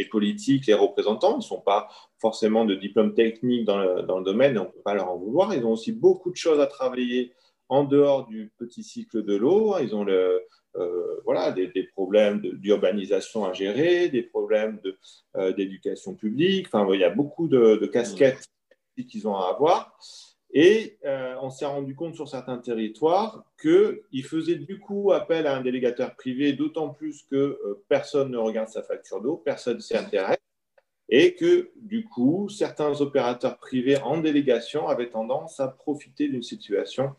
politiques, 0.09 0.67
les 0.67 0.73
représentants. 0.73 1.33
Ils 1.33 1.37
ne 1.37 1.41
sont 1.41 1.61
pas 1.61 1.89
forcément 2.19 2.65
de 2.65 2.75
diplôme 2.75 3.13
technique 3.13 3.65
dans 3.65 3.79
le, 3.79 4.23
domaine 4.23 4.57
on 4.57 4.65
ne 4.65 4.69
peut 4.69 4.81
pas 4.83 4.93
leur 4.93 5.09
en 5.09 5.17
vouloir. 5.17 5.53
Ils 5.53 5.65
ont 5.65 5.71
aussi 5.71 5.91
beaucoup 5.91 6.31
de 6.31 6.35
choses 6.35 6.59
à 6.59 6.67
travailler 6.67 7.33
en 7.69 7.83
dehors 7.83 8.27
du 8.27 8.51
petit 8.57 8.83
cycle 8.83 9.23
de 9.23 9.35
l'eau. 9.35 9.75
Ils 9.79 9.95
ont 9.95 10.05
euh, 10.07 11.21
voilà, 11.25 11.51
des, 11.51 11.83
problèmes 11.93 12.39
d'urbanisation 12.41 13.45
à 13.45 13.53
gérer, 13.53 14.09
des 14.09 14.23
problèmes 14.23 14.79
euh, 15.35 15.53
d'éducation 15.53 16.15
publique. 16.15 16.67
Enfin, 16.67 16.87
il 16.93 16.99
y 16.99 17.03
a 17.03 17.09
beaucoup 17.09 17.47
de, 17.47 17.85
casquettes 17.87 18.45
qu'ils 19.09 19.27
ont 19.27 19.35
à 19.35 19.49
avoir. 19.49 19.97
Et 20.53 20.97
euh, 21.05 21.35
on 21.41 21.49
s'est 21.49 21.65
rendu 21.65 21.95
compte 21.95 22.15
sur 22.15 22.27
certains 22.27 22.57
territoires 22.57 23.45
qu'ils 23.61 24.25
faisaient 24.25 24.55
du 24.55 24.79
coup 24.79 25.11
appel 25.13 25.47
à 25.47 25.55
un 25.55 25.61
délégateur 25.61 26.15
privé, 26.15 26.53
d'autant 26.53 26.89
plus 26.89 27.23
que 27.23 27.57
personne 27.87 28.31
ne 28.31 28.37
regarde 28.37 28.67
sa 28.67 28.83
facture 28.83 29.21
d'eau, 29.21 29.37
personne 29.37 29.77
ne 29.77 29.81
s'y 29.81 29.95
intéresse, 29.95 30.37
et 31.07 31.35
que 31.35 31.71
du 31.75 32.03
coup, 32.03 32.49
certains 32.49 32.99
opérateurs 32.99 33.57
privés 33.59 33.97
en 34.01 34.19
délégation 34.19 34.89
avaient 34.89 35.09
tendance 35.09 35.59
à 35.61 35.69
profiter 35.69 36.27
d'une 36.27 36.43
situation 36.43 37.15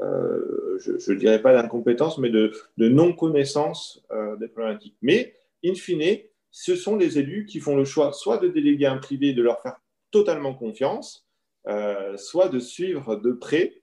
euh, 0.00 0.78
je 0.78 1.12
ne 1.12 1.18
dirais 1.18 1.40
pas 1.40 1.52
d'incompétence, 1.52 2.18
mais 2.18 2.30
de, 2.30 2.52
non-connaissance 2.78 4.04
euh, 4.10 4.36
des 4.36 4.48
problématiques. 4.48 4.96
Mais, 5.02 5.34
in 5.64 5.74
fine, 5.74 6.18
ce 6.50 6.76
sont 6.76 6.96
les 6.96 7.18
élus 7.18 7.46
qui 7.46 7.60
font 7.60 7.76
le 7.76 7.84
choix 7.84 8.12
soit 8.12 8.38
de 8.38 8.48
déléguer 8.48 8.86
un 8.86 8.98
privé, 8.98 9.32
de 9.32 9.42
leur 9.42 9.60
faire 9.60 9.76
totalement 10.10 10.54
confiance, 10.54 11.25
euh, 11.68 12.16
soit 12.16 12.48
de 12.48 12.58
suivre 12.58 13.16
de 13.16 13.32
près 13.32 13.82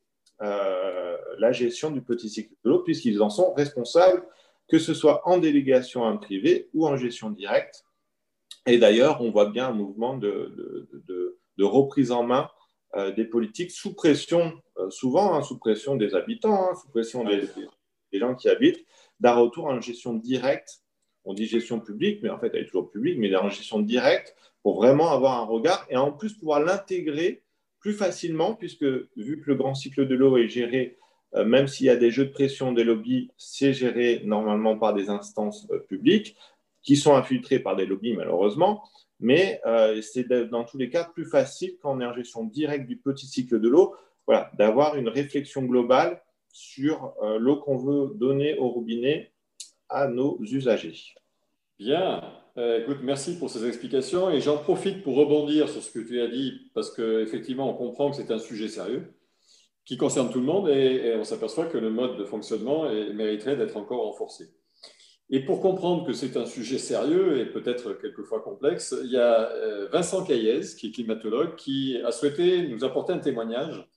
la 1.39 1.53
gestion 1.53 1.89
du 1.89 2.01
petit 2.01 2.29
cycle 2.29 2.53
de 2.65 2.69
l'eau, 2.69 2.79
puisqu'ils 2.79 3.21
en 3.21 3.29
sont 3.29 3.53
responsables, 3.53 4.25
que 4.67 4.77
ce 4.77 4.93
soit 4.93 5.25
en 5.25 5.37
délégation 5.37 6.03
à 6.03 6.09
un 6.09 6.17
privé 6.17 6.69
ou 6.73 6.85
en 6.85 6.97
gestion 6.97 7.29
directe. 7.29 7.85
Et 8.65 8.77
d'ailleurs, 8.77 9.21
on 9.21 9.31
voit 9.31 9.49
bien 9.49 9.67
un 9.67 9.73
mouvement 9.73 10.17
de, 10.17 10.89
de 11.57 11.63
reprise 11.63 12.11
en 12.11 12.23
main 12.23 12.49
euh, 12.95 13.11
des 13.11 13.25
politiques 13.25 13.71
sous 13.71 13.95
pression, 13.95 14.53
euh, 14.77 14.89
souvent 14.91 15.33
hein, 15.33 15.41
sous 15.41 15.57
pression 15.57 15.95
des 15.95 16.13
habitants, 16.13 16.69
hein, 16.69 16.75
sous 16.75 16.89
pression 16.89 17.23
des, 17.23 17.41
gens 18.19 18.35
qui 18.35 18.49
habitent, 18.49 18.85
d'un 19.19 19.33
retour 19.33 19.71
une 19.71 19.81
gestion 19.81 20.13
directe. 20.13 20.83
On 21.25 21.33
dit 21.33 21.45
gestion 21.45 21.79
publique, 21.79 22.21
mais 22.21 22.29
en 22.29 22.37
fait, 22.37 22.51
elle 22.53 22.61
est 22.61 22.65
toujours 22.65 22.91
publique, 22.91 23.17
mais 23.17 23.29
une 23.33 23.49
gestion 23.49 23.79
directe 23.79 24.35
pour 24.61 24.75
vraiment 24.75 25.11
avoir 25.11 25.39
un 25.39 25.45
regard 25.45 25.85
et 25.89 25.97
en 25.97 26.11
plus 26.11 26.33
pouvoir 26.33 26.59
l'intégrer 26.59 27.42
plus 27.83 27.93
facilement, 27.93 28.55
puisque 28.55 28.85
vu 29.15 29.39
que 29.39 29.51
le 29.51 29.55
grand 29.55 29.75
cycle 29.75 30.07
de 30.07 30.15
l'eau 30.15 30.37
est 30.37 30.47
géré, 30.47 30.97
euh, 31.35 31.45
même 31.45 31.67
s'il 31.67 31.85
y 31.85 31.89
a 31.91 31.95
des 31.95 32.09
jeux 32.09 32.25
de 32.25 32.31
pression 32.31 32.71
des 32.71 32.83
lobbies, 32.83 33.29
c'est 33.37 33.73
géré 33.73 34.21
normalement 34.25 34.75
par 34.79 34.95
des 34.95 35.09
instances 35.09 35.67
publiques 35.87 36.35
qui 36.81 36.95
sont 36.95 37.15
infiltrées 37.15 37.59
par 37.59 37.75
des 37.75 37.85
lobbies, 37.85 38.13
malheureusement 38.13 38.83
mais 39.23 39.61
euh, 39.65 40.01
c'est 40.01 40.27
dans 40.49 40.65
tous 40.65 40.77
les 40.77 40.89
cas 40.89 41.05
plus 41.05 41.25
facile 41.25 41.77
quand 41.81 41.95
on 41.95 42.01
est 42.01 42.05
en 42.05 42.13
gestion 42.13 42.43
directe 42.43 42.87
du 42.87 42.97
petit 42.97 43.25
cycle 43.25 43.61
de 43.61 43.69
l'eau, 43.69 43.95
voilà, 44.27 44.51
d'avoir 44.57 44.97
une 44.97 45.07
réflexion 45.07 45.63
globale 45.63 46.21
sur 46.51 47.13
euh, 47.23 47.39
l'eau 47.39 47.55
qu'on 47.57 47.77
veut 47.77 48.11
donner 48.15 48.57
au 48.57 48.67
robinet 48.67 49.31
à 49.87 50.09
nos 50.09 50.37
usagers. 50.41 50.97
Bien, 51.79 52.21
euh, 52.57 52.87
merci 53.01 53.39
pour 53.39 53.49
ces 53.49 53.65
explications 53.67 54.29
et 54.29 54.39
j'en 54.39 54.57
profite 54.57 55.01
pour 55.01 55.15
rebondir 55.15 55.67
sur 55.69 55.81
ce 55.81 55.91
que 55.91 55.99
tu 55.99 56.21
as 56.21 56.27
dit 56.27 56.69
parce 56.75 56.91
qu'effectivement, 56.95 57.69
on 57.69 57.73
comprend 57.73 58.11
que 58.11 58.17
c'est 58.17 58.31
un 58.31 58.37
sujet 58.37 58.67
sérieux 58.67 59.13
qui 59.85 59.97
concerne 59.97 60.29
tout 60.29 60.39
le 60.39 60.45
monde 60.45 60.69
et, 60.69 61.15
on 61.17 61.23
s'aperçoit 61.23 61.65
que 61.65 61.77
le 61.77 61.89
mode 61.89 62.17
de 62.17 62.25
fonctionnement 62.25 62.83
mériterait 63.13 63.57
d'être 63.57 63.75
encore 63.75 64.05
renforcé. 64.05 64.53
Et 65.29 65.43
pour 65.43 65.61
comprendre 65.61 66.05
que 66.05 66.13
c'est 66.13 66.37
un 66.37 66.45
sujet 66.45 66.77
sérieux 66.77 67.39
et 67.39 67.47
peut-être 67.47 67.93
quelquefois 67.93 68.41
complexe, 68.41 68.95
il 69.03 69.09
y 69.09 69.17
a 69.17 69.49
euh, 69.51 69.87
Vincent 69.91 70.23
Caillez, 70.23 70.61
qui 70.77 70.87
est 70.87 70.91
climatologue, 70.91 71.55
qui 71.55 71.97
a 72.05 72.11
souhaité 72.11 72.67
nous 72.67 72.83
apporter 72.83 73.13
un 73.13 73.19
témoignage 73.19 73.89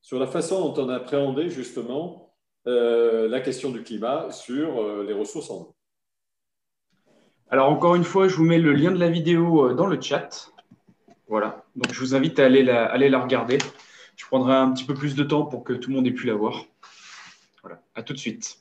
sur 0.00 0.20
la 0.20 0.28
façon 0.28 0.60
dont 0.68 0.84
on 0.84 0.88
a 0.88 0.96
appréhendé 0.96 1.50
justement 1.50 2.34
euh, 2.68 3.28
la 3.28 3.40
question 3.40 3.72
du 3.72 3.82
climat 3.82 4.30
sur 4.30 5.02
les 5.02 5.12
ressources 5.12 5.50
en 5.50 5.56
eau. 5.56 5.75
Alors 7.48 7.70
encore 7.70 7.94
une 7.94 8.04
fois, 8.04 8.26
je 8.26 8.34
vous 8.34 8.44
mets 8.44 8.58
le 8.58 8.72
lien 8.72 8.90
de 8.90 8.98
la 8.98 9.08
vidéo 9.08 9.72
dans 9.72 9.86
le 9.86 10.00
chat. 10.00 10.50
Voilà, 11.28 11.64
donc 11.76 11.92
je 11.92 12.00
vous 12.00 12.14
invite 12.14 12.38
à 12.40 12.44
aller 12.44 12.64
la, 12.64 12.86
aller 12.86 13.08
la 13.08 13.20
regarder. 13.20 13.58
Je 14.16 14.26
prendrai 14.26 14.54
un 14.54 14.72
petit 14.72 14.84
peu 14.84 14.94
plus 14.94 15.14
de 15.14 15.22
temps 15.22 15.44
pour 15.44 15.62
que 15.62 15.72
tout 15.72 15.90
le 15.90 15.96
monde 15.96 16.06
ait 16.06 16.12
pu 16.12 16.26
la 16.26 16.34
voir. 16.34 16.64
Voilà, 17.62 17.80
à 17.94 18.02
tout 18.02 18.12
de 18.12 18.18
suite. 18.18 18.58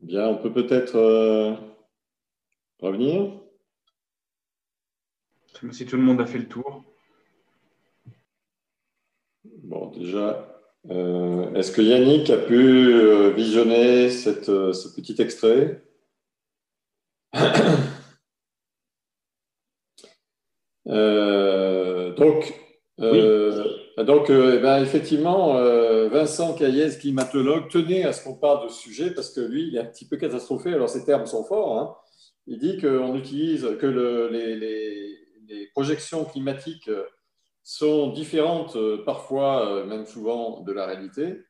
Bien, 0.00 0.28
on 0.28 0.36
peut 0.36 0.52
peut-être 0.52 0.94
euh, 0.94 1.54
revenir. 2.80 3.32
Si 5.72 5.84
tout 5.86 5.96
le 5.96 6.02
monde 6.02 6.20
a 6.20 6.26
fait 6.26 6.38
le 6.38 6.46
tour. 6.46 6.84
Bon, 9.44 9.86
déjà, 9.90 10.62
euh, 10.90 11.52
est-ce 11.54 11.72
que 11.72 11.82
Yannick 11.82 12.30
a 12.30 12.36
pu 12.36 12.54
euh, 12.54 13.30
visionner 13.30 14.10
cette, 14.10 14.44
ce 14.44 14.94
petit 14.94 15.20
extrait? 15.20 15.82
Donc, 22.18 22.52
donc, 24.04 24.30
euh, 24.30 24.54
eh 24.56 24.58
ben, 24.60 24.80
effectivement, 24.80 25.56
euh, 25.56 26.08
Vincent 26.08 26.54
Caillez, 26.54 26.90
climatologue, 26.98 27.68
tenait 27.68 28.04
à 28.04 28.12
ce 28.12 28.22
qu'on 28.22 28.36
parle 28.36 28.64
de 28.64 28.72
ce 28.72 28.80
sujet 28.80 29.10
parce 29.10 29.30
que 29.30 29.40
lui, 29.40 29.68
il 29.68 29.76
est 29.76 29.80
un 29.80 29.84
petit 29.84 30.06
peu 30.06 30.16
catastrophé. 30.16 30.72
Alors, 30.72 30.88
ces 30.88 31.04
termes 31.04 31.26
sont 31.26 31.44
forts. 31.44 31.78
Hein. 31.78 31.96
Il 32.46 32.58
dit 32.58 32.78
qu'on 32.78 33.14
utilise, 33.16 33.68
que 33.80 33.86
les, 33.86 35.18
projections 35.74 36.24
climatiques 36.24 36.90
sont 37.62 38.08
différentes, 38.12 38.76
euh, 38.76 39.04
parfois, 39.04 39.84
même 39.84 40.06
souvent, 40.06 40.60
de 40.60 40.72
la 40.72 40.86
réalité. 40.86 41.42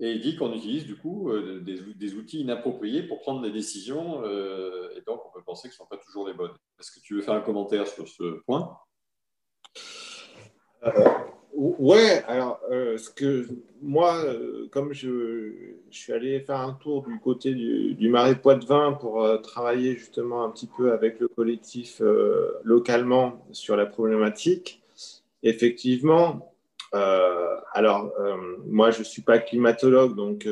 Et 0.00 0.12
il 0.12 0.20
dit 0.20 0.34
qu'on 0.34 0.52
utilise 0.54 0.86
du 0.86 0.96
coup 0.96 1.30
des, 1.60 2.14
outils 2.14 2.40
inappropriés 2.40 3.02
pour 3.02 3.20
prendre 3.20 3.42
des 3.42 3.50
décisions. 3.50 4.24
et 4.24 5.02
donc, 5.06 5.20
on 5.26 5.30
peut 5.30 5.44
penser 5.44 5.68
que 5.68 5.74
ce 5.74 5.82
ne 5.82 5.84
sont 5.84 5.90
pas 5.90 5.98
toujours 5.98 6.26
les 6.26 6.32
bonnes. 6.32 6.54
Est-ce 6.78 6.90
que 6.90 7.00
tu 7.00 7.14
veux 7.14 7.20
faire 7.20 7.34
un 7.34 7.42
commentaire 7.42 7.86
sur 7.86 8.08
ce 8.08 8.40
point? 8.46 8.78
Ouais, 11.52 12.22
alors, 12.26 12.60
euh, 12.70 12.96
ce 12.96 13.10
que 13.10 13.46
moi, 13.82 14.16
euh, 14.24 14.68
comme 14.70 14.92
je, 14.92 15.74
suis 15.90 16.12
allé 16.12 16.40
faire 16.40 16.60
un 16.60 16.72
tour 16.72 17.02
du 17.02 17.18
côté 17.20 17.54
du, 17.54 18.08
Marais 18.08 18.40
Poitevin 18.40 18.92
pour 18.92 19.22
euh, 19.22 19.36
travailler 19.38 19.96
justement 19.96 20.44
un 20.44 20.50
petit 20.50 20.68
peu 20.68 20.92
avec 20.92 21.20
le 21.20 21.28
collectif 21.28 22.00
localement 22.64 23.44
sur 23.52 23.76
la 23.76 23.86
problématique, 23.86 24.82
effectivement, 25.42 26.49
alors, 26.92 28.12
moi, 28.66 28.90
je 28.90 29.00
ne 29.00 29.04
suis 29.04 29.22
pas 29.22 29.38
climatologue, 29.38 30.16
donc 30.16 30.48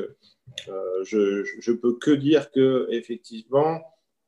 je 0.67 1.71
ne 1.71 1.77
peux 1.77 1.95
que 1.99 2.11
dire 2.11 2.51
que, 2.51 2.87
effectivement, 2.91 3.83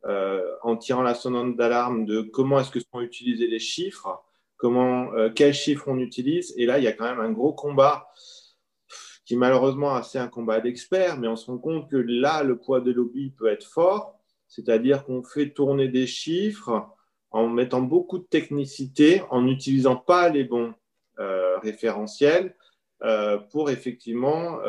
en 0.05 0.77
tirant 0.77 1.03
la 1.03 1.14
sonnette 1.14 1.57
d'alarme 1.57 2.05
de 2.05 2.23
comment 2.23 2.61
est-ce 2.61 2.70
que 2.70 2.81
sont 2.81 3.01
utilisés 3.01 3.46
les 3.46 3.59
chiffres, 3.59 4.23
comment, 4.61 5.12
euh, 5.14 5.31
quels 5.31 5.55
chiffres 5.55 5.88
on 5.88 5.99
utilise. 5.99 6.55
Et 6.57 6.66
là, 6.66 6.79
il 6.79 6.85
y 6.85 6.87
a 6.87 6.92
quand 6.92 7.07
même 7.07 7.20
un 7.20 7.33
gros 7.33 7.53
combat 7.53 8.09
qui 9.25 9.37
malheureusement 9.37 9.94
assez 9.94 10.18
un 10.18 10.29
combat 10.29 10.61
d'experts, 10.61 11.18
mais 11.18 11.29
on 11.29 11.37
se 11.37 11.46
rend 11.46 11.59
compte 11.59 11.90
que 11.90 11.96
là, 11.96 12.42
le 12.42 12.59
poids 12.59 12.81
des 12.81 12.92
lobbies 12.92 13.31
peut 13.31 13.46
être 13.46 13.64
fort, 13.64 14.18
c'est-à-dire 14.49 15.05
qu'on 15.05 15.23
fait 15.23 15.51
tourner 15.51 15.88
des 15.88 16.07
chiffres 16.07 16.88
en 17.31 17.49
mettant 17.49 17.81
beaucoup 17.81 18.18
de 18.18 18.25
technicité, 18.25 19.23
en 19.31 19.42
n'utilisant 19.42 19.96
pas 19.96 20.29
les 20.29 20.44
bons 20.44 20.75
euh, 20.75 20.75
référentiels 21.62 22.56
euh, 23.02 23.38
pour 23.50 23.70
effectivement 23.70 24.61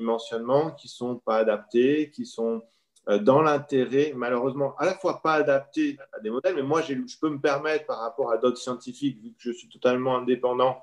dimensionnements 0.00 0.72
qui 0.72 0.86
ne 0.88 0.90
sont 0.90 1.16
pas 1.16 1.36
adaptés, 1.36 2.10
qui 2.10 2.26
sont 2.26 2.62
euh, 3.08 3.18
dans 3.18 3.42
l'intérêt, 3.42 4.12
malheureusement, 4.16 4.74
à 4.78 4.86
la 4.86 4.94
fois 4.94 5.20
pas 5.22 5.34
adapté 5.34 5.98
à 6.12 6.20
des 6.20 6.30
modèles, 6.30 6.54
mais 6.56 6.62
moi, 6.62 6.82
je 6.82 6.94
peux 7.20 7.30
me 7.30 7.40
permettre, 7.40 7.86
par 7.86 8.00
rapport 8.00 8.32
à 8.32 8.38
d'autres 8.38 8.58
scientifiques, 8.58 9.20
vu 9.22 9.30
que 9.30 9.38
je 9.40 9.52
suis 9.52 9.68
totalement 9.68 10.16
indépendant 10.16 10.82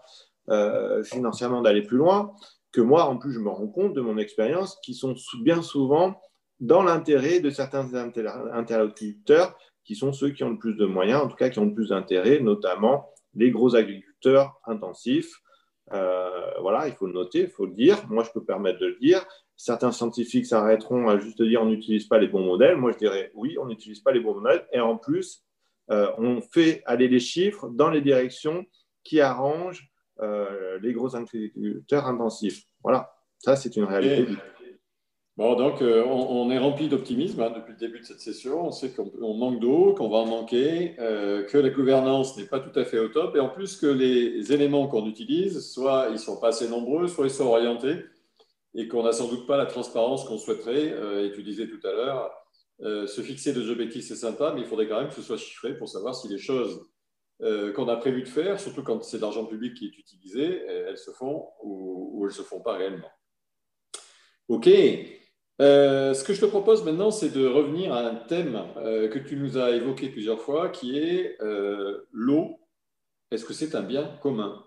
euh, 0.49 1.03
financièrement, 1.03 1.61
d'aller 1.61 1.81
plus 1.81 1.97
loin, 1.97 2.33
que 2.71 2.81
moi, 2.81 3.05
en 3.05 3.17
plus, 3.17 3.33
je 3.33 3.39
me 3.39 3.49
rends 3.49 3.67
compte 3.67 3.93
de 3.93 4.01
mon 4.01 4.17
expérience, 4.17 4.79
qui 4.83 4.93
sont 4.93 5.15
bien 5.41 5.61
souvent 5.61 6.21
dans 6.59 6.83
l'intérêt 6.83 7.39
de 7.39 7.49
certains 7.49 7.93
interlocuteurs, 7.93 9.55
qui 9.83 9.95
sont 9.95 10.11
ceux 10.11 10.31
qui 10.31 10.43
ont 10.43 10.49
le 10.49 10.57
plus 10.57 10.75
de 10.75 10.85
moyens, 10.85 11.21
en 11.21 11.27
tout 11.27 11.35
cas 11.35 11.49
qui 11.49 11.59
ont 11.59 11.65
le 11.65 11.73
plus 11.73 11.89
d'intérêt, 11.89 12.39
notamment 12.39 13.09
les 13.35 13.51
gros 13.51 13.75
agriculteurs 13.75 14.06
intensifs. 14.65 15.33
Euh, 15.93 16.51
voilà, 16.59 16.87
il 16.87 16.93
faut 16.93 17.07
le 17.07 17.13
noter, 17.13 17.41
il 17.41 17.49
faut 17.49 17.65
le 17.65 17.73
dire. 17.73 17.97
Moi, 18.09 18.23
je 18.23 18.31
peux 18.31 18.43
permettre 18.43 18.79
de 18.79 18.87
le 18.87 18.97
dire. 18.99 19.25
Certains 19.55 19.91
scientifiques 19.91 20.45
s'arrêteront 20.45 21.07
à 21.07 21.17
juste 21.17 21.41
dire 21.41 21.61
on 21.61 21.65
n'utilise 21.65 22.07
pas 22.07 22.19
les 22.19 22.27
bons 22.27 22.45
modèles. 22.45 22.75
Moi, 22.75 22.91
je 22.91 22.97
dirais 22.97 23.31
oui, 23.33 23.57
on 23.59 23.65
n'utilise 23.65 24.01
pas 24.01 24.11
les 24.11 24.19
bons 24.19 24.35
modèles. 24.35 24.67
Et 24.73 24.79
en 24.79 24.97
plus, 24.97 25.43
euh, 25.89 26.11
on 26.17 26.41
fait 26.41 26.83
aller 26.85 27.07
les 27.07 27.19
chiffres 27.19 27.69
dans 27.69 27.89
les 27.89 28.01
directions 28.01 28.65
qui 29.03 29.21
arrangent 29.21 29.89
euh, 30.19 30.77
les 30.81 30.93
gros 30.93 31.15
agriculteurs 31.15 32.05
intensifs. 32.05 32.65
Voilà, 32.83 33.13
ça, 33.39 33.55
c'est 33.55 33.75
une 33.77 33.85
réalité. 33.85 34.33
Bon, 35.37 35.53
donc 35.53 35.83
euh, 35.83 36.03
on, 36.03 36.49
est 36.49 36.57
rempli 36.57 36.89
d'optimisme 36.89 37.39
hein, 37.41 37.51
depuis 37.51 37.73
le 37.73 37.77
début 37.77 37.99
de 37.99 38.05
cette 38.05 38.19
session. 38.21 38.65
On 38.65 38.71
sait 38.71 38.89
qu'on 38.89 39.35
manque 39.35 39.59
d'eau, 39.59 39.93
qu'on 39.93 40.09
va 40.09 40.17
en 40.17 40.25
manquer, 40.25 40.95
euh, 40.97 41.43
que 41.43 41.59
la 41.59 41.69
gouvernance 41.69 42.35
n'est 42.37 42.47
pas 42.47 42.59
tout 42.59 42.77
à 42.77 42.83
fait 42.83 42.97
au 42.97 43.09
top, 43.09 43.35
et 43.35 43.39
en 43.39 43.49
plus 43.49 43.77
que 43.77 43.85
les 43.85 44.51
éléments 44.51 44.87
qu'on 44.87 45.05
utilise, 45.05 45.71
soit 45.71 46.07
ils 46.09 46.17
sont 46.17 46.39
pas 46.39 46.47
assez 46.47 46.67
nombreux, 46.67 47.07
soit 47.07 47.27
ils 47.27 47.31
sont 47.31 47.45
orientés, 47.45 48.03
et 48.73 48.87
qu'on 48.87 49.03
n'a 49.03 49.11
sans 49.11 49.27
doute 49.27 49.45
pas 49.45 49.57
la 49.57 49.67
transparence 49.67 50.25
qu'on 50.25 50.39
souhaiterait. 50.39 50.91
Euh, 50.93 51.27
et 51.27 51.31
tu 51.31 51.43
disais 51.43 51.67
tout 51.67 51.85
à 51.87 51.91
l'heure, 51.91 52.31
se 52.79 53.21
fixer 53.21 53.53
des 53.53 53.69
objectifs, 53.69 54.05
c'est 54.05 54.15
sympa, 54.15 54.53
mais 54.55 54.61
il 54.61 54.67
faudrait 54.67 54.87
quand 54.87 54.99
même 54.99 55.09
que 55.09 55.15
ce 55.15 55.21
soit 55.21 55.37
chiffré 55.37 55.77
pour 55.77 55.89
savoir 55.89 56.15
si 56.15 56.27
les 56.27 56.37
choses 56.39 56.89
qu'on 57.39 57.87
a 57.87 57.95
prévu 57.97 58.23
de 58.23 58.27
faire, 58.27 58.59
surtout 58.59 58.83
quand 58.83 59.03
c'est 59.03 59.19
l'argent 59.19 59.45
public 59.45 59.75
qui 59.75 59.85
est 59.85 59.97
utilisé, 59.97 60.63
elles 60.67 60.97
se 60.97 61.11
font 61.11 61.47
ou, 61.63 62.11
ou 62.13 62.25
elles 62.25 62.33
se 62.33 62.43
font 62.43 62.61
pas 62.61 62.73
réellement. 62.73 63.09
OK. 64.47 64.69
Euh, 65.59 66.13
ce 66.13 66.23
que 66.23 66.33
je 66.33 66.41
te 66.41 66.45
propose 66.45 66.83
maintenant, 66.83 67.09
c'est 67.09 67.29
de 67.29 67.47
revenir 67.47 67.93
à 67.93 68.01
un 68.01 68.15
thème 68.15 68.61
euh, 68.77 69.07
que 69.09 69.17
tu 69.17 69.35
nous 69.35 69.57
as 69.57 69.71
évoqué 69.71 70.09
plusieurs 70.09 70.39
fois, 70.39 70.69
qui 70.69 70.99
est 70.99 71.37
euh, 71.41 72.07
l'eau. 72.11 72.59
Est-ce 73.31 73.43
que 73.43 73.53
c'est 73.53 73.73
un 73.75 73.81
bien 73.81 74.11
commun? 74.21 74.63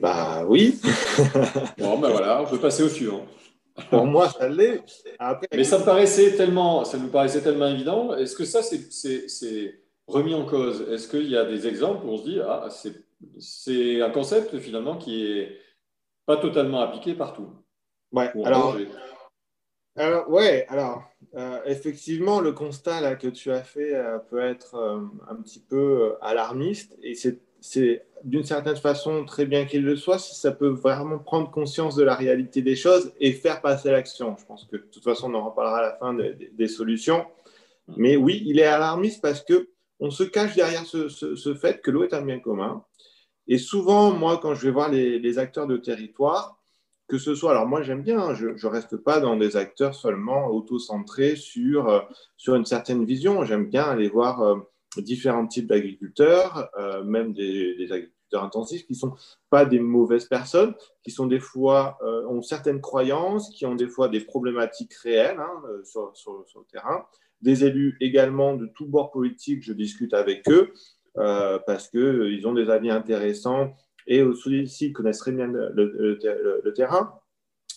Bah 0.00 0.44
oui. 0.46 0.78
bon, 1.78 1.98
ben 1.98 2.10
voilà, 2.10 2.42
on 2.42 2.46
peut 2.46 2.60
passer 2.60 2.84
au 2.84 2.88
suivant. 2.88 3.26
Pour 3.90 4.06
moi, 4.06 4.28
ça 4.28 4.48
l'est. 4.48 4.82
Mais 5.52 5.64
ça 5.64 5.78
me 5.78 5.84
paraissait 5.84 6.36
tellement, 6.36 6.84
ça 6.84 6.98
nous 6.98 7.08
paraissait 7.08 7.42
tellement 7.42 7.66
évident. 7.66 8.14
Est-ce 8.16 8.36
que 8.36 8.44
ça, 8.44 8.62
c'est 8.62 9.80
remis 10.06 10.34
en 10.34 10.46
cause? 10.46 10.88
Est-ce 10.88 11.08
qu'il 11.08 11.28
y 11.28 11.36
a 11.36 11.44
des 11.44 11.66
exemples 11.66 12.06
où 12.06 12.10
on 12.10 12.16
se 12.16 12.24
dit, 12.24 12.40
ah, 12.40 12.68
c'est 13.38 14.00
un 14.00 14.10
concept 14.10 14.58
finalement 14.58 14.96
qui 14.96 15.26
est 15.26 15.60
pas 16.26 16.36
totalement 16.36 16.80
appliqué 16.80 17.14
partout? 17.14 17.48
Ouais, 18.12 18.30
alors, 18.44 18.76
alors, 19.96 20.30
ouais, 20.30 20.64
alors 20.68 21.02
euh, 21.34 21.58
effectivement, 21.66 22.40
le 22.40 22.52
constat 22.52 23.00
là, 23.00 23.16
que 23.16 23.26
tu 23.26 23.50
as 23.50 23.62
fait 23.62 23.94
euh, 23.94 24.18
peut 24.18 24.40
être 24.40 24.76
euh, 24.76 25.00
un 25.28 25.34
petit 25.36 25.60
peu 25.60 26.14
alarmiste 26.22 26.96
et 27.02 27.14
c'est 27.14 28.06
d'une 28.22 28.44
certaine 28.44 28.76
façon 28.76 29.24
très 29.24 29.44
bien 29.44 29.64
qu'il 29.64 29.84
le 29.84 29.96
soit 29.96 30.18
si 30.20 30.36
ça 30.36 30.52
peut 30.52 30.68
vraiment 30.68 31.18
prendre 31.18 31.50
conscience 31.50 31.96
de 31.96 32.04
la 32.04 32.14
réalité 32.14 32.62
des 32.62 32.76
choses 32.76 33.12
et 33.18 33.32
faire 33.32 33.60
passer 33.60 33.90
l'action. 33.90 34.36
Je 34.38 34.46
pense 34.46 34.64
que 34.64 34.76
de 34.76 34.82
toute 34.82 35.02
façon, 35.02 35.32
on 35.32 35.34
en 35.34 35.50
reparlera 35.50 35.78
à 35.78 35.82
la 35.82 35.96
fin 35.96 36.14
des, 36.14 36.68
solutions. 36.68 37.26
Mais 37.96 38.16
oui, 38.16 38.42
il 38.46 38.60
est 38.60 38.64
alarmiste 38.64 39.20
parce 39.20 39.42
que 39.42 39.68
on 39.98 40.10
se 40.10 40.22
cache 40.22 40.54
derrière 40.54 40.86
ce, 40.86 41.08
ce, 41.08 41.54
fait 41.54 41.80
que 41.80 41.90
l'eau 41.90 42.04
est 42.04 42.14
un 42.14 42.22
bien 42.22 42.38
commun. 42.38 42.84
Et 43.48 43.58
souvent, 43.58 44.12
moi, 44.12 44.38
quand 44.40 44.54
je 44.54 44.66
vais 44.66 44.72
voir 44.72 44.90
les, 44.90 45.18
les 45.18 45.38
acteurs 45.38 45.66
de 45.66 45.76
territoire, 45.76 46.57
que 47.08 47.16
ce 47.16 47.34
soit, 47.34 47.52
alors 47.52 47.66
moi 47.66 47.82
j'aime 47.82 48.02
bien, 48.02 48.20
hein, 48.20 48.34
je 48.34 48.48
ne 48.48 48.70
reste 48.70 48.98
pas 48.98 49.18
dans 49.18 49.36
des 49.36 49.56
acteurs 49.56 49.94
seulement 49.94 50.48
auto-centrés 50.48 51.36
sur, 51.36 51.88
euh, 51.88 52.00
sur 52.36 52.54
une 52.54 52.66
certaine 52.66 53.04
vision. 53.06 53.44
J'aime 53.44 53.66
bien 53.66 53.84
aller 53.84 54.08
voir 54.08 54.42
euh, 54.42 54.56
différents 54.98 55.46
types 55.46 55.66
d'agriculteurs, 55.66 56.68
euh, 56.78 57.02
même 57.02 57.32
des, 57.32 57.90
agriculteurs 57.90 58.44
intensifs, 58.44 58.86
qui 58.86 58.92
ne 58.92 58.98
sont 58.98 59.14
pas 59.48 59.64
des 59.64 59.80
mauvaises 59.80 60.26
personnes, 60.26 60.74
qui 61.02 61.10
sont 61.10 61.26
des 61.26 61.40
fois, 61.40 61.96
ont 62.28 62.42
certaines 62.42 62.82
croyances, 62.82 63.48
qui 63.54 63.64
ont 63.64 63.74
des 63.74 63.88
fois 63.88 64.10
des 64.10 64.20
problématiques 64.20 64.92
réelles 65.02 65.40
hein, 65.40 65.62
sur, 65.84 66.14
sur, 66.14 66.44
sur, 66.46 66.60
le 66.60 66.66
terrain. 66.70 67.06
Des 67.40 67.64
élus 67.64 67.96
également 68.02 68.54
de 68.54 68.66
tous 68.66 68.84
bords 68.84 69.12
politiques, 69.12 69.62
je 69.62 69.72
discute 69.72 70.12
avec 70.12 70.46
eux 70.50 70.74
parce 71.14 71.88
qu'ils 71.88 72.46
ont 72.46 72.52
des 72.52 72.68
avis 72.68 72.90
intéressants 72.90 73.74
et 74.08 74.22
aussi 74.22 74.92
connaissent 74.92 75.18
très 75.18 75.32
bien 75.32 75.46
le, 75.46 76.72
terrain. 76.74 77.20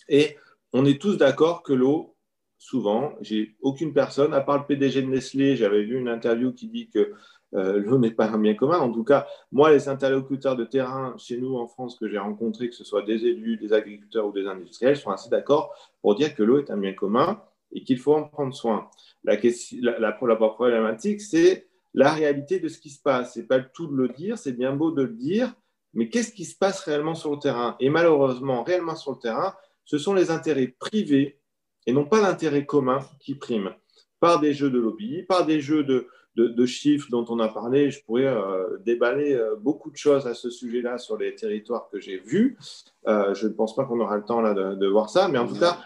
Et 0.08 0.38
on 0.74 0.86
est 0.86 1.00
tous 1.00 1.18
d'accord 1.18 1.62
que 1.62 1.74
l'eau, 1.74 2.16
souvent, 2.58 3.14
j'ai 3.22 3.56
aucune 3.62 3.94
personne, 3.94 4.34
à 4.34 4.42
part 4.42 4.60
le 4.60 4.66
PDG 4.66 5.02
de 5.02 5.08
Nestlé, 5.08 5.56
j'avais 5.58 5.84
vu 5.84 6.00
une 6.00 6.08
interview 6.08 6.54
qui 6.54 6.70
dit 6.70 6.90
que 6.90 7.12
euh, 7.54 7.80
l'eau 7.80 8.00
n'est 8.00 8.12
pas 8.12 8.30
un 8.30 8.38
bien 8.38 8.54
commun. 8.54 8.80
En 8.80 8.92
tout 8.92 9.04
cas, 9.04 9.28
moi, 9.52 9.72
les 9.72 9.90
interlocuteurs 9.90 10.56
de 10.56 10.64
terrain 10.64 11.14
chez 11.18 11.38
nous 11.38 11.58
en 11.58 11.68
France 11.68 11.98
que 12.00 12.08
j'ai 12.08 12.18
rencontrés, 12.18 12.70
que 12.70 12.76
ce 12.76 12.86
soit 12.86 13.02
des 13.02 13.26
élus, 13.26 13.58
des 13.58 13.74
agriculteurs 13.74 14.28
ou 14.28 14.32
des 14.32 14.48
industriels, 14.48 14.96
sont 14.96 15.12
assez 15.12 15.30
d'accord 15.30 15.76
pour 16.02 16.16
dire 16.16 16.34
que 16.34 16.44
l'eau 16.44 16.60
est 16.60 16.72
un 16.72 16.78
bien 16.78 16.94
commun 16.94 17.42
et 17.74 17.84
qu'il 17.84 18.00
faut 18.00 18.14
en 18.14 18.24
prendre 18.24 18.54
soin. 18.54 18.90
La, 19.26 19.36
question, 19.36 19.80
la, 19.82 20.00
la, 20.00 20.18
la 20.22 20.36
problématique, 20.36 21.20
c'est 21.20 21.68
la 21.94 22.14
réalité 22.14 22.62
de 22.62 22.70
ce 22.70 22.80
qui 22.80 22.90
se 22.90 23.02
passe. 23.02 23.34
C'est 23.34 23.48
pas 23.48 23.58
le 23.58 23.66
tout 23.74 23.88
de 23.88 23.96
le 23.96 24.08
dire, 24.08 24.38
c'est 24.38 24.54
bien 24.54 24.74
beau 24.74 24.92
de 24.92 25.02
le 25.02 25.14
dire, 25.14 25.54
mais 25.94 26.10
qu'est-ce 26.10 26.32
qui 26.32 26.46
se 26.46 26.58
passe 26.58 26.82
réellement 26.82 27.16
sur 27.16 27.32
le 27.32 27.40
terrain? 27.40 27.76
Et 27.80 27.90
malheureusement, 27.90 28.64
réellement 28.64 28.96
sur 28.96 29.12
le 29.12 29.18
terrain, 29.18 29.56
ce 29.86 29.98
sont 29.98 30.14
les 30.14 30.32
intérêts 30.32 30.68
privés 30.68 31.40
et 31.86 31.94
non 31.94 32.06
pas 32.06 32.22
l'intérêt 32.22 32.66
commun 32.66 33.00
qui 33.20 33.36
priment 33.36 33.74
par 34.20 34.40
des 34.40 34.54
jeux 34.54 34.70
de 34.70 34.80
lobby, 34.80 35.24
par 35.24 35.46
des 35.46 35.60
jeux 35.62 35.84
de, 35.84 36.08
de, 36.36 36.66
chiffres 36.66 37.08
dont 37.10 37.26
on 37.30 37.40
a 37.40 37.50
parlé. 37.50 37.90
Je 37.90 38.04
pourrais 38.04 38.28
euh, 38.28 38.78
déballer 38.86 39.34
euh, 39.34 39.56
beaucoup 39.56 39.90
de 39.92 39.98
choses 39.98 40.28
à 40.28 40.34
ce 40.34 40.50
sujet-là 40.50 40.98
sur 40.98 41.18
les 41.18 41.36
territoires 41.36 41.90
que 41.92 42.00
j'ai 42.00 42.18
vus. 42.18 42.58
Euh, 43.08 43.34
je 43.34 43.48
ne 43.48 43.54
pense 43.54 43.76
pas 43.76 43.86
qu'on 43.86 44.00
aura 44.00 44.18
le 44.18 44.24
temps 44.24 44.42
là 44.42 44.54
de, 44.54 44.88
voir 44.88 45.10
ça, 45.10 45.28
mais 45.28 45.40
en 45.40 45.48
tout 45.48 45.60
cas, 45.60 45.80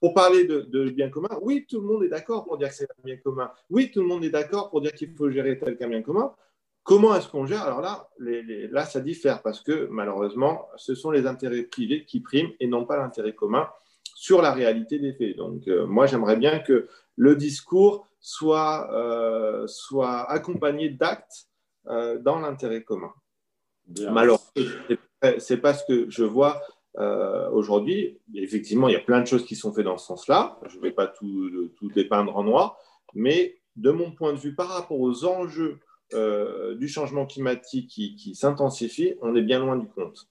pour 0.00 0.14
parler 0.14 0.44
de, 0.44 0.62
de, 0.62 0.90
bien 0.90 1.10
commun, 1.10 1.28
oui, 1.42 1.66
tout 1.68 1.80
le 1.80 1.86
monde 1.86 2.02
est 2.02 2.08
d'accord 2.08 2.44
pour 2.44 2.56
dire 2.58 2.68
que 2.68 2.74
c'est 2.74 2.90
un 2.90 3.04
bien 3.04 3.18
commun. 3.18 3.50
Oui, 3.70 3.90
tout 3.90 4.00
le 4.00 4.08
monde 4.08 4.24
est 4.24 4.30
d'accord 4.30 4.70
pour 4.70 4.80
dire 4.80 4.92
qu'il 4.92 5.14
faut 5.14 5.30
gérer 5.30 5.58
tel 5.58 5.76
qu'un 5.76 5.88
bien 5.88 6.02
commun. 6.02 6.34
Comment 6.84 7.14
est-ce 7.14 7.28
qu'on 7.28 7.46
gère? 7.46 7.62
Alors 7.62 7.80
là, 7.80 8.08
là, 8.18 8.84
ça 8.84 9.00
diffère 9.00 9.42
parce 9.42 9.60
que 9.60 9.86
malheureusement, 9.90 10.68
ce 10.76 10.94
sont 10.94 11.12
les 11.12 11.26
intérêts 11.26 11.62
privés 11.62 12.04
qui 12.04 12.20
priment 12.20 12.50
et 12.58 12.66
non 12.66 12.84
pas 12.84 12.96
l'intérêt 12.96 13.34
commun 13.34 13.68
sur 14.14 14.42
la 14.42 14.52
réalité 14.52 14.98
des 14.98 15.12
faits. 15.12 15.36
Donc, 15.36 15.68
euh, 15.68 15.86
moi, 15.86 16.06
j'aimerais 16.06 16.36
bien 16.36 16.58
que 16.58 16.88
le 17.16 17.36
discours 17.36 18.06
soit, 18.20 18.92
euh, 18.92 19.66
soit 19.66 20.30
accompagné 20.30 20.90
d'actes 20.90 21.48
euh, 21.86 22.18
dans 22.18 22.38
l'intérêt 22.38 22.82
commun. 22.82 23.12
Malheureusement, 24.10 24.52
c'est 25.38 25.56
pas 25.56 25.74
ce 25.74 25.84
que 25.86 26.10
je 26.10 26.24
vois 26.24 26.60
aujourd'hui. 27.52 28.20
Effectivement, 28.34 28.88
il 28.88 28.92
y 28.92 28.96
a 28.96 29.00
plein 29.00 29.20
de 29.20 29.26
choses 29.26 29.44
qui 29.44 29.56
sont 29.56 29.72
faites 29.72 29.84
dans 29.84 29.98
ce 29.98 30.06
sens-là. 30.06 30.58
Je 30.68 30.76
ne 30.76 30.82
vais 30.82 30.92
pas 30.92 31.06
tout, 31.06 31.70
tout 31.76 31.88
dépeindre 31.88 32.36
en 32.36 32.44
noir, 32.44 32.76
mais 33.14 33.60
de 33.76 33.90
mon 33.90 34.12
point 34.12 34.32
de 34.32 34.38
vue, 34.38 34.54
par 34.54 34.68
rapport 34.68 35.00
aux 35.00 35.24
enjeux 35.24 35.80
euh, 36.14 36.74
du 36.74 36.88
changement 36.88 37.26
climatique 37.26 37.88
qui, 37.88 38.34
s'intensifie, 38.34 39.14
on 39.22 39.34
est 39.34 39.42
bien 39.42 39.58
loin 39.58 39.76
du 39.76 39.86
compte. 39.86 40.26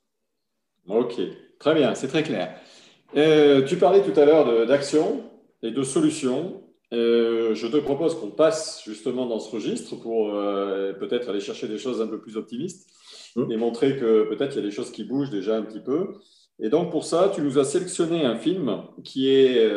Ok, 0.87 1.19
très 1.59 1.73
bien, 1.73 1.95
c'est 1.95 2.07
très 2.07 2.23
clair. 2.23 2.55
Euh, 3.15 3.63
tu 3.63 3.77
parlais 3.77 4.01
tout 4.01 4.17
à 4.19 4.25
l'heure 4.25 4.67
d'action 4.67 5.23
et 5.61 5.71
de 5.71 5.83
solutions. 5.83 6.63
Euh, 6.93 7.53
je 7.55 7.67
te 7.67 7.77
propose 7.77 8.15
qu'on 8.15 8.31
passe 8.31 8.83
justement 8.85 9.25
dans 9.25 9.39
ce 9.39 9.49
registre 9.51 9.95
pour 9.95 10.31
peut-être 10.99 11.29
aller 11.29 11.39
chercher 11.39 11.67
des 11.67 11.77
choses 11.77 12.01
un 12.01 12.07
peu 12.07 12.19
plus 12.19 12.37
optimistes 12.37 12.89
mmh. 13.35 13.51
et 13.51 13.57
montrer 13.57 13.97
que 13.97 14.27
peut-être 14.29 14.53
il 14.53 14.57
y 14.57 14.59
a 14.59 14.65
des 14.65 14.71
choses 14.71 14.91
qui 14.91 15.03
bougent 15.03 15.29
déjà 15.29 15.55
un 15.55 15.63
petit 15.63 15.81
peu. 15.81 16.13
Et 16.59 16.69
donc 16.69 16.91
pour 16.91 17.05
ça, 17.05 17.31
tu 17.33 17.41
nous 17.41 17.57
as 17.59 17.63
sélectionné 17.63 18.25
un 18.25 18.35
film 18.35 18.83
qui, 19.03 19.29
est, 19.29 19.67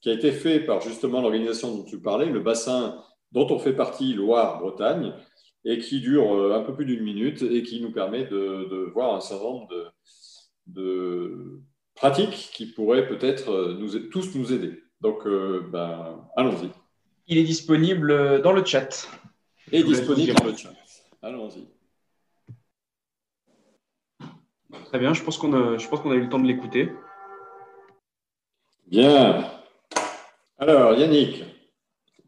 qui 0.00 0.10
a 0.10 0.12
été 0.12 0.32
fait 0.32 0.60
par 0.60 0.80
justement 0.80 1.20
l'organisation 1.20 1.74
dont 1.74 1.84
tu 1.84 2.00
parlais, 2.00 2.26
le 2.26 2.40
bassin 2.40 3.02
dont 3.32 3.46
on 3.50 3.58
fait 3.58 3.72
partie 3.72 4.14
Loire-Bretagne, 4.14 5.14
et 5.64 5.78
qui 5.78 6.00
dure 6.00 6.34
euh, 6.34 6.58
un 6.58 6.62
peu 6.62 6.74
plus 6.74 6.86
d'une 6.86 7.02
minute 7.02 7.42
et 7.42 7.62
qui 7.62 7.80
nous 7.80 7.92
permet 7.92 8.24
de, 8.24 8.90
voir 8.92 9.14
un 9.14 9.20
certain 9.20 9.44
nombre 9.44 9.92
de, 10.66 11.60
pratiques 11.94 12.50
qui 12.54 12.66
pourraient 12.66 13.08
peut-être 13.08 13.50
euh, 13.50 13.76
nous, 13.78 13.98
tous 14.08 14.34
nous 14.34 14.52
aider. 14.52 14.82
Donc, 15.00 15.26
euh, 15.26 15.66
ben, 15.70 16.26
allons-y. 16.36 16.70
Il 17.26 17.38
est 17.38 17.44
disponible 17.44 18.42
dans 18.42 18.52
le 18.52 18.64
chat. 18.64 19.08
Et 19.70 19.82
disponible 19.82 20.34
dans 20.34 20.44
le 20.44 20.56
chat. 20.56 20.72
Allons-y. 21.22 21.68
Très 24.86 24.98
bien, 24.98 25.14
je 25.14 25.22
pense 25.22 25.38
qu'on 25.38 25.52
a, 25.52 25.78
je 25.78 25.88
pense 25.88 26.00
qu'on 26.00 26.10
a 26.10 26.14
eu 26.14 26.22
le 26.22 26.28
temps 26.28 26.38
de 26.38 26.46
l'écouter. 26.46 26.90
Bien. 28.86 29.44
Alors, 30.58 30.94
Yannick, 30.94 31.44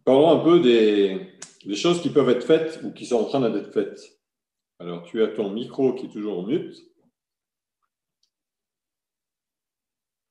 Parlons 0.04 0.40
un 0.40 0.42
peu 0.42 0.60
des, 0.60 1.74
choses 1.74 2.02
qui 2.02 2.10
peuvent 2.10 2.28
être 2.30 2.44
faites 2.44 2.80
ou 2.82 2.92
qui 2.92 3.06
sont 3.06 3.16
en 3.16 3.24
train 3.24 3.48
d'être 3.48 3.72
faites. 3.72 4.18
Alors, 4.78 5.04
tu 5.04 5.22
as 5.22 5.28
ton 5.28 5.50
micro 5.50 5.94
qui 5.94 6.06
est 6.06 6.10
toujours 6.10 6.40
en 6.40 6.42
mute. 6.42 6.76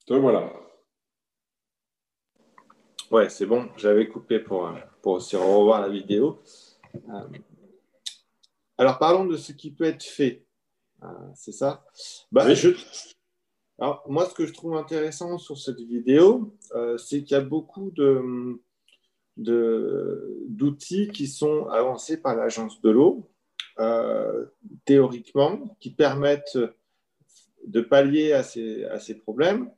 Te 0.05 0.13
voilà. 0.13 0.51
Ouais, 3.11 3.29
c'est 3.29 3.45
bon. 3.45 3.69
J'avais 3.77 4.09
coupé 4.09 4.39
pour, 4.39 4.73
pour 5.01 5.13
aussi 5.13 5.37
revoir 5.37 5.81
la 5.81 5.89
vidéo. 5.89 6.41
Euh, 6.95 7.27
alors, 8.77 8.97
parlons 8.99 9.25
de 9.25 9.37
ce 9.37 9.53
qui 9.53 9.71
peut 9.71 9.85
être 9.85 10.03
fait. 10.03 10.45
Euh, 11.03 11.07
c'est 11.35 11.51
ça? 11.51 11.85
Bah, 12.31 12.45
Alors, 13.79 14.03
moi, 14.09 14.25
ce 14.25 14.33
que 14.33 14.45
je 14.45 14.53
trouve 14.53 14.75
intéressant 14.75 15.37
sur 15.37 15.57
cette 15.57 15.79
vidéo, 15.79 16.57
euh, 16.75 16.97
c'est 16.97 17.23
qu'il 17.23 17.31
y 17.31 17.39
a 17.39 17.41
beaucoup 17.41 17.91
de 17.91 18.59
d'outils 19.37 21.09
qui 21.09 21.27
sont 21.27 21.67
avancés 21.67 22.21
par 22.21 22.35
l'agence 22.35 22.81
de 22.81 22.89
l'eau, 22.89 23.29
euh, 23.79 24.45
théoriquement, 24.85 25.75
qui 25.79 25.91
permettent 25.91 26.57
de 27.65 27.81
pallier 27.81 28.33
à 28.33 28.43
ces, 28.43 28.85
à 28.85 28.99
ces, 28.99 29.15
problèmes. 29.15 29.69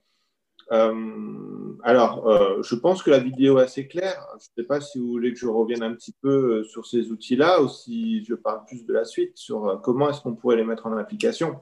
alors, 0.70 2.64
je 2.64 2.76
pense 2.76 3.04
que 3.04 3.12
la 3.12 3.20
vidéo 3.20 3.60
est 3.60 3.64
assez 3.64 3.88
claire. 3.88 4.26
Je 4.32 4.46
ne 4.46 4.64
sais 4.64 4.68
pas 4.68 4.82
si 4.82 4.98
vous 4.98 5.08
voulez 5.08 5.34
que 5.34 5.40
je 5.40 5.48
revienne 5.48 5.84
un 5.84 5.94
petit 5.94 6.16
peu 6.22 6.64
sur 6.64 6.86
ces 6.88 7.12
outils-là 7.12 7.62
ou 7.62 7.68
si 7.68 8.24
je 8.24 8.34
parle 8.36 8.66
plus 8.66 8.86
de 8.86 8.94
la 8.94 9.06
suite 9.06 9.38
sur 9.38 9.82
comment 9.84 10.10
est-ce 10.10 10.22
qu'on 10.22 10.36
pourrait 10.36 10.56
les 10.56 10.64
mettre 10.64 10.88
en 10.88 10.98
application. 10.98 11.62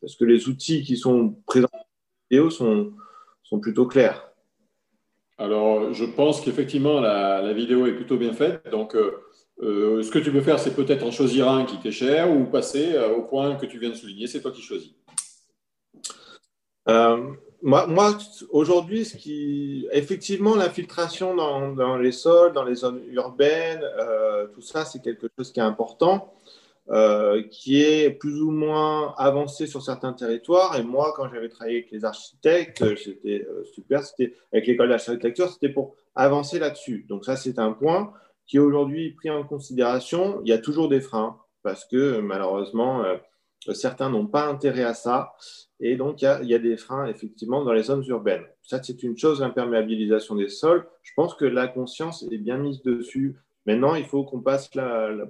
Parce 0.00 0.16
que 0.16 0.24
les 0.26 0.48
outils 0.48 0.82
qui 0.82 0.98
sont 0.98 1.30
présents 1.46 1.68
dans 1.72 1.78
la 1.78 1.86
vidéo 2.30 2.50
sont, 2.50 2.92
sont 3.42 3.58
plutôt 3.58 3.86
clairs. 3.86 4.33
Alors, 5.36 5.92
je 5.92 6.04
pense 6.04 6.40
qu'effectivement, 6.40 7.00
la, 7.00 7.52
vidéo 7.52 7.86
est 7.86 7.94
plutôt 7.94 8.16
bien 8.16 8.32
faite. 8.32 8.68
Donc, 8.70 8.94
euh, 8.94 9.24
euh, 9.62 10.02
ce 10.02 10.10
que 10.10 10.18
tu 10.18 10.30
peux 10.30 10.40
faire, 10.40 10.58
c'est 10.58 10.74
peut-être 10.74 11.04
en 11.04 11.10
choisir 11.10 11.48
un 11.48 11.64
qui 11.64 11.78
t'est 11.78 11.90
cher 11.90 12.30
ou 12.30 12.44
passer 12.44 12.94
euh, 12.94 13.16
au 13.16 13.22
point 13.22 13.56
que 13.56 13.66
tu 13.66 13.78
viens 13.78 13.90
de 13.90 13.94
souligner. 13.94 14.26
C'est 14.26 14.40
toi 14.40 14.52
qui 14.52 14.62
choisis. 14.62 14.92
moi, 16.86 18.18
aujourd'hui, 18.50 19.04
ce 19.04 19.16
qui... 19.16 19.88
effectivement, 19.90 20.54
l'infiltration 20.54 21.34
dans, 21.34 21.96
les 21.96 22.12
sols, 22.12 22.52
dans 22.52 22.64
les 22.64 22.76
zones 22.76 23.02
urbaines, 23.08 23.84
tout 24.54 24.62
ça, 24.62 24.84
c'est 24.84 25.02
quelque 25.02 25.26
chose 25.36 25.52
qui 25.52 25.58
est 25.58 25.64
important. 25.64 26.32
Euh, 26.90 27.42
qui 27.50 27.80
est 27.80 28.10
plus 28.10 28.42
ou 28.42 28.50
moins 28.50 29.14
avancé 29.16 29.66
sur 29.66 29.80
certains 29.80 30.12
territoires. 30.12 30.78
Et 30.78 30.82
moi, 30.82 31.14
quand 31.16 31.30
j'avais 31.32 31.48
travaillé 31.48 31.78
avec 31.78 31.90
les 31.90 32.04
architectes, 32.04 32.82
euh, 32.82 32.94
c'était 32.94 33.46
euh, 33.48 33.64
super. 33.64 34.04
C'était 34.04 34.34
avec 34.52 34.66
l'école 34.66 34.90
d'architecture, 34.90 35.48
c'était 35.48 35.70
pour 35.70 35.96
avancer 36.14 36.58
là-dessus. 36.58 37.06
Donc 37.08 37.24
ça, 37.24 37.36
c'est 37.36 37.58
un 37.58 37.72
point 37.72 38.12
qui 38.46 38.58
est 38.58 38.60
aujourd'hui 38.60 39.12
pris 39.12 39.30
en 39.30 39.44
considération. 39.44 40.42
Il 40.44 40.50
y 40.50 40.52
a 40.52 40.58
toujours 40.58 40.90
des 40.90 41.00
freins 41.00 41.38
parce 41.62 41.86
que 41.86 42.20
malheureusement, 42.20 43.02
certains 43.72 44.10
n'ont 44.10 44.26
pas 44.26 44.46
intérêt 44.46 44.84
à 44.84 44.92
ça. 44.92 45.32
Et 45.80 45.96
donc, 45.96 46.20
il 46.20 46.26
y, 46.26 46.54
a, 46.54 46.58
des 46.58 46.76
freins, 46.76 47.06
effectivement, 47.06 47.64
dans 47.64 47.72
les 47.72 47.84
zones 47.84 48.04
urbaines. 48.08 48.44
Ça, 48.62 48.82
c'est 48.82 49.02
une 49.02 49.16
chose, 49.16 49.40
l'imperméabilisation 49.40 50.34
des 50.34 50.50
sols. 50.50 50.86
Je 51.02 51.12
pense 51.16 51.34
que 51.34 51.46
la 51.46 51.66
conscience 51.66 52.26
est 52.30 52.36
bien 52.36 52.58
mise 52.58 52.82
dessus 52.82 53.38
Maintenant, 53.66 53.94
il 53.94 54.04
faut 54.04 54.24
qu'on 54.24 54.40
passe, 54.40 54.70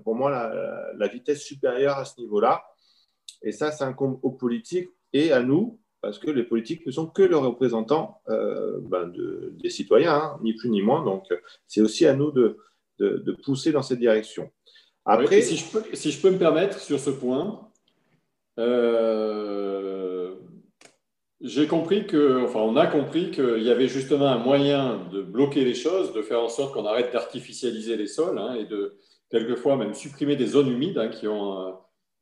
pour 0.02 0.14
moi, 0.14 0.52
la, 0.96 1.08
vitesse 1.08 1.42
supérieure 1.42 1.98
à 1.98 2.04
ce 2.04 2.20
niveau-là. 2.20 2.64
Et 3.42 3.52
ça, 3.52 3.70
c'est 3.70 3.84
incombe 3.84 4.18
aux 4.22 4.32
politiques 4.32 4.90
et 5.12 5.32
à 5.32 5.42
nous, 5.42 5.78
parce 6.00 6.18
que 6.18 6.30
les 6.30 6.42
politiques 6.42 6.84
ne 6.86 6.90
sont 6.90 7.06
que 7.06 7.22
les 7.22 7.34
représentants 7.34 8.20
euh, 8.28 8.80
ben, 8.82 9.12
des 9.52 9.70
citoyens, 9.70 10.14
hein, 10.14 10.38
ni 10.42 10.54
plus 10.54 10.68
ni 10.68 10.82
moins. 10.82 11.04
Donc, 11.04 11.26
c'est 11.66 11.80
aussi 11.80 12.06
à 12.06 12.14
nous 12.14 12.32
de, 12.32 12.58
pousser 13.44 13.72
dans 13.72 13.82
cette 13.82 14.00
direction. 14.00 14.50
Après, 15.04 15.40
si, 15.42 15.56
je 15.56 15.70
peux, 15.70 15.84
si, 15.92 16.10
je 16.10 16.20
peux, 16.20 16.30
me 16.30 16.38
permettre 16.38 16.80
sur 16.80 16.98
ce 16.98 17.10
point, 17.10 17.68
euh, 18.58 20.23
j'ai 21.44 21.66
compris 21.66 22.06
que, 22.06 22.42
enfin, 22.42 22.60
on 22.60 22.74
a 22.74 22.86
compris 22.86 23.30
qu'il 23.30 23.62
y 23.62 23.70
avait 23.70 23.86
justement 23.86 24.28
un 24.28 24.38
moyen 24.38 25.06
de 25.12 25.20
bloquer 25.20 25.62
les 25.62 25.74
choses, 25.74 26.14
de 26.14 26.22
faire 26.22 26.42
en 26.42 26.48
sorte 26.48 26.72
qu'on 26.72 26.86
arrête 26.86 27.12
d'artificialiser 27.12 27.96
les 27.96 28.06
sols 28.06 28.38
hein, 28.38 28.54
et 28.54 28.64
de 28.64 28.96
quelquefois 29.30 29.76
même 29.76 29.92
supprimer 29.92 30.36
des 30.36 30.46
zones 30.46 30.70
humides 30.70 30.96
hein, 30.96 31.08
qui 31.08 31.28
ont 31.28 31.76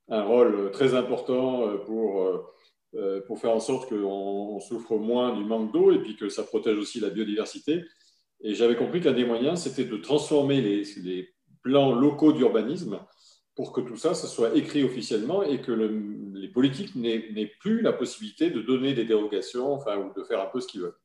un, 0.09 0.23
rôle 0.25 0.73
très 0.73 0.95
important 0.95 1.69
euh, 1.69 1.77
pour, 1.77 2.45
euh, 2.95 3.21
pour 3.29 3.39
faire 3.39 3.53
en 3.53 3.61
sorte 3.61 3.89
qu'on 3.89 4.59
souffre 4.59 4.97
moins 4.97 5.37
du 5.37 5.45
manque 5.45 5.73
d'eau 5.73 5.93
et 5.93 6.01
puis 6.01 6.17
que 6.17 6.29
ça 6.29 6.43
protège 6.43 6.79
aussi 6.79 6.99
la 6.99 7.11
biodiversité. 7.11 7.85
Et 8.41 8.55
j'avais 8.55 8.75
compris 8.75 9.01
qu'un 9.01 9.13
des 9.13 9.25
moyens, 9.25 9.61
c'était 9.61 9.85
de 9.85 9.97
transformer 9.99 10.61
les 10.61 11.33
plans 11.63 11.95
locaux 11.95 12.33
d'urbanisme 12.33 12.99
pour 13.55 13.73
que 13.73 13.81
tout 13.81 13.97
ça, 13.97 14.15
ça 14.15 14.27
soit 14.27 14.57
écrit 14.57 14.83
officiellement 14.83 15.43
et 15.43 15.61
que 15.61 15.73
les 15.73 16.49
politiques 16.49 16.95
n'aient 16.97 17.53
plus 17.61 17.83
la 17.83 17.93
possibilité 17.93 18.51
de 18.51 18.61
donner 18.63 18.95
des 18.95 19.05
dérogations 19.05 19.73
enfin, 19.73 19.99
ou 19.99 20.13
de 20.19 20.25
faire 20.25 20.41
un 20.41 20.47
peu 20.47 20.61
ce 20.61 20.67
qu'ils 20.67 20.83
veulent. 20.83 20.97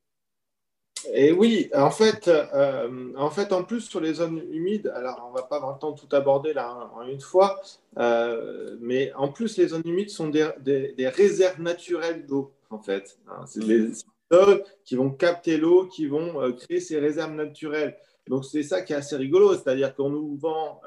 Et 1.14 1.32
oui, 1.32 1.70
en 1.74 1.92
fait, 1.92 2.28
euh, 2.28 3.14
en 3.16 3.30
fait, 3.30 3.54
en 3.54 3.64
plus 3.64 3.82
sur 3.82 4.00
les 4.00 4.16
zones 4.16 4.42
humides, 4.52 4.92
alors 4.96 5.28
on 5.30 5.36
va 5.36 5.44
pas 5.44 5.58
avoir 5.58 5.74
le 5.74 5.80
temps 5.80 5.92
de 5.92 6.00
tout 6.00 6.14
aborder 6.16 6.54
là 6.54 6.90
en 6.96 7.04
une 7.04 7.22
fois, 7.22 7.62
euh, 7.98 8.78
mais 8.82 9.14
en 9.14 9.32
plus 9.32 9.58
les 9.58 9.68
zones 9.68 9.84
humides 9.86 10.10
sont 10.10 10.30
des, 10.30 10.50
des, 10.60 11.08
réserves 11.08 11.62
naturelles 11.62 12.26
d'eau, 12.26 12.52
en 12.70 12.80
fait. 12.80 13.20
Hein. 13.28 13.46
c'est 13.46 13.66
des 13.66 13.92
zones 14.34 14.62
qui 14.84 14.96
vont 14.96 15.12
capter 15.12 15.58
l'eau, 15.58 15.86
qui 15.86 16.08
vont 16.08 16.42
euh, 16.42 16.52
créer 16.54 16.80
ces 16.80 17.00
réserves 17.00 17.34
naturelles. 17.34 17.96
Donc 18.28 18.44
c'est 18.44 18.64
ça 18.64 18.82
qui 18.82 18.94
est 18.94 18.98
assez 18.98 19.16
rigolo, 19.16 19.54
c'est-à-dire 19.54 19.96
qu'on 19.96 20.10
nous 20.10 20.36
vend 20.36 20.82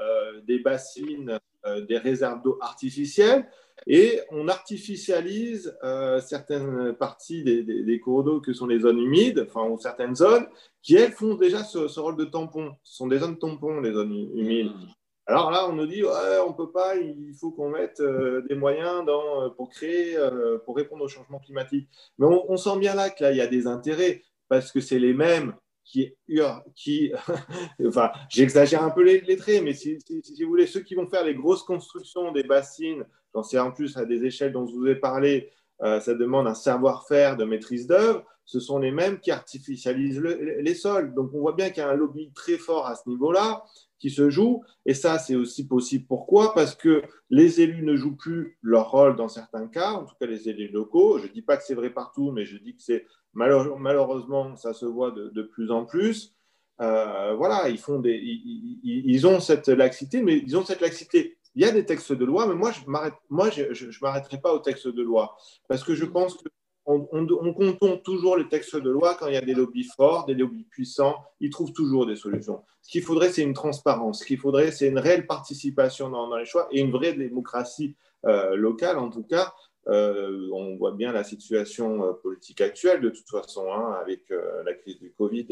des 0.47 0.59
bassines 0.59 1.41
des 1.89 1.99
réserves 1.99 2.43
d'eau 2.43 2.59
artificielles 2.61 3.47
et 3.87 4.21
on 4.31 4.49
artificialise 4.49 5.77
euh, 5.83 6.21
certaines 6.21 6.93
parties 6.95 7.43
des, 7.43 8.01
cours 8.01 8.25
d'eau 8.25 8.41
que 8.41 8.53
sont 8.53 8.67
les 8.67 8.81
zones 8.81 8.99
humides, 8.99 9.47
enfin, 9.49 9.69
ou 9.69 9.79
certaines 9.79 10.15
zones, 10.15 10.47
qui 10.83 10.97
elles 10.97 11.13
font 11.13 11.35
déjà 11.35 11.65
ce, 11.65 11.99
rôle 11.99 12.17
de 12.17 12.25
tampon. 12.25 12.73
Ce 12.83 12.97
sont 12.97 13.07
des 13.07 13.19
zones 13.19 13.39
tampons, 13.39 13.81
les 13.81 13.93
zones 13.93 14.13
humides. 14.13 14.73
Alors 15.27 15.51
là, 15.51 15.69
on 15.69 15.75
nous 15.75 15.87
dit, 15.87 16.03
ouais, 16.03 16.39
on 16.45 16.51
ne 16.51 16.57
peut 16.57 16.73
pas, 16.73 16.97
il 16.97 17.35
faut 17.39 17.53
qu'on 17.53 17.71
mette 17.71 18.01
euh, 18.01 18.43
des 18.49 18.55
moyens 18.55 19.05
pour 19.57 19.71
créer, 19.71 20.17
pour 20.65 20.77
répondre 20.77 21.05
au 21.05 21.09
changement 21.09 21.39
climatique. 21.39 21.89
Mais 22.19 22.27
on, 22.27 22.51
on 22.51 22.57
sent 22.57 22.79
bien 22.79 22.95
là 22.95 23.11
qu'il 23.11 23.35
y 23.37 23.41
a 23.41 23.47
des 23.47 23.67
intérêts, 23.67 24.23
parce 24.49 24.73
que 24.73 24.81
c'est 24.81 24.99
les 24.99 25.15
mêmes 25.15 25.55
qui, 25.85 26.15
enfin, 27.87 28.11
j'exagère 28.29 28.83
un 28.83 28.91
peu 28.91 29.03
les, 29.03 29.37
traits, 29.37 29.63
mais 29.63 29.73
si, 29.73 29.99
vous 30.41 30.49
voulez, 30.49 30.67
ceux 30.67 30.81
qui 30.81 30.95
vont 30.95 31.09
faire 31.09 31.25
les 31.25 31.35
grosses 31.35 31.63
constructions 31.63 32.33
des 32.33 32.45
bassines, 32.45 33.05
j'en 33.35 33.43
sais 33.43 33.59
en 33.59 33.73
plus 33.73 33.97
à 33.97 34.05
des 34.05 34.25
échelles 34.25 34.53
dont 34.53 34.67
je 34.67 34.73
vous 34.73 34.87
ai 34.87 34.97
parlé, 34.97 35.51
euh, 35.83 35.99
ça 36.01 36.15
demande 36.15 36.47
un 36.47 36.55
savoir-faire 36.55 37.37
de 37.37 37.45
maîtrise 37.45 37.87
d'œuvre, 37.87 38.25
ce 38.51 38.59
sont 38.59 38.81
les 38.81 38.91
mêmes 38.91 39.21
qui 39.21 39.31
artificialisent 39.31 40.21
les 40.21 40.75
sols. 40.75 41.15
Donc 41.15 41.31
on 41.33 41.39
voit 41.39 41.53
bien 41.53 41.71
qu'il 41.71 41.85
y 41.85 41.87
a 41.87 41.89
un 41.89 41.95
lobby 41.95 42.33
très 42.35 42.57
fort 42.57 42.87
à 42.87 42.97
ce 42.97 43.09
niveau-là 43.09 43.65
qui 44.01 44.11
se 44.11 44.29
joue. 44.29 44.65
Et 44.85 44.95
ça, 44.95 45.19
c'est 45.19 45.37
aussi 45.37 45.69
possible. 45.69 46.05
Pourquoi? 46.09 46.53
Parce 46.53 46.75
que 46.75 47.03
les 47.29 47.61
élus 47.61 47.85
ne 47.85 47.95
jouent 47.95 48.17
plus 48.17 48.59
leur 48.61 48.91
rôle 48.91 49.15
dans 49.15 49.29
certains 49.29 49.69
cas, 49.69 49.93
en 49.93 50.05
tout 50.05 50.17
cas 50.21 50.27
les 50.27 50.49
élus 50.49 50.69
locaux. 50.69 51.19
Je 51.19 51.29
ne 51.29 51.33
dis 51.33 51.43
pas 51.43 51.57
que 51.57 51.63
c'est 51.63 51.75
vrai 51.75 51.91
partout, 51.91 52.33
mais 52.33 52.45
je 52.45 52.57
dis 52.59 52.75
que 52.75 52.83
c'est 52.83 53.07
malheureusement, 53.35 54.57
ça 54.57 54.73
se 54.73 54.87
voit 54.87 55.11
de, 55.11 55.43
plus 55.43 55.71
en 55.71 55.85
plus. 55.85 56.35
Euh, 56.81 57.35
voilà, 57.35 57.69
ils, 57.69 57.79
font 57.79 57.99
des, 57.99 58.19
ils, 58.23 59.27
ont 59.27 59.41
cette 59.41 59.69
laxité, 59.69 60.23
mais 60.23 60.39
ils 60.39 60.57
ont 60.57 60.65
cette 60.65 60.81
laxité. 60.81 61.37
Il 61.55 61.63
y 61.63 61.65
a 61.65 61.73
des 61.73 61.85
textes 61.85 62.13
de 62.13 62.25
loi, 62.25 62.47
mais 62.47 62.55
moi, 62.55 62.71
je 62.71 62.81
ne 62.87 64.01
m'arrêterai 64.01 64.41
pas 64.41 64.55
aux 64.55 64.61
textes 64.61 64.89
de 64.89 65.03
loi, 65.03 65.37
parce 65.69 65.85
que 65.85 65.95
je 65.95 66.05
pense 66.05 66.35
que 66.35 66.49
on, 66.87 67.09
on, 67.81 67.97
toujours 67.99 68.37
les 68.37 68.49
textes 68.49 68.77
de 68.77 68.91
loi 68.91 69.15
quand 69.15 69.29
il 69.29 69.35
y 69.35 69.37
a 69.37 69.43
des 69.43 69.55
lobbies 69.55 69.89
forts, 69.97 70.27
des 70.27 70.35
lobbies 70.35 70.65
puissants, 70.65 71.17
ils 71.41 71.51
trouvent 71.51 71.73
toujours 71.73 72.07
des 72.07 72.17
solutions. 72.17 72.63
Ce 72.83 72.91
qu'il 72.91 73.03
faudrait, 73.03 73.31
c'est 73.31 73.43
une 73.43 73.55
transparence. 73.55 74.21
Ce 74.21 74.25
qu'il 74.25 74.39
faudrait, 74.39 74.73
c'est 74.73 74.89
une 74.89 74.99
réelle 74.99 75.27
participation 75.27 76.11
dans, 76.11 76.35
les 76.37 76.47
choix 76.47 76.69
et 76.73 76.81
une 76.81 76.91
vraie 76.91 77.13
démocratie 77.13 77.97
euh, 78.27 78.57
locale, 78.57 78.99
en 78.99 79.11
tout 79.11 79.23
cas. 79.23 79.53
Euh, 79.89 80.49
on 80.53 80.77
voit 80.77 80.93
bien 80.93 81.13
la 81.13 81.25
situation 81.25 82.05
euh, 82.05 82.13
politique 82.13 82.61
actuelle, 82.61 83.01
de 83.01 83.09
toute 83.09 83.29
façon, 83.29 83.73
hein, 83.73 83.97
avec 84.01 84.33
la 84.65 84.75
crise 84.75 84.99
du 84.99 85.13
Covid 85.13 85.47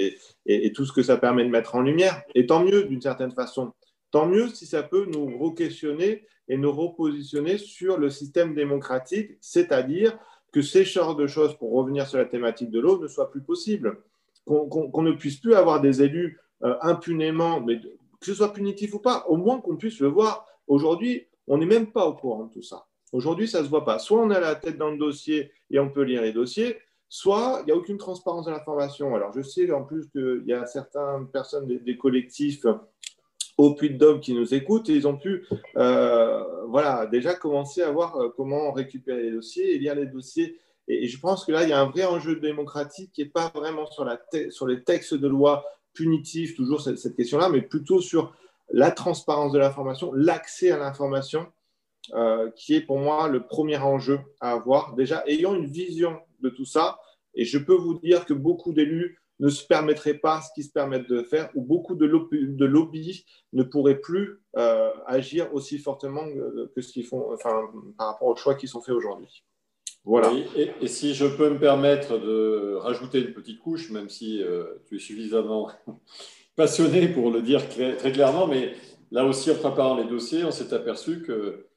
et, 0.47 0.73
tout 0.73 0.85
ce 0.85 0.93
que 0.93 1.03
ça 1.03 1.17
permet 1.17 1.45
de 1.45 1.51
mettre 1.51 1.75
en 1.75 1.83
lumière. 1.83 2.23
Et 2.35 2.47
tant 2.47 2.65
mieux, 2.65 2.85
d'une 2.85 3.01
certaine 3.01 3.33
façon. 3.33 3.73
Tant 4.11 4.27
mieux 4.27 4.49
si 4.49 4.67
ça 4.67 4.83
peut 4.83 5.07
nous 5.07 5.27
re-questionner 5.39 6.27
et 6.49 6.57
nous 6.57 6.73
repositionner 6.73 7.59
sur 7.59 7.99
le 7.99 8.09
système 8.11 8.55
démocratique, 8.55 9.33
c'est-à-dire 9.41 10.19
que 10.53 10.63
ces 10.63 10.85
genres 10.85 11.15
de 11.15 11.27
choses, 11.27 11.57
pour 11.57 11.73
revenir 11.73 12.07
sur 12.07 12.19
la 12.19 12.25
thématique 12.25 12.71
de 12.71 12.81
l'eau, 12.81 13.01
ne 13.01 13.09
soient 13.09 13.31
plus 13.31 13.43
possibles. 13.43 14.03
Qu'on 14.47 15.03
ne 15.03 15.13
puisse 15.13 15.37
plus 15.37 15.55
avoir 15.55 15.81
des 15.83 16.03
élus 16.03 16.41
euh, 16.65 16.75
impunément, 16.81 17.61
mais 17.61 17.79
que 17.81 18.27
ce 18.27 18.35
soit 18.35 18.53
punitif 18.53 18.95
ou 18.95 18.99
pas, 18.99 19.27
au 19.29 19.37
moins 19.37 19.61
qu'on 19.61 19.77
puisse 19.77 20.01
le 20.01 20.09
voir. 20.09 20.47
Aujourd'hui, 20.67 21.27
on 21.47 21.59
n'est 21.59 21.67
même 21.67 21.93
pas 21.93 22.07
au 22.07 22.15
courant 22.15 22.45
de 22.45 22.53
tout 22.53 22.63
ça. 22.63 22.88
Aujourd'hui, 23.13 23.49
ça 23.49 23.61
ne 23.61 23.65
se 23.65 23.71
voit 23.71 23.85
pas. 23.85 23.99
Soit 23.99 24.21
on 24.21 24.31
a 24.31 24.41
la 24.41 24.55
tête 24.55 24.77
dans 24.77 24.91
le 24.91 24.99
dossier 24.99 25.51
et 25.71 25.79
on 25.79 25.91
peut 25.91 26.03
lire 26.03 26.23
les 26.23 26.33
dossiers, 26.33 26.79
soit 27.09 27.61
il 27.63 27.67
n'y 27.67 27.73
a 27.73 27.77
aucune 27.77 27.97
transparence 27.97 28.47
de 28.47 28.51
l'information. 28.51 29.15
Alors, 29.15 29.33
je 29.35 29.43
sais 29.43 29.71
en 29.73 29.85
plus 29.85 30.09
qu'il 30.11 30.45
y 30.47 30.53
a 30.53 30.67
certaines 30.67 31.29
personnes 31.33 31.67
des 31.67 31.97
collectifs 31.97 32.67
au 33.57 33.75
Puy-de-Dôme 33.75 34.21
qui 34.21 34.35
nous 34.35 34.55
écoutent 34.55 34.89
et 34.89 34.95
ils 34.95 35.09
ont 35.09 35.17
pu 35.17 35.45
euh, 35.77 36.67
voilà, 36.67 37.07
déjà 37.07 37.35
commencer 37.35 37.83
à 37.83 37.91
voir 37.91 38.17
euh, 38.17 38.33
comment 38.37 38.73
récupérer 38.73 39.25
les 39.25 39.33
dossiers 39.33 39.75
et 39.75 39.79
lire 39.79 39.97
les 39.97 40.07
dossiers. 40.07 40.59
Et, 40.87 41.09
je 41.09 41.19
pense 41.19 41.45
que 41.45 41.53
là, 41.53 41.65
il 41.65 41.71
y 41.71 41.73
a 41.73 41.81
un 41.81 41.91
vrai 41.91 42.05
enjeu 42.05 42.37
démocratique 42.37 43.11
qui 43.13 43.23
n'est 43.23 43.31
pas 43.31 43.51
vraiment 43.55 43.87
sur, 43.87 44.07
les 44.67 44.85
textes 44.85 45.15
de 45.15 45.29
loi 45.29 45.65
punitifs, 45.93 46.55
toujours 46.55 46.81
cette 46.81 47.17
question-là, 47.17 47.49
mais 47.49 47.63
plutôt 47.63 48.01
sur 48.01 48.33
la 48.71 48.91
transparence 48.91 49.53
de 49.53 49.59
l'information, 49.59 50.13
l'accès 50.13 50.71
à 50.71 50.79
l'information, 50.79 51.47
euh, 52.15 52.51
qui 52.57 52.75
est 52.75 52.81
pour 52.81 52.99
moi 52.99 53.29
le 53.29 53.47
premier 53.47 53.77
enjeu 53.77 54.21
à 54.41 54.53
avoir. 54.53 54.95
Déjà, 54.95 55.23
ayant 55.27 55.55
une 55.55 55.67
vision 55.67 56.19
de 56.41 56.49
tout 56.49 56.65
ça, 56.65 56.99
et 57.35 57.45
je 57.45 57.59
peux 57.59 57.75
vous 57.75 57.99
dire 57.99 58.25
que 58.25 58.33
beaucoup 58.33 58.73
d'élus 58.73 59.21
ne 59.41 59.51
se 59.51 59.65
permettraient 59.67 60.19
pas 60.19 60.41
ce 60.41 60.49
qu'ils 60.55 60.65
se 60.65 60.73
permettent 60.73 61.09
de 61.09 61.23
faire, 61.23 61.51
ou 61.55 61.63
beaucoup 61.63 61.95
de, 61.95 62.07
lobbies 62.07 63.27
ne 63.53 63.63
pourraient 63.63 64.01
plus 64.01 64.41
euh, 64.57 64.91
agir 65.07 65.53
aussi 65.53 65.79
fortement 65.79 66.25
que 66.75 66.81
ce 66.81 66.93
qu'ils 66.93 67.05
font, 67.05 67.37
par 67.43 68.09
rapport 68.09 68.29
aux 68.29 68.37
choix 68.37 68.55
qui 68.55 68.67
sont 68.67 68.81
faits 68.81 68.95
aujourd'hui. 68.95 69.45
Voilà. 70.05 70.33
Et, 70.57 70.89
si 70.89 71.15
je 71.15 71.27
peux 71.27 71.51
me 71.51 71.59
permettre 71.59 72.19
de 72.19 72.75
rajouter 72.77 73.21
une 73.21 73.35
petite 73.35 73.61
couche, 73.61 73.91
même 73.91 74.09
si 74.09 74.43
tu 74.87 74.97
es 74.97 74.99
suffisamment 74.99 75.71
passionné 76.57 77.09
pour 77.09 77.31
le 77.31 77.43
dire 77.43 77.69
très 77.69 78.13
clairement, 78.13 78.47
mais 78.47 78.73
là 79.11 79.25
aussi, 79.25 79.51
en 79.51 79.55
préparant 79.55 79.97
les 79.97 80.05
dossiers, 80.09 80.45
on 80.45 80.51
s'est 80.51 80.73
aperçu 80.73 81.23
que 81.23 81.69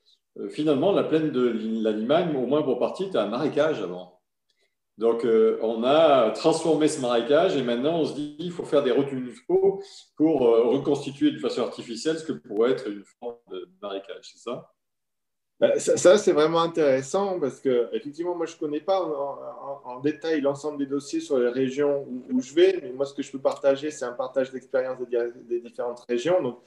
finalement, 0.49 0.91
la 0.91 1.03
plaine 1.03 1.31
de 1.31 1.81
l'animal, 1.83 2.35
au 2.35 2.45
moins 2.45 2.63
pour 2.63 2.79
partie, 2.79 3.05
était 3.05 3.17
un 3.17 3.27
marécage 3.27 3.81
avant. 3.81 4.21
Donc, 4.97 5.25
euh, 5.25 5.57
on 5.61 5.83
a 5.83 6.29
transformé 6.31 6.87
ce 6.87 7.01
marécage 7.01 7.57
et 7.57 7.63
maintenant, 7.63 8.01
on 8.01 8.05
se 8.05 8.13
dit 8.13 8.35
qu'il 8.37 8.51
faut 8.51 8.65
faire 8.65 8.83
des 8.83 8.91
retenues 8.91 9.33
d'eau 9.49 9.81
pour 10.15 10.47
euh, 10.47 10.67
reconstituer 10.67 11.31
de 11.31 11.39
façon 11.39 11.61
artificielle 11.63 12.19
ce 12.19 12.25
que 12.25 12.33
pourrait 12.33 12.71
être 12.71 12.87
une 12.87 13.03
forme 13.19 13.37
de 13.51 13.67
marécage, 13.81 14.31
c'est 14.31 14.37
ça? 14.37 14.71
Bah, 15.59 15.79
ça, 15.79 16.17
c'est 16.17 16.33
vraiment 16.33 16.61
intéressant 16.61 17.39
parce 17.39 17.59
que, 17.59 17.89
effectivement, 17.93 18.35
moi, 18.35 18.47
je 18.47 18.53
ne 18.53 18.59
connais 18.59 18.79
pas 18.79 18.99
en, 19.85 19.99
détail 20.01 20.41
l'ensemble 20.41 20.79
des 20.79 20.87
dossiers 20.87 21.19
sur 21.19 21.37
les 21.37 21.49
régions 21.49 22.05
où, 22.31 22.41
je 22.41 22.53
vais, 22.53 22.79
mais 22.81 22.91
moi, 22.91 23.05
ce 23.05 23.13
que 23.13 23.21
je 23.21 23.31
peux 23.31 23.39
partager, 23.39 23.91
c'est 23.91 24.05
un 24.05 24.13
partage 24.13 24.51
d'expérience 24.51 24.97
des, 25.47 25.59
différentes 25.61 25.99
régions. 26.09 26.41
Donc, 26.41 26.59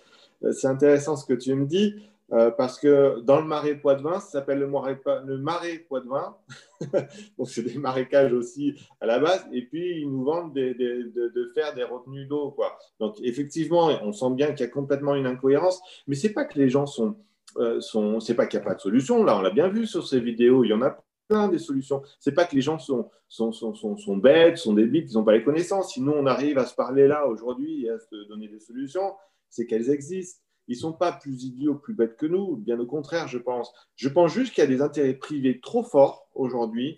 euh, 0.44 0.52
c'est 0.52 0.68
intéressant 0.68 1.16
ce 1.16 1.26
que 1.26 1.34
tu 1.34 1.54
me 1.54 1.66
dis. 1.66 2.04
Euh, 2.32 2.50
parce 2.50 2.78
que 2.78 3.20
dans 3.20 3.38
le 3.38 3.46
marais 3.46 3.74
Poitevin, 3.74 4.18
ça 4.18 4.30
s'appelle 4.30 4.58
le 4.58 4.66
marais, 4.66 4.98
le 5.26 5.38
marais 5.38 5.78
Poitevin. 5.86 6.36
Donc, 7.38 7.48
c'est 7.48 7.62
des 7.62 7.78
marécages 7.78 8.32
aussi 8.32 8.74
à 9.00 9.06
la 9.06 9.18
base. 9.18 9.46
Et 9.52 9.62
puis, 9.62 10.00
ils 10.00 10.10
nous 10.10 10.24
vendent 10.24 10.54
de, 10.54 11.52
faire 11.54 11.74
des 11.74 11.84
retenues 11.84 12.26
d'eau. 12.26 12.50
Quoi. 12.52 12.76
Donc, 12.98 13.16
effectivement, 13.22 13.90
on 14.02 14.12
sent 14.12 14.30
bien 14.30 14.52
qu'il 14.52 14.60
y 14.60 14.68
a 14.68 14.72
complètement 14.72 15.14
une 15.14 15.26
incohérence. 15.26 15.80
Mais 16.06 16.14
ce 16.14 16.26
n'est 16.26 16.32
pas 16.32 16.44
que 16.44 16.58
les 16.58 16.68
gens 16.68 16.86
sont. 16.86 17.16
Euh, 17.58 17.80
sont 17.80 18.18
c'est 18.18 18.34
pas 18.34 18.46
qu'il 18.46 18.58
n'y 18.58 18.64
a 18.64 18.68
pas 18.68 18.74
de 18.74 18.80
solution. 18.80 19.22
Là, 19.22 19.38
on 19.38 19.42
l'a 19.42 19.50
bien 19.50 19.68
vu 19.68 19.86
sur 19.86 20.06
ces 20.06 20.18
vidéos. 20.18 20.64
Il 20.64 20.70
y 20.70 20.72
en 20.72 20.82
a 20.82 20.98
plein 21.28 21.48
des 21.48 21.58
solutions. 21.58 22.02
C'est 22.18 22.32
pas 22.32 22.46
que 22.46 22.54
les 22.54 22.62
gens 22.62 22.78
sont, 22.78 23.10
sont, 23.28 23.52
sont, 23.52 24.16
bêtes, 24.16 24.58
sont 24.58 24.72
débiles, 24.72 25.04
qu'ils 25.04 25.14
n'ont 25.14 25.24
pas 25.24 25.34
les 25.34 25.44
connaissances. 25.44 25.92
Sinon, 25.92 26.14
on 26.16 26.26
arrive 26.26 26.58
à 26.58 26.66
se 26.66 26.74
parler 26.74 27.06
là 27.06 27.26
aujourd'hui 27.26 27.86
et 27.86 27.90
à 27.90 27.98
se 27.98 28.28
donner 28.28 28.48
des 28.48 28.58
solutions. 28.58 29.14
C'est 29.48 29.66
qu'elles 29.66 29.90
existent 29.90 30.43
ils 30.68 30.76
ne 30.76 30.80
sont 30.80 30.92
pas 30.92 31.12
plus 31.12 31.44
idiots, 31.44 31.74
plus 31.74 31.94
bêtes 31.94 32.16
que 32.16 32.26
nous, 32.26 32.56
bien 32.56 32.78
au 32.80 32.86
contraire, 32.86 33.28
je 33.28 33.38
pense. 33.38 33.72
Je 33.96 34.08
pense 34.08 34.32
juste 34.32 34.54
qu'il 34.54 34.62
y 34.62 34.66
a 34.66 34.70
des 34.70 34.82
intérêts 34.82 35.14
privés 35.14 35.60
trop 35.60 35.82
forts 35.82 36.28
aujourd'hui, 36.34 36.96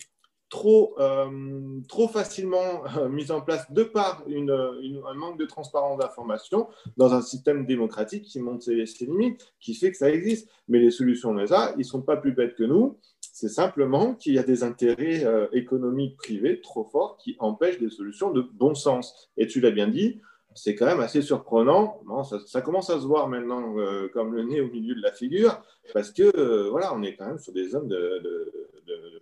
trop, 0.49 0.95
euh, 0.99 1.81
trop 1.89 2.09
facilement 2.09 2.85
euh, 2.97 3.09
mis 3.09 3.31
en 3.31 3.41
place 3.41 3.71
de 3.73 3.83
par 3.83 4.25
un 4.29 5.15
manque 5.15 5.39
de 5.39 5.45
transparence 5.45 5.99
d'information 5.99 6.69
dans 6.97 7.13
un 7.13 7.23
système 7.23 7.67
démocratique 7.67 8.25
qui 8.25 8.41
monte 8.41 8.63
ses, 8.63 8.85
limites, 9.01 9.53
qui 9.61 9.75
fait 9.75 9.91
que 9.91 9.97
ça 9.97 10.11
existe. 10.11 10.49
Mais 10.69 10.79
les 10.79 10.91
solutions, 10.91 11.31
on 11.31 11.35
les 11.35 11.53
a, 11.53 11.73
ils 11.75 11.79
ne 11.79 11.85
sont 11.85 12.03
pas 12.03 12.17
plus 12.17 12.33
bêtes 12.33 12.55
que 12.55 12.65
nous. 12.65 12.99
C'est 13.21 13.49
simplement 13.49 14.15
qu'il 14.15 14.35
y 14.35 14.39
a 14.39 14.43
des 14.43 14.63
intérêts 14.63 15.25
euh, 15.25 15.47
économiques 15.53 16.17
privés 16.17 16.61
trop 16.61 16.85
forts 16.85 17.19
qui 17.19 17.37
empêchent 17.39 17.79
des 17.79 17.91
solutions 17.91 18.31
de 18.31 18.41
bon 18.41 18.75
sens. 18.75 19.31
Et 19.37 19.47
tu 19.47 19.61
l'as 19.61 19.71
bien 19.71 19.89
dit, 19.89 20.21
c'est 20.57 20.75
quand 20.75 20.87
même 20.87 21.01
assez 21.01 21.21
surprenant. 21.21 22.01
ça, 22.47 22.63
commence 22.63 22.89
à 22.89 22.99
se 22.99 23.07
voir 23.07 23.29
maintenant 23.29 23.79
euh, 23.79 24.09
comme 24.09 24.35
le 24.35 24.43
nez 24.43 24.61
au 24.61 24.69
milieu 24.69 24.95
de 24.95 25.03
la 25.03 25.13
figure, 25.13 25.63
parce 25.93 26.11
que 26.11 26.23
euh, 26.37 26.71
voilà, 26.71 26.95
on 26.95 27.03
est 27.03 27.15
quand 27.15 27.27
même 27.27 27.39
sur 27.39 27.53
des 27.53 27.69
zones 27.69 27.89
de, 27.89 28.53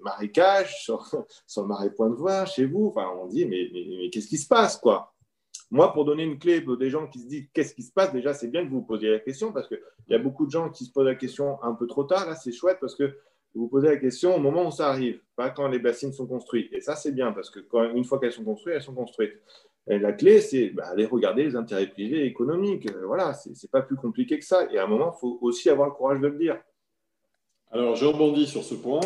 marécage, 0.01 0.83
sur, 0.83 1.05
le 1.57 1.63
marais 1.65 1.91
Point 1.91 2.11
de 2.11 2.15
Voix, 2.15 2.45
chez 2.45 2.67
vous. 2.67 2.87
Enfin, 2.87 3.11
on 3.21 3.27
dit, 3.27 3.47
mais, 3.47 4.11
qu'est-ce 4.11 4.29
qui 4.29 4.39
se 4.39 4.47
passe, 4.47 4.77
quoi? 4.77 5.13
Moi, 5.71 5.93
pour 5.93 6.05
donner 6.05 6.23
une 6.23 6.39
clé 6.39 6.61
pour 6.61 6.77
des 6.77 6.91
gens 6.91 7.09
qui 7.09 7.21
se 7.21 7.27
disent 7.27 7.49
qu'est-ce 7.53 7.75
qui 7.75 7.83
se 7.83 7.93
passe, 7.93 8.13
déjà, 8.13 8.33
c'est 8.33 8.49
bien 8.49 8.65
que 8.65 8.71
vous 8.71 8.81
vous 8.81 8.87
posiez 8.87 9.11
la 9.11 9.19
question, 9.19 9.53
parce 9.53 9.67
qu'il 9.67 9.81
y 10.09 10.15
a 10.15 10.19
beaucoup 10.19 10.47
de 10.47 10.51
gens 10.51 10.71
qui 10.71 10.85
se 10.85 10.93
posent 10.93 11.07
la 11.07 11.17
question 11.17 11.61
un 11.63 11.75
peu 11.75 11.87
trop 11.89 12.05
tard. 12.05 12.29
Là, 12.29 12.37
c'est 12.37 12.53
chouette 12.53 12.79
parce 12.81 12.95
que 12.95 13.05
vous 13.55 13.63
vous 13.63 13.69
posez 13.69 13.89
la 13.89 13.97
question 13.97 14.37
au 14.37 14.39
moment 14.39 14.69
où 14.69 14.71
ça 14.71 14.89
arrive, 14.89 15.21
pas 15.35 15.51
quand 15.51 15.67
les 15.67 15.79
bassines 15.79 16.13
sont 16.13 16.27
construites. 16.27 16.73
Et 16.73 16.81
ça, 16.81 16.95
c'est 16.95 17.13
bien, 17.13 17.33
parce 17.33 17.51
que 17.51 17.61
une 17.95 18.05
fois 18.05 18.21
qu'elles 18.21 18.33
sont 18.33 18.45
construites, 18.45 18.77
elles 18.77 18.83
sont 18.83 18.95
construites. 18.95 19.35
La 19.87 20.13
clé, 20.13 20.41
c'est 20.41 20.71
bah, 20.71 20.85
aller 20.87 21.05
regarder 21.05 21.45
les 21.45 21.57
intérêts 21.57 21.87
privés 21.87 22.21
et 22.21 22.27
économiques. 22.27 22.91
Euh, 22.91 23.05
voilà, 23.07 23.35
ce 23.35 23.51
n'est 23.51 23.71
pas 23.71 23.83
plus 23.83 23.97
compliqué 23.97 24.39
que 24.39 24.45
ça. 24.45 24.67
Et 24.73 24.79
à 24.79 24.85
un 24.85 24.87
moment, 24.87 25.13
il 25.15 25.21
faut 25.21 25.39
aussi 25.43 25.69
avoir 25.69 25.89
le 25.89 25.95
courage 25.95 26.21
de 26.21 26.29
le 26.29 26.39
dire. 26.39 26.59
Alors, 27.71 27.95
je 27.95 28.07
rebondis 28.07 28.47
sur 28.47 28.63
ce 28.63 28.75
point, 28.75 29.03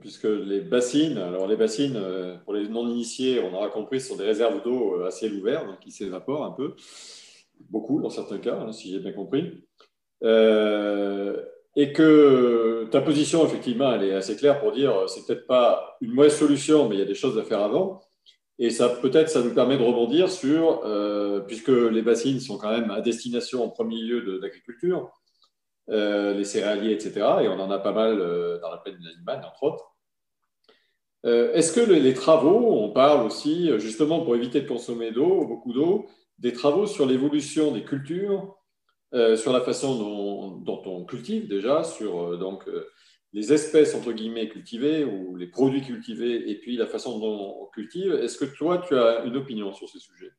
puisque 0.00 0.24
les 0.24 0.60
bassines, 0.60 1.16
alors 1.16 1.46
les 1.46 1.56
bassines, 1.56 1.96
euh, 1.96 2.36
pour 2.44 2.52
les 2.52 2.68
non-initiés, 2.68 3.40
on 3.40 3.54
aura 3.54 3.70
compris, 3.70 4.00
sont 4.00 4.16
des 4.16 4.24
réserves 4.24 4.62
d'eau 4.62 5.00
euh, 5.00 5.06
à 5.06 5.10
ciel 5.10 5.32
ouvert, 5.34 5.78
qui 5.80 5.90
s'évaporent 5.90 6.44
un 6.44 6.52
peu, 6.52 6.74
beaucoup 7.70 8.02
dans 8.02 8.10
certains 8.10 8.38
cas, 8.38 8.58
hein, 8.58 8.72
si 8.72 8.90
j'ai 8.90 8.98
bien 8.98 9.12
compris. 9.12 9.64
et 11.74 11.92
que 11.94 12.86
ta 12.90 13.00
position, 13.00 13.46
effectivement, 13.46 13.94
elle 13.94 14.04
est 14.04 14.14
assez 14.14 14.36
claire 14.36 14.60
pour 14.60 14.72
dire 14.72 15.08
c'est 15.08 15.26
peut-être 15.26 15.46
pas 15.46 15.96
une 16.02 16.12
mauvaise 16.12 16.36
solution, 16.36 16.86
mais 16.86 16.96
il 16.96 16.98
y 16.98 17.02
a 17.02 17.06
des 17.06 17.14
choses 17.14 17.38
à 17.38 17.44
faire 17.44 17.60
avant. 17.60 18.02
Et 18.58 18.70
ça, 18.70 18.88
peut-être, 18.88 19.28
ça 19.28 19.42
nous 19.42 19.54
permet 19.54 19.78
de 19.78 19.82
rebondir 19.82 20.30
sur, 20.30 20.82
euh, 20.84 21.40
puisque 21.40 21.68
les 21.68 22.02
bassines 22.02 22.40
sont 22.40 22.58
quand 22.58 22.70
même 22.70 22.90
à 22.90 23.00
destination 23.00 23.64
en 23.64 23.68
premier 23.68 24.00
lieu 24.00 24.38
d'agriculture, 24.40 25.10
euh, 25.90 26.34
les 26.34 26.44
céréaliers, 26.44 26.92
etc. 26.92 27.12
Et 27.42 27.48
on 27.48 27.58
en 27.58 27.70
a 27.70 27.78
pas 27.78 27.92
mal 27.92 28.20
euh, 28.20 28.60
dans 28.60 28.70
la 28.70 28.78
plaine 28.78 28.98
de 28.98 29.04
l'animal, 29.04 29.44
entre 29.44 29.62
autres. 29.64 29.88
Est-ce 31.24 31.72
que 31.72 31.80
les, 31.80 32.14
travaux, 32.14 32.82
on 32.82 32.90
parle 32.90 33.24
aussi, 33.24 33.70
justement 33.78 34.24
pour 34.24 34.34
éviter 34.34 34.60
de 34.60 34.66
consommer 34.66 35.12
d'eau, 35.12 35.46
beaucoup 35.46 35.72
d'eau, 35.72 36.08
des 36.38 36.52
travaux 36.52 36.88
sur 36.88 37.06
l'évolution 37.06 37.70
des 37.70 37.84
cultures, 37.84 38.56
sur 39.12 39.52
la 39.52 39.60
façon 39.60 39.96
dont, 39.96 40.50
dont, 40.56 40.82
on 40.84 41.04
cultive 41.04 41.46
déjà, 41.46 41.84
sur 41.84 42.36
donc 42.38 42.68
les 43.32 43.52
espèces 43.52 43.94
entre 43.94 44.12
guillemets 44.12 44.48
cultivées 44.48 45.04
ou 45.04 45.36
les 45.36 45.46
produits 45.46 45.82
cultivés 45.82 46.50
et 46.50 46.58
puis 46.58 46.76
la 46.76 46.86
façon 46.86 47.18
dont 47.18 47.62
on 47.62 47.66
cultive. 47.66 48.12
Est-ce 48.14 48.36
que 48.36 48.44
toi, 48.44 48.84
tu 48.86 48.94
as 48.94 49.24
une 49.24 49.36
opinion 49.36 49.72
sur 49.72 49.88
ces 49.88 49.98
sujets? 49.98 50.32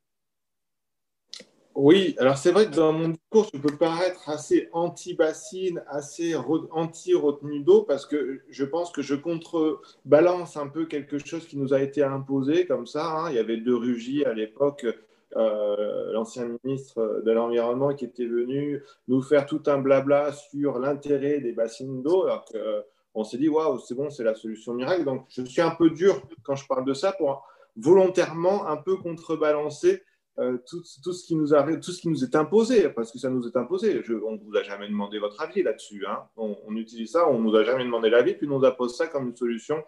Oui, 1.74 2.14
alors 2.18 2.38
c'est 2.38 2.52
vrai 2.52 2.66
que 2.66 2.76
dans 2.76 2.92
mon 2.92 3.08
discours, 3.08 3.50
je 3.52 3.58
peux 3.58 3.76
paraître 3.76 4.28
assez 4.30 4.68
anti-bassine, 4.72 5.82
assez 5.88 6.36
anti-retenue 6.36 7.64
d'eau 7.64 7.82
parce 7.82 8.06
que 8.06 8.42
je 8.48 8.64
pense 8.64 8.92
que 8.92 9.02
je 9.02 9.16
contrebalance 9.16 10.56
un 10.56 10.68
peu 10.68 10.86
quelque 10.86 11.18
chose 11.18 11.48
qui 11.48 11.56
nous 11.56 11.74
a 11.74 11.82
été 11.82 12.04
imposé 12.04 12.66
comme 12.66 12.86
ça. 12.86 13.04
Hein. 13.04 13.30
Il 13.30 13.34
y 13.34 13.40
avait 13.40 13.56
deux 13.56 13.74
rugis 13.74 14.24
à 14.24 14.34
l'époque. 14.34 14.86
Euh, 15.36 16.12
l'ancien 16.12 16.56
ministre 16.62 17.22
de 17.24 17.30
l'Environnement 17.32 17.92
qui 17.94 18.04
était 18.04 18.26
venu 18.26 18.82
nous 19.08 19.20
faire 19.20 19.46
tout 19.46 19.62
un 19.66 19.78
blabla 19.78 20.32
sur 20.32 20.78
l'intérêt 20.78 21.40
des 21.40 21.52
bassines 21.52 22.02
d'eau, 22.02 22.24
alors 22.24 22.44
qu'on 22.44 23.24
s'est 23.24 23.38
dit, 23.38 23.48
waouh, 23.48 23.80
c'est 23.80 23.96
bon, 23.96 24.10
c'est 24.10 24.22
la 24.22 24.34
solution 24.34 24.74
miracle. 24.74 25.04
Donc, 25.04 25.26
je 25.28 25.42
suis 25.42 25.60
un 25.60 25.72
peu 25.72 25.90
dur 25.90 26.22
quand 26.44 26.54
je 26.54 26.66
parle 26.66 26.84
de 26.84 26.94
ça 26.94 27.12
pour 27.12 27.44
volontairement 27.76 28.68
un 28.68 28.76
peu 28.76 28.96
contrebalancer 28.96 30.02
euh, 30.40 30.58
tout, 30.66 30.82
ce 30.84 31.26
qui 31.26 31.36
nous 31.36 31.54
arrive, 31.54 31.78
tout 31.78 31.92
ce 31.92 32.00
qui 32.00 32.08
nous 32.08 32.24
est 32.24 32.34
imposé, 32.34 32.88
parce 32.88 33.12
que 33.12 33.18
ça 33.18 33.30
nous 33.30 33.46
est 33.46 33.56
imposé. 33.56 34.02
On 34.26 34.32
ne 34.32 34.38
vous 34.38 34.56
a 34.56 34.62
jamais 34.62 34.88
demandé 34.88 35.18
votre 35.18 35.40
avis 35.40 35.62
là-dessus. 35.62 36.04
Hein. 36.06 36.24
On, 36.36 36.74
utilise 36.74 37.12
ça, 37.12 37.28
on 37.28 37.38
ne 37.38 37.44
nous 37.44 37.56
a 37.56 37.62
jamais 37.62 37.84
demandé 37.84 38.10
l'avis, 38.10 38.34
puis 38.34 38.48
on 38.48 38.58
nous 38.58 38.64
appose 38.64 38.96
ça 38.96 39.06
comme 39.06 39.28
une 39.28 39.36
solution 39.36 39.82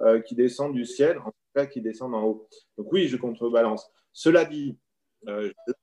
euh, 0.00 0.20
qui 0.20 0.34
descend 0.34 0.72
du 0.72 0.86
ciel, 0.86 1.18
en 1.18 1.30
tout 1.30 1.52
cas 1.54 1.66
qui 1.66 1.82
descend 1.82 2.12
d'en 2.12 2.22
haut. 2.22 2.48
Donc 2.78 2.90
oui, 2.92 3.08
je 3.08 3.18
contrebalance. 3.18 3.90
Cela 4.12 4.46
dit, 4.46 4.78
euh, 5.28 5.50
je 5.66 5.72
vais 5.72 5.78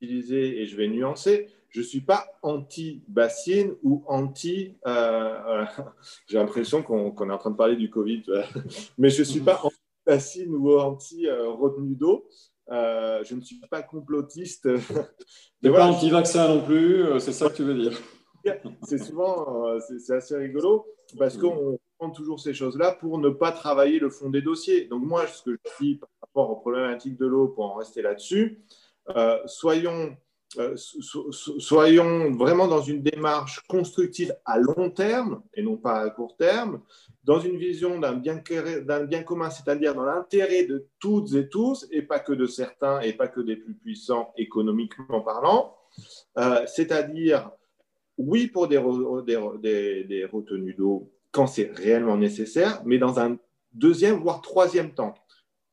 utiliser 0.00 0.60
et 0.60 0.66
je 0.66 0.76
vais 0.76 0.88
nuancer. 0.88 1.48
Je 1.68 1.80
ne 1.80 1.84
suis 1.84 2.00
pas 2.00 2.26
anti-bassine 2.42 3.74
ou 3.82 4.04
anti. 4.06 4.76
Euh, 4.86 5.64
j'ai 6.28 6.38
l'impression 6.38 6.82
qu'on 6.82 7.30
est 7.30 7.32
en 7.32 7.38
train 7.38 7.50
de 7.50 7.56
parler 7.56 7.76
du 7.76 7.90
Covid, 7.90 8.24
mais 8.98 9.10
je 9.10 9.20
ne 9.20 9.24
suis 9.24 9.40
pas 9.40 9.60
anti-bassine 9.62 10.54
ou 10.54 10.78
anti-retenue 10.78 11.96
d'eau. 11.96 12.28
Euh, 12.70 13.22
je 13.24 13.34
ne 13.34 13.40
suis 13.40 13.60
pas 13.70 13.82
complotiste. 13.82 14.68
Tu 15.60 15.70
n'es 15.70 15.74
pas 15.74 15.86
anti-vaccin 15.86 16.48
non 16.48 16.62
plus, 16.62 17.18
c'est 17.20 17.32
ça 17.32 17.48
que 17.48 17.54
tu 17.54 17.62
veux 17.62 17.74
dire 17.74 17.98
C'est 18.82 18.98
souvent, 18.98 19.78
c'est 19.80 20.12
assez 20.12 20.36
rigolo 20.36 20.84
parce 21.16 21.38
qu'on 21.38 21.78
toujours 22.10 22.40
ces 22.40 22.54
choses-là 22.54 22.92
pour 22.92 23.18
ne 23.18 23.28
pas 23.28 23.52
travailler 23.52 23.98
le 23.98 24.10
fond 24.10 24.30
des 24.30 24.42
dossiers. 24.42 24.86
Donc 24.86 25.02
moi, 25.04 25.26
ce 25.26 25.42
que 25.42 25.52
je 25.52 25.84
dis 25.84 25.94
par 25.96 26.08
rapport 26.20 26.50
aux 26.50 26.56
problématiques 26.56 27.18
de 27.18 27.26
l'eau, 27.26 27.48
pour 27.48 27.64
en 27.64 27.74
rester 27.74 28.02
là-dessus, 28.02 28.60
euh, 29.16 29.38
soyons, 29.46 30.16
euh, 30.58 30.76
soyons 30.76 32.32
vraiment 32.32 32.68
dans 32.68 32.82
une 32.82 33.02
démarche 33.02 33.60
constructive 33.68 34.34
à 34.44 34.58
long 34.58 34.90
terme 34.90 35.42
et 35.54 35.62
non 35.62 35.76
pas 35.76 36.00
à 36.00 36.10
court 36.10 36.36
terme, 36.36 36.80
dans 37.24 37.40
une 37.40 37.56
vision 37.56 37.98
d'un 37.98 38.14
bien, 38.14 38.42
bien, 39.06 39.22
commun, 39.22 39.50
c'est-à-dire 39.50 39.94
dans 39.94 40.04
l'intérêt 40.04 40.64
de 40.64 40.86
toutes 40.98 41.34
et 41.34 41.48
tous, 41.48 41.86
et 41.90 42.02
pas 42.02 42.18
que 42.18 42.32
de 42.32 42.46
certains, 42.46 43.00
et 43.00 43.14
pas 43.14 43.28
que 43.28 43.40
des 43.40 43.56
plus 43.56 43.74
puissants 43.74 44.32
économiquement 44.36 45.22
parlant, 45.22 45.74
euh, 46.38 46.64
c'est-à-dire 46.66 47.50
oui 48.16 48.46
pour 48.46 48.68
des 48.68 48.78
retenues 48.78 50.74
d'eau 50.74 51.13
quand 51.34 51.48
c'est 51.48 51.70
réellement 51.74 52.16
nécessaire, 52.16 52.80
mais 52.86 52.96
dans 52.96 53.18
un 53.18 53.36
deuxième, 53.72 54.20
voire 54.20 54.40
troisième 54.40 54.94
temps. 54.94 55.14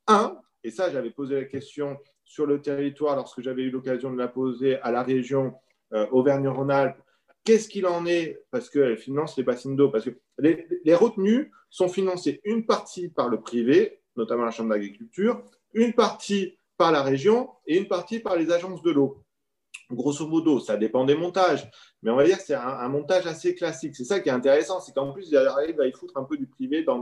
Un, 0.08 0.36
et 0.64 0.72
ça 0.72 0.92
j'avais 0.92 1.12
posé 1.12 1.36
la 1.36 1.46
question 1.46 1.98
sur 2.26 2.48
le 2.48 2.62
territoire 2.62 3.16
lorsque 3.16 3.42
j'avais 3.42 3.62
eu 3.62 3.70
l'occasion 3.70 4.12
de 4.12 4.18
la 4.18 4.28
poser 4.28 4.78
à 4.82 4.92
la 4.92 5.04
région 5.04 5.54
euh, 5.94 6.08
Auvergne-Rhône-Alpes, 6.12 6.98
Qu'est-ce 7.44 7.70
qu'il 7.70 7.88
en 7.88 8.06
est? 8.06 8.44
Parce 8.52 8.70
qu'elle 8.70 8.98
finance 8.98 9.36
les 9.36 9.44
bassines 9.44 9.76
d'eau. 9.76 9.90
Parce 9.90 10.06
que 10.06 10.12
les, 10.38 10.68
les, 10.84 10.94
retenues 10.94 11.52
sont 11.72 11.90
financées 11.90 12.40
une 12.44 12.68
partie 12.68 13.10
par 13.10 13.30
le 13.30 13.42
privé, 13.42 14.00
notamment 14.16 14.46
la 14.46 14.52
Chambre 14.52 14.70
d'agriculture, 14.70 15.44
une 15.74 15.94
partie 15.94 16.56
par 16.78 16.92
la 16.92 17.02
région 17.02 17.50
et 17.66 17.78
une 17.78 17.88
partie 17.88 18.20
par 18.20 18.36
les 18.36 18.52
agences 18.52 18.84
de 18.84 18.92
l'eau 18.92 19.24
grosso 19.96 20.28
modo, 20.28 20.60
ça 20.60 20.78
dépend 20.78 21.06
des 21.06 21.16
montages, 21.16 21.70
mais 22.04 22.12
on 22.12 22.16
va 22.16 22.24
dire 22.24 22.38
que 22.38 22.44
c'est 22.44 22.56
un, 22.56 22.90
montage 22.90 23.28
assez 23.28 23.54
classique. 23.56 23.96
C'est 23.96 24.04
ça 24.04 24.20
qui 24.20 24.30
est 24.30 24.32
intéressant, 24.32 24.80
c'est 24.80 24.94
qu'en 24.94 25.12
plus, 25.12 25.30
il 25.30 25.38
arrive 25.38 25.80
à 25.80 25.88
y 25.88 25.92
foutre 25.92 26.18
un 26.18 26.24
peu 26.24 26.38
du 26.38 26.48
privé 26.48 26.84
dans, 26.84 27.00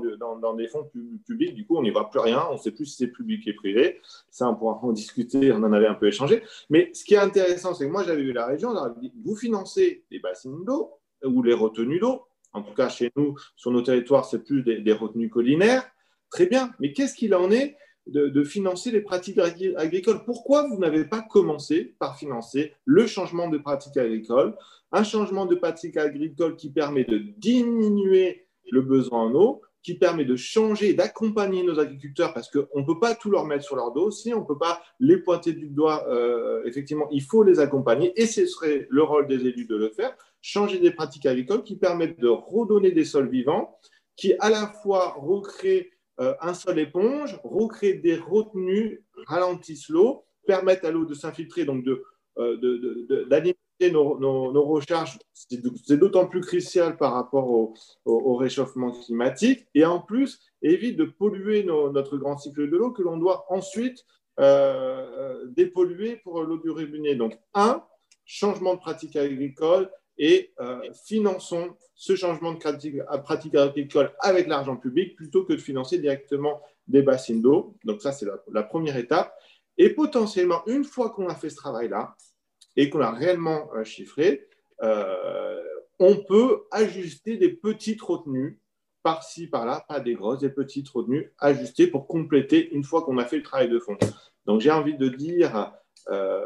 des 0.55 0.67
fonds 0.67 0.89
publics. 1.25 1.55
Du 1.55 1.65
coup, 1.65 1.77
on 1.77 1.83
n'y 1.83 1.91
voit 1.91 2.09
plus 2.09 2.19
rien, 2.19 2.45
on 2.49 2.53
ne 2.53 2.57
sait 2.57 2.71
plus 2.71 2.85
si 2.85 2.97
c'est 2.97 3.07
public 3.07 3.47
et 3.47 3.53
privé. 3.53 4.01
Ça, 4.29 4.49
on 4.49 4.55
pourra 4.55 4.79
en 4.83 4.91
discuter, 4.93 5.51
on 5.51 5.63
en 5.63 5.73
avait 5.73 5.87
un 5.87 5.95
peu 5.95 6.07
échangé. 6.07 6.43
Mais 6.69 6.91
ce 6.93 7.03
qui 7.03 7.13
est 7.13 7.19
intéressant, 7.19 7.73
c'est 7.73 7.85
que 7.85 7.91
moi, 7.91 8.03
j'avais 8.03 8.23
vu 8.23 8.33
la 8.33 8.45
région, 8.45 8.73
dit, 8.99 9.13
vous 9.23 9.35
financez 9.35 10.03
les 10.11 10.19
bassines 10.19 10.63
d'eau 10.65 10.99
ou 11.23 11.43
les 11.43 11.53
retenues 11.53 11.99
d'eau. 11.99 12.25
En 12.51 12.63
tout 12.63 12.73
cas, 12.73 12.89
chez 12.89 13.11
nous, 13.15 13.35
sur 13.55 13.71
nos 13.71 13.81
territoires, 13.81 14.25
c'est 14.25 14.43
plus 14.43 14.63
des, 14.63 14.79
des 14.79 14.93
retenues 14.93 15.29
collinaires. 15.29 15.89
Très 16.29 16.45
bien, 16.45 16.73
mais 16.79 16.93
qu'est-ce 16.93 17.15
qu'il 17.15 17.33
en 17.35 17.51
est 17.51 17.75
de, 18.11 18.43
financer 18.43 18.91
les 18.91 19.01
pratiques 19.01 19.39
agricoles. 19.39 20.23
Pourquoi 20.25 20.67
vous 20.67 20.77
n'avez 20.77 21.05
pas 21.05 21.21
commencé 21.21 21.95
par 21.99 22.17
financer 22.17 22.73
le 22.85 23.07
changement 23.07 23.49
de 23.49 23.57
pratiques 23.57 23.97
agricoles, 23.97 24.55
un 24.91 25.03
changement 25.03 25.45
de 25.45 25.55
pratiques 25.55 25.97
agricoles 25.97 26.55
qui 26.55 26.71
permet 26.71 27.03
de 27.03 27.19
diminuer 27.37 28.47
le 28.71 28.81
besoin 28.81 29.23
en 29.23 29.33
eau, 29.33 29.61
qui 29.81 29.95
permet 29.95 30.25
de 30.25 30.35
changer, 30.35 30.93
d'accompagner 30.93 31.63
nos 31.63 31.79
agriculteurs, 31.79 32.33
parce 32.33 32.49
qu'on 32.49 32.79
ne 32.79 32.85
peut 32.85 32.99
pas 32.99 33.15
tout 33.15 33.29
leur 33.29 33.45
mettre 33.45 33.63
sur 33.63 33.75
leur 33.75 33.91
dos, 33.91 34.11
si 34.11 34.33
on 34.33 34.41
ne 34.41 34.45
peut 34.45 34.57
pas 34.57 34.81
les 34.99 35.17
pointer 35.17 35.53
du 35.53 35.69
doigt, 35.69 36.05
euh, 36.09 36.61
effectivement, 36.65 37.07
il 37.11 37.23
faut 37.23 37.43
les 37.43 37.59
accompagner, 37.59 38.11
et 38.19 38.25
ce 38.25 38.45
serait 38.45 38.87
le 38.89 39.03
rôle 39.03 39.27
des 39.27 39.45
élus 39.45 39.65
de 39.65 39.75
le 39.75 39.89
faire, 39.89 40.15
changer 40.41 40.79
des 40.79 40.91
pratiques 40.91 41.25
agricoles 41.25 41.63
qui 41.63 41.77
permettent 41.77 42.19
de 42.19 42.27
redonner 42.27 42.91
des 42.91 43.05
sols 43.05 43.29
vivants, 43.29 43.77
qui 44.15 44.33
à 44.39 44.49
la 44.49 44.67
fois 44.67 45.15
recréent 45.17 45.85
euh, 46.19 46.35
un 46.41 46.53
sol 46.53 46.79
éponge, 46.79 47.39
recréer 47.43 47.93
des 47.93 48.15
retenues, 48.15 49.03
ralentissent 49.27 49.89
l'eau, 49.89 50.25
permettent 50.45 50.83
à 50.83 50.91
l'eau 50.91 51.05
de 51.05 51.13
s'infiltrer, 51.13 51.65
donc 51.65 51.85
euh, 52.37 53.25
d'alimenter 53.29 53.91
nos, 53.91 54.65
recharges. 54.65 55.17
C'est 55.33 55.97
d'autant 55.97 56.27
plus 56.27 56.41
crucial 56.41 56.97
par 56.97 57.13
rapport 57.13 57.49
au, 58.05 58.35
réchauffement 58.35 58.91
climatique 58.91 59.67
et 59.73 59.85
en 59.85 59.99
plus 59.99 60.39
évite 60.61 60.97
de 60.97 61.05
polluer 61.05 61.63
notre 61.63 62.17
grand 62.17 62.37
cycle 62.37 62.69
de 62.69 62.77
l'eau 62.77 62.91
que 62.91 63.01
l'on 63.01 63.17
doit 63.17 63.45
ensuite 63.49 64.05
euh, 64.39 65.45
dépolluer 65.47 66.17
pour 66.17 66.41
l'eau 66.43 66.57
du 66.57 66.69
robinet. 66.69 67.15
Donc, 67.15 67.37
un, 67.53 67.83
changement 68.25 68.75
de 68.75 68.79
pratique 68.79 69.15
agricole 69.15 69.89
et 70.19 70.51
euh, 70.59 70.81
finançons 71.05 71.75
ce 71.95 72.15
changement 72.15 72.51
de 72.53 72.59
pratique, 72.59 73.55
agricole 73.55 74.13
avec 74.19 74.47
l'argent 74.47 74.75
public 74.75 75.15
plutôt 75.15 75.45
que 75.45 75.53
de 75.53 75.57
financer 75.57 75.97
directement 75.97 76.61
des 76.87 77.01
bassines 77.01 77.41
d'eau. 77.41 77.77
Donc 77.85 78.01
ça, 78.01 78.11
c'est 78.11 78.27
la, 78.51 78.63
première 78.63 78.97
étape. 78.97 79.33
Et 79.77 79.89
potentiellement, 79.89 80.61
une 80.67 80.83
fois 80.83 81.11
qu'on 81.11 81.29
a 81.29 81.35
fait 81.35 81.49
ce 81.49 81.55
travail-là 81.55 82.15
et 82.75 82.89
qu'on 82.89 82.99
a 82.99 83.11
réellement 83.11 83.73
euh, 83.73 83.85
chiffré, 83.85 84.47
euh, 84.83 85.63
on 85.99 86.17
peut 86.17 86.63
ajuster 86.71 87.37
des 87.37 87.49
petites 87.49 88.01
retenues 88.01 88.59
par-ci, 89.03 89.47
par-là, 89.47 89.85
pas 89.87 90.01
des 90.01 90.15
grosses, 90.15 90.39
des 90.39 90.49
petites 90.49 90.89
retenues 90.89 91.33
ajustées 91.39 91.87
pour 91.87 92.07
compléter 92.07 92.69
une 92.73 92.83
fois 92.83 93.03
qu'on 93.03 93.17
a 93.17 93.25
fait 93.25 93.37
le 93.37 93.43
travail 93.43 93.69
de 93.69 93.79
fond. 93.79 93.97
Donc 94.45 94.59
j'ai 94.59 94.71
envie 94.71 94.97
de 94.97 95.07
dire, 95.07 95.73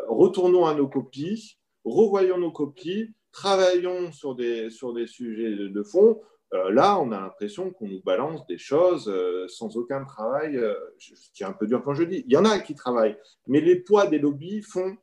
retournons 0.07 0.65
à 0.65 0.75
nos 0.75 0.87
copies, 0.87 1.57
revoyons 1.83 2.37
nos 2.37 2.51
copies, 2.51 3.13
travaillons 3.33 4.11
sur 4.11 4.35
des, 4.35 4.69
sujets 4.69 5.51
de, 5.55 5.83
fond, 5.83 6.21
euh, 6.53 6.71
là, 6.71 6.99
on 6.99 7.11
a 7.11 7.19
l'impression 7.19 7.71
qu'on 7.71 7.87
nous 7.87 8.01
balance 8.03 8.45
des 8.45 8.57
choses 8.57 9.09
euh, 9.09 9.47
sans 9.49 9.75
aucun 9.75 10.05
travail. 10.05 10.55
Euh, 10.55 10.75
c'est 10.99 11.43
un 11.43 11.51
peu 11.51 11.67
dur 11.67 11.83
quand 11.83 11.95
je 11.95 12.03
dis. 12.03 12.23
Il 12.27 12.31
y 12.31 12.37
en 12.37 12.45
a 12.45 12.59
qui 12.59 12.75
travaillent, 12.75 13.17
mais 13.47 13.59
les 13.59 13.77
poids 13.77 14.05
des 14.05 14.19
lobbies 14.19 14.61
font 14.61 14.95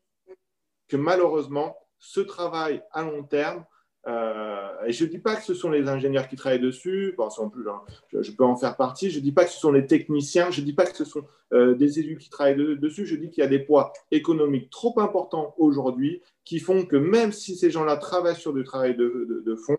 que 0.89 0.97
malheureusement, 0.97 1.77
ce 1.99 2.21
travail 2.21 2.83
à 2.93 3.03
long 3.03 3.25
terme 3.25 3.65
euh, 4.07 4.85
et 4.87 4.93
je 4.93 5.05
ne 5.05 5.11
dis 5.11 5.19
pas 5.19 5.37
que 5.37 5.43
ce 5.43 5.53
sont 5.53 5.71
les 5.71 5.89
ingénieurs 5.89 6.29
qui 6.29 6.37
travaillent 6.37 6.61
dessus, 6.61 7.15
plus, 7.53 7.69
hein, 7.69 7.83
je, 8.13 8.33
peux 8.33 8.45
en 8.45 8.57
faire 8.57 8.77
partie, 8.77 9.11
je 9.11 9.19
ne 9.19 9.25
dis 9.25 9.33
pas 9.33 9.45
que 9.45 9.51
ce 9.51 9.59
sont 9.59 9.73
les 9.73 9.87
techniciens, 9.87 10.51
je 10.51 10.61
ne 10.61 10.67
dis 10.67 10.73
pas 10.73 10.87
que 10.87 10.97
ce 10.97 11.05
sont 11.05 11.25
euh, 11.53 11.75
des 11.75 11.99
élus 11.99 12.17
qui 12.17 12.31
travaillent 12.31 12.79
dessus, 12.79 13.05
je 13.05 13.17
dis 13.17 13.31
qu'il 13.31 13.43
y 13.43 13.47
a 13.47 13.51
des 13.51 13.59
poids 13.59 13.93
économiques 14.11 14.71
trop 14.71 14.99
importants 15.01 15.55
aujourd'hui 15.59 16.23
qui 16.45 16.61
font 16.61 16.87
que 16.87 16.97
même 16.97 17.33
si 17.33 17.57
ces 17.57 17.71
gens-là 17.71 17.97
travaillent 17.97 18.37
sur 18.37 18.55
du 18.55 18.65
travail 18.65 18.97
de, 18.97 19.55
fond, 19.67 19.77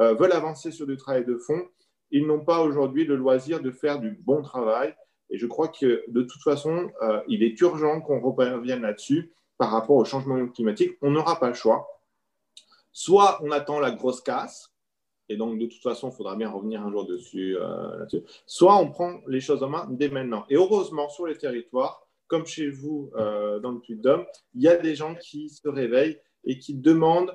euh, 0.00 0.14
veulent 0.14 0.32
avancer 0.32 0.70
sur 0.70 0.86
du 0.86 0.96
travail 0.96 1.26
de 1.26 1.36
fond, 1.36 1.62
ils 2.10 2.26
n'ont 2.26 2.44
pas 2.44 2.62
aujourd'hui 2.62 3.04
le 3.04 3.16
loisir 3.16 3.60
de 3.60 3.70
faire 3.70 4.00
du 4.00 4.10
bon 4.10 4.42
travail. 4.42 4.94
Et 5.28 5.38
je 5.38 5.46
crois 5.46 5.68
que 5.68 6.02
de 6.08 6.22
toute 6.22 6.42
façon, 6.42 6.90
il 7.28 7.44
est 7.44 7.60
urgent 7.60 8.00
qu'on 8.00 8.20
revienne 8.20 8.82
là-dessus 8.82 9.30
par 9.58 9.70
rapport 9.70 9.94
au 9.94 10.04
changement 10.04 10.48
climatique. 10.48 10.98
On 11.02 11.12
n'aura 11.12 11.38
pas 11.38 11.46
le 11.46 11.54
choix 11.54 11.99
Soit 13.02 13.40
on 13.42 13.50
attend 13.50 13.80
la 13.80 13.92
grosse 13.92 14.20
casse, 14.20 14.74
et 15.30 15.38
donc 15.38 15.58
de 15.58 15.64
toute 15.64 15.80
façon, 15.80 16.10
il 16.10 16.14
faudra 16.14 16.36
bien 16.36 16.50
revenir 16.50 16.82
un 16.82 16.90
jour 16.90 17.06
dessus, 17.06 17.56
euh. 17.56 18.04
Soit 18.44 18.76
on 18.76 18.90
prend 18.90 19.22
les 19.26 19.40
choses 19.40 19.62
en 19.62 19.70
main 19.70 19.88
dès 19.90 20.10
maintenant. 20.10 20.44
Et 20.50 20.56
heureusement, 20.56 21.08
sur 21.08 21.26
les 21.26 21.34
territoires, 21.38 22.06
comme 22.26 22.44
chez 22.44 22.68
vous 22.68 23.10
euh, 23.16 23.58
dans 23.60 23.70
le 23.72 23.80
Puy-de-Dôme, 23.80 24.26
il 24.54 24.60
y 24.60 24.68
a 24.68 24.76
des 24.76 24.94
gens 24.94 25.14
qui 25.14 25.48
se 25.48 25.66
réveillent 25.66 26.18
et 26.44 26.58
qui 26.58 26.74
demandent 26.74 27.34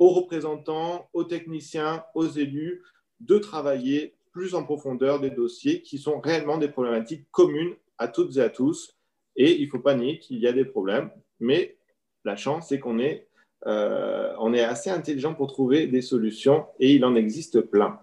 aux 0.00 0.08
représentants, 0.08 1.08
aux 1.12 1.22
techniciens, 1.22 2.04
aux 2.16 2.26
élus 2.26 2.82
de 3.20 3.38
travailler 3.38 4.16
plus 4.32 4.56
en 4.56 4.64
profondeur 4.64 5.20
des 5.20 5.30
dossiers 5.30 5.80
qui 5.82 5.98
sont 5.98 6.18
réellement 6.18 6.58
des 6.58 6.66
problématiques 6.68 7.30
communes 7.30 7.76
à 7.98 8.08
toutes 8.08 8.36
et 8.36 8.40
à 8.40 8.50
tous. 8.50 8.96
Et 9.36 9.60
il 9.60 9.66
ne 9.66 9.70
faut 9.70 9.78
pas 9.78 9.94
nier 9.94 10.18
qu'il 10.18 10.38
y 10.38 10.48
a 10.48 10.52
des 10.52 10.64
problèmes, 10.64 11.12
mais 11.38 11.76
la 12.24 12.34
chance, 12.34 12.70
c'est 12.70 12.80
qu'on 12.80 12.98
est 12.98 13.28
euh, 13.66 14.32
on 14.38 14.52
est 14.52 14.62
assez 14.62 14.90
intelligent 14.90 15.34
pour 15.34 15.46
trouver 15.46 15.86
des 15.86 16.02
solutions 16.02 16.66
et 16.78 16.92
il 16.92 17.04
en 17.04 17.14
existe 17.14 17.60
plein. 17.60 17.98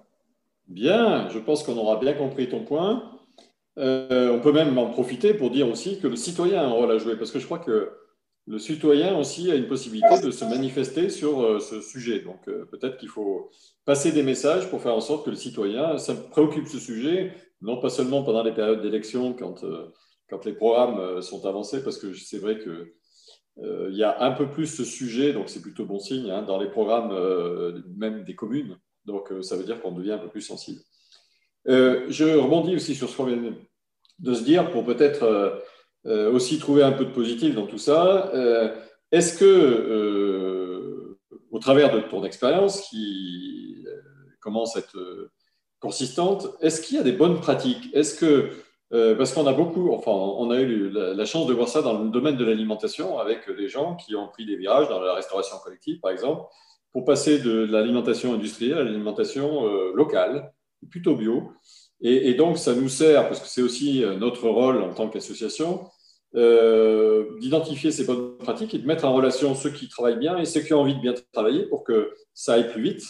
Bien, 0.67 1.29
je 1.29 1.39
pense 1.39 1.63
qu'on 1.63 1.77
aura 1.77 1.97
bien 1.97 2.13
compris 2.13 2.49
ton 2.49 2.63
point. 2.63 3.19
Euh, 3.77 4.31
on 4.31 4.39
peut 4.39 4.51
même 4.51 4.77
en 4.77 4.89
profiter 4.89 5.33
pour 5.33 5.51
dire 5.51 5.69
aussi 5.69 5.99
que 5.99 6.07
le 6.07 6.15
citoyen 6.15 6.61
a 6.61 6.65
un 6.65 6.71
rôle 6.71 6.91
à 6.91 6.97
jouer, 6.97 7.15
parce 7.15 7.31
que 7.31 7.39
je 7.39 7.45
crois 7.45 7.59
que 7.59 7.91
le 8.47 8.57
citoyen 8.57 9.17
aussi 9.17 9.51
a 9.51 9.55
une 9.55 9.67
possibilité 9.67 10.19
de 10.19 10.31
se 10.31 10.43
manifester 10.45 11.09
sur 11.09 11.41
euh, 11.41 11.59
ce 11.59 11.79
sujet. 11.79 12.19
Donc 12.19 12.43
peut-être 12.45 12.97
qu'il 12.97 13.09
faut 13.09 13.51
passer 13.85 14.11
des 14.11 14.23
messages 14.23 14.69
pour 14.69 14.81
faire 14.81 14.95
en 14.95 15.01
sorte 15.01 15.25
que 15.25 15.29
le 15.29 15.35
citoyen 15.35 15.97
ça 15.97 16.15
préoccupe 16.15 16.67
ce 16.67 16.79
sujet, 16.79 17.33
non 17.61 17.79
pas 17.79 17.89
seulement 17.89 18.23
pendant 18.23 18.43
les 18.43 18.53
périodes 18.53 18.81
d'élection, 18.81 19.33
quand, 19.33 19.63
les 20.45 20.53
programmes 20.53 21.21
sont 21.21 21.45
avancés, 21.45 21.83
parce 21.83 21.97
que 21.97 22.13
c'est 22.13 22.39
vrai 22.39 22.57
que 22.57 22.93
il 23.57 23.95
y 23.95 24.03
a 24.03 24.21
un 24.23 24.31
peu 24.31 24.49
plus 24.49 24.67
ce 24.67 24.83
sujet, 24.83 25.33
donc 25.33 25.49
c'est 25.49 25.61
plutôt 25.61 25.85
bon 25.85 25.99
signe, 25.99 26.31
hein, 26.31 26.41
dans 26.41 26.59
les 26.59 26.69
programmes 26.69 27.11
euh, 27.11 27.81
même 27.95 28.23
des 28.23 28.35
communes. 28.35 28.77
Donc 29.05 29.31
euh, 29.31 29.41
ça 29.41 29.55
veut 29.55 29.63
dire 29.63 29.81
qu'on 29.81 29.91
devient 29.91 30.13
un 30.13 30.17
peu 30.17 30.29
plus 30.29 30.41
sensible. 30.41 30.81
je 31.65 32.37
rebondis 32.37 32.75
aussi 32.75 32.95
sur 32.95 33.09
ce 33.09 33.17
qu'on 33.17 33.25
vient 33.25 33.53
de 34.19 34.33
se 34.33 34.43
dire 34.43 34.71
pour 34.71 34.85
peut-être 34.85 35.61
aussi 36.05 36.57
trouver 36.57 36.83
un 36.83 36.91
peu 36.91 37.05
de 37.05 37.11
positif 37.11 37.53
dans 37.55 37.67
tout 37.67 37.77
ça. 37.77 38.31
Est-ce 39.11 39.37
que, 39.37 41.17
au 41.51 41.59
travers 41.59 41.93
de 41.93 41.99
ton 41.99 42.23
expérience 42.23 42.81
qui 42.89 43.85
commence 44.39 44.75
à 44.75 44.79
être 44.79 45.29
consistante, 45.79 46.47
est-ce 46.61 46.81
qu'il 46.81 46.97
y 46.97 46.99
a 46.99 47.03
des 47.03 47.11
bonnes 47.11 47.39
pratiques? 47.39 47.89
Est-ce 47.93 48.15
que 48.15 48.51
euh, 48.93 49.15
parce 49.15 49.31
qu'on 49.33 49.47
a 49.47 49.53
beaucoup, 49.53 49.93
enfin, 49.93 50.11
on 50.11 50.51
a 50.51 50.59
eu 50.59 50.89
la, 50.89 51.25
chance 51.25 51.47
de 51.47 51.53
voir 51.53 51.69
ça 51.69 51.81
dans 51.81 51.97
le 51.97 52.09
domaine 52.09 52.35
de 52.35 52.43
l'alimentation 52.43 53.19
avec 53.19 53.49
des 53.49 53.69
gens 53.69 53.95
qui 53.95 54.15
ont 54.15 54.27
pris 54.27 54.45
des 54.45 54.57
virages 54.57 54.89
dans 54.89 54.99
la 54.99 55.13
restauration 55.13 55.57
collective, 55.63 55.99
par 56.01 56.11
exemple, 56.11 56.43
pour 56.91 57.05
passer 57.05 57.39
de 57.39 57.51
l'alimentation 57.63 58.33
industrielle 58.33 58.79
à 58.79 58.83
l'alimentation 58.83 59.65
euh, 59.65 59.93
locale, 59.95 60.51
plutôt 60.89 61.15
bio. 61.15 61.51
Et, 62.01 62.33
donc, 62.33 62.57
ça 62.57 62.73
nous 62.73 62.89
sert, 62.89 63.27
parce 63.27 63.39
que 63.39 63.47
c'est 63.47 63.61
aussi 63.61 64.03
euh, 64.03 64.17
notre 64.17 64.49
rôle 64.49 64.81
en 64.81 64.93
tant 64.93 65.07
qu'association, 65.07 65.87
d'identifier 66.33 67.91
ces 67.91 68.05
bonnes 68.05 68.37
pratiques 68.37 68.73
et 68.73 68.77
de 68.77 68.87
mettre 68.87 69.03
en 69.03 69.13
relation 69.13 69.53
ceux 69.53 69.69
qui 69.69 69.89
travaillent 69.89 70.17
bien 70.17 70.37
et 70.37 70.45
ceux 70.45 70.61
qui 70.61 70.73
ont 70.73 70.79
envie 70.79 70.95
de 70.95 71.01
bien 71.01 71.13
travailler 71.33 71.65
pour 71.65 71.83
que 71.83 72.13
ça 72.33 72.53
aille 72.53 72.71
plus 72.71 72.81
vite 72.81 73.03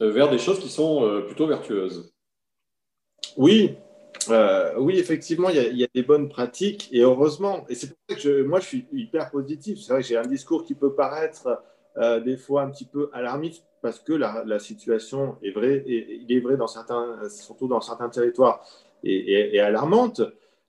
vers 0.00 0.30
des 0.30 0.38
choses 0.38 0.60
qui 0.60 0.70
sont 0.70 1.22
plutôt 1.26 1.46
vertueuses. 1.46 2.14
Oui, 3.36 3.76
euh, 4.30 4.74
oui, 4.78 4.98
effectivement, 4.98 5.48
il 5.48 5.76
y, 5.76 5.84
a, 5.84 5.88
des 5.94 6.02
bonnes 6.02 6.28
pratiques 6.28 6.88
et 6.92 7.00
heureusement. 7.00 7.64
Et 7.68 7.74
c'est 7.74 7.88
pour 7.88 7.96
ça 8.08 8.16
que 8.16 8.42
moi, 8.42 8.60
je 8.60 8.66
suis 8.66 8.86
hyper 8.92 9.30
positif. 9.30 9.78
C'est 9.80 9.92
vrai 9.92 10.02
que 10.02 10.08
j'ai 10.08 10.16
un 10.16 10.26
discours 10.26 10.64
qui 10.64 10.74
peut 10.74 10.94
paraître 10.94 11.62
euh, 11.96 12.20
des 12.20 12.36
fois 12.36 12.62
un 12.62 12.70
petit 12.70 12.86
peu 12.86 13.10
alarmiste 13.12 13.64
parce 13.82 14.00
que 14.00 14.12
la, 14.12 14.58
situation 14.58 15.36
est 15.42 15.50
vraie, 15.50 15.84
et, 15.86 16.20
il 16.26 16.36
est 16.36 16.40
vrai 16.40 16.56
dans 16.56 16.66
certains, 16.66 17.28
surtout 17.28 17.68
dans 17.68 17.80
certains 17.80 18.08
territoires, 18.08 18.66
et, 19.02 19.60
alarmante. 19.60 20.22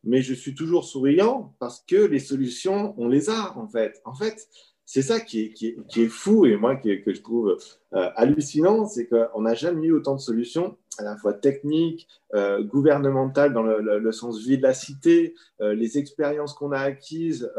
Mais 0.04 0.22
je 0.22 0.34
suis 0.34 0.54
toujours 0.54 0.84
souriant 0.84 1.56
parce 1.60 1.84
que 1.88 1.96
les 1.96 2.20
solutions, 2.20 2.94
on 2.98 3.08
les 3.08 3.30
a 3.30 3.58
en 3.58 3.68
fait. 3.68 4.02
En 4.06 4.14
fait, 4.14 4.48
c'est 4.86 5.02
ça 5.02 5.20
qui 5.20 5.52
est, 5.96 6.08
fou 6.08 6.46
et 6.46 6.58
moi 6.58 6.76
que, 6.76 7.04
que 7.04 7.14
je 7.14 7.22
trouve 7.22 7.58
euh, 7.94 8.10
hallucinant, 8.16 8.86
c'est 8.86 9.08
qu'on 9.08 9.42
n'a 9.42 9.56
jamais 9.56 9.88
eu 9.88 9.94
autant 9.94 10.14
de 10.14 10.22
solutions, 10.22 10.78
à 11.00 11.04
la 11.04 11.18
fois 11.18 11.34
techniques, 11.34 12.08
euh, 12.34 12.64
gouvernementales 12.64 13.54
dans 13.54 13.64
le, 13.64 14.12
sens 14.12 14.40
vie 14.40 14.58
de 14.58 14.64
la 14.64 14.74
cité, 14.74 15.36
euh, 15.62 15.74
les 15.74 15.98
expériences 15.98 16.54
qu'on 16.54 16.72
a 16.72 16.80
acquises 16.80 17.52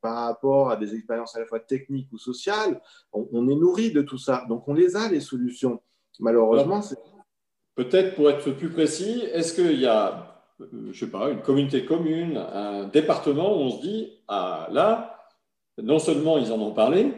par 0.00 0.26
rapport 0.26 0.70
à 0.70 0.76
des 0.76 0.94
expériences 0.94 1.36
à 1.36 1.40
la 1.40 1.46
fois 1.46 1.60
techniques 1.60 2.08
ou 2.12 2.18
sociales, 2.18 2.80
on, 3.12 3.48
est 3.48 3.54
nourri 3.54 3.92
de 3.92 4.02
tout 4.02 4.18
ça. 4.18 4.44
Donc 4.48 4.66
on 4.68 4.74
les 4.74 4.96
a, 4.96 5.08
les 5.08 5.20
solutions. 5.20 5.80
Malheureusement, 6.18 6.82
c'est... 6.82 6.96
Peut-être 7.74 8.16
pour 8.16 8.28
être 8.28 8.50
plus 8.50 8.68
précis, 8.68 9.24
est-ce 9.32 9.54
qu'il 9.54 9.80
y 9.80 9.86
a, 9.86 10.44
je 10.60 10.98
sais 10.98 11.10
pas, 11.10 11.30
une 11.30 11.40
communauté 11.40 11.86
commune, 11.86 12.36
un 12.36 12.84
département 12.84 13.56
où 13.56 13.60
on 13.60 13.70
se 13.70 13.80
dit, 13.80 14.12
ah 14.28 14.68
là, 14.70 15.12
non 15.82 15.98
seulement 15.98 16.36
ils 16.36 16.52
en 16.52 16.60
ont 16.60 16.74
parlé, 16.74 17.14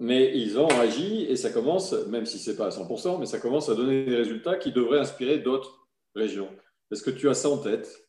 mais 0.00 0.36
ils 0.36 0.58
ont 0.58 0.68
agi 0.68 1.24
et 1.28 1.36
ça 1.36 1.50
commence, 1.50 1.92
même 2.08 2.26
si 2.26 2.38
ce 2.38 2.50
n'est 2.50 2.56
pas 2.56 2.66
à 2.66 2.70
100%, 2.70 3.18
mais 3.18 3.26
ça 3.26 3.38
commence 3.38 3.68
à 3.68 3.74
donner 3.74 4.04
des 4.04 4.16
résultats 4.16 4.56
qui 4.56 4.72
devraient 4.72 5.00
inspirer 5.00 5.38
d'autres 5.38 5.86
régions. 6.14 6.48
Est-ce 6.90 7.02
que 7.02 7.10
tu 7.10 7.28
as 7.28 7.34
ça 7.34 7.50
en 7.50 7.58
tête? 7.58 8.08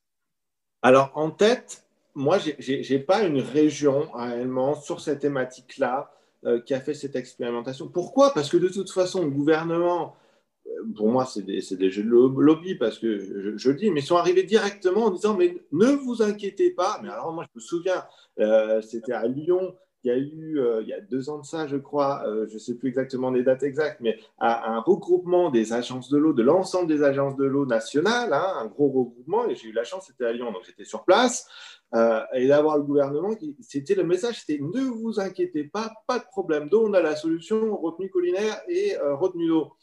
Alors, 0.81 1.11
en 1.15 1.31
tête, 1.31 1.83
moi, 2.15 2.37
je 2.37 2.93
n'ai 2.93 2.99
pas 2.99 3.23
une 3.23 3.41
région 3.41 4.09
réellement 4.13 4.75
sur 4.75 5.01
cette 5.01 5.19
thématique-là 5.19 6.11
euh, 6.45 6.61
qui 6.61 6.73
a 6.73 6.79
fait 6.79 6.93
cette 6.93 7.15
expérimentation. 7.15 7.87
Pourquoi? 7.87 8.33
Parce 8.33 8.49
que 8.49 8.57
de 8.57 8.69
toute 8.69 8.91
façon, 8.91 9.23
le 9.23 9.29
gouvernement, 9.29 10.15
euh, 10.67 10.69
pour 10.95 11.09
moi, 11.09 11.25
c'est 11.25 11.41
des, 11.41 11.61
des, 11.71 11.91
jeux 11.91 12.03
de 12.03 12.09
lobby, 12.09 12.75
parce 12.75 12.97
que 12.97 13.57
je, 13.57 13.69
le 13.69 13.75
dis, 13.75 13.91
mais 13.91 13.99
ils 13.99 14.05
sont 14.05 14.15
arrivés 14.15 14.43
directement 14.43 15.05
en 15.05 15.11
disant, 15.11 15.35
mais 15.35 15.57
ne 15.71 15.87
vous 15.87 16.21
inquiétez 16.21 16.71
pas. 16.71 16.99
Mais 17.03 17.09
alors, 17.09 17.33
moi, 17.33 17.43
je 17.43 17.59
me 17.59 17.61
souviens, 17.61 18.05
euh, 18.39 18.81
c'était 18.81 19.11
à 19.11 19.27
Lyon, 19.27 19.75
il 20.04 20.08
y 20.08 20.12
a 20.12 20.18
eu, 20.18 20.60
euh, 20.60 20.82
il 20.82 20.88
y 20.88 20.93
a 20.93 21.02
deux 21.02 21.30
ans 21.30 21.39
de 21.39 21.45
ça, 21.45 21.68
je 21.68 21.76
crois, 21.76 22.24
euh, 22.26 22.47
je 22.47 22.54
ne 22.54 22.60
sais 22.60 22.76
plus 22.76 22.89
exactement 22.89 23.32
les 23.32 23.43
dates 23.43 23.64
exactes, 23.64 24.00
mais 24.00 24.18
à, 24.38 24.72
un 24.72 24.80
regroupement 24.80 25.50
des 25.50 25.74
agences 25.74 26.10
de 26.10 26.18
l'eau, 26.18 26.32
de 26.32 26.43
l'ensemble 26.43 26.88
des 26.88 27.04
agences 27.04 27.36
de 27.36 27.43
l'eau 27.43 27.66
nationales, 27.66 28.32
hein, 28.32 28.54
un 28.62 28.68
gros 28.68 28.88
regroupement, 28.88 29.50
et 29.50 29.56
j'ai 29.56 29.68
eu 29.68 29.74
la 29.74 29.84
chance, 29.84 30.06
c'était 30.08 30.26
à 30.26 30.32
Lyon, 30.32 30.52
donc 30.52 30.64
j'étais 30.66 30.86
sur 30.86 31.04
place, 31.04 31.47
euh, 31.95 32.22
et 32.34 32.47
d'avoir 32.47 32.78
le 32.78 32.84
gouvernement, 32.84 33.36
c'était 33.60 33.95
le 33.95 34.04
message, 34.04 34.41
c'était 34.41 34.62
ne 34.62 34.82
vous 34.82 35.20
inquiétez 35.20 35.66
pas, 35.66 35.91
pas 36.08 36.20
de 36.20 36.26
problème 36.26 36.70
d'eau, 36.70 36.88
on 36.88 36.93
a 36.93 37.02
la 37.02 37.18
solution, 37.18 37.76
retenue 37.76 38.10
collinaire 38.10 38.62
et 38.70 38.95
retenue 38.97 39.47
d'eau. 39.47 39.74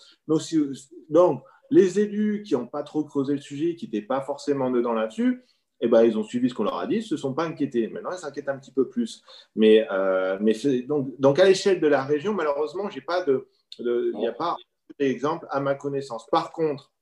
Donc, 1.09 1.43
les 1.71 1.99
élus 1.99 2.43
qui 2.45 2.55
n'ont 2.55 2.67
pas 2.67 2.85
trop 2.85 3.05
creusé 3.05 3.35
le 3.35 3.41
sujet, 3.41 3.75
qui 3.75 3.87
n'étaient 3.87 4.07
pas 4.07 4.21
forcément 4.21 4.71
dedans 4.71 4.93
là-dessus, 4.93 5.43
eh 5.81 5.89
ben, 5.89 6.03
ils 6.05 6.17
ont 6.17 6.23
suivi 6.23 6.49
ce 6.49 6.55
qu'on 6.55 6.65
leur 6.65 6.79
a 6.79 6.87
dit, 6.87 6.97
ils 6.97 7.01
ne 7.01 7.05
se 7.05 7.17
sont 7.17 7.35
pas 7.35 7.45
inquiétés. 7.45 7.89
Maintenant, 7.89 8.13
ils 8.13 8.19
s'inquiètent 8.19 8.49
un 8.49 8.59
petit 8.59 8.73
peu 8.73 8.89
plus. 8.89 9.23
Mais, 9.55 9.87
euh, 9.91 10.39
donc, 11.19 11.39
à 11.39 11.45
l'échelle 11.45 11.81
de 11.81 11.87
la 11.87 12.05
région, 12.05 12.33
malheureusement, 12.33 12.89
il 12.89 12.95
n'y 14.19 14.27
a 14.29 14.33
pas 14.33 14.57
d'exemple 14.99 15.47
à 15.51 15.61
ma 15.61 15.75
connaissance. 15.75 16.27
Par 16.31 16.53
contre, 16.53 16.93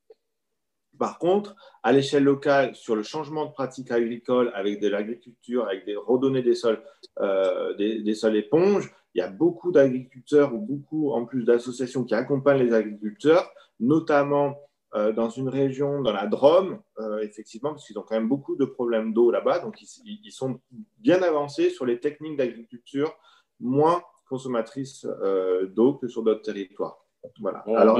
par 0.97 1.19
contre, 1.19 1.55
à 1.83 1.91
l'échelle 1.91 2.23
locale, 2.23 2.75
sur 2.75 2.95
le 2.95 3.03
changement 3.03 3.45
de 3.45 3.51
pratique 3.51 3.91
agricole 3.91 4.51
avec 4.53 4.79
de 4.79 4.87
l'agriculture, 4.87 5.65
avec 5.65 5.85
des 5.85 5.95
redonnées 5.95 6.41
des 6.41 6.55
sols, 6.55 6.81
euh, 7.19 7.73
des, 7.75 8.13
sols 8.13 8.37
éponges, 8.37 8.93
il 9.13 9.19
y 9.19 9.21
a 9.21 9.29
beaucoup 9.29 9.71
d'agriculteurs 9.71 10.53
ou 10.53 10.59
beaucoup 10.59 11.11
en 11.11 11.25
plus 11.25 11.43
d'associations 11.43 12.03
qui 12.03 12.15
accompagnent 12.15 12.63
les 12.63 12.73
agriculteurs, 12.73 13.51
notamment 13.79 14.57
euh, 14.95 15.11
dans 15.11 15.29
une 15.29 15.49
région, 15.49 16.01
dans 16.01 16.13
la 16.13 16.25
Drôme, 16.25 16.79
euh, 16.99 17.19
effectivement, 17.19 17.71
parce 17.71 17.85
qu'ils 17.85 17.99
ont 17.99 18.03
quand 18.03 18.15
même 18.15 18.29
beaucoup 18.29 18.55
de 18.55 18.63
problèmes 18.63 19.13
d'eau 19.13 19.29
là-bas, 19.29 19.59
donc 19.59 19.75
ils, 19.81 20.31
sont 20.31 20.61
bien 20.99 21.21
avancés 21.21 21.69
sur 21.69 21.85
les 21.85 21.99
techniques 21.99 22.37
d'agriculture 22.37 23.13
moins 23.59 24.01
consommatrices 24.29 25.05
euh, 25.21 25.67
d'eau 25.67 25.95
que 25.95 26.07
sur 26.07 26.23
d'autres 26.23 26.43
territoires. 26.43 26.97
Voilà. 27.41 27.59
Alors, 27.75 27.97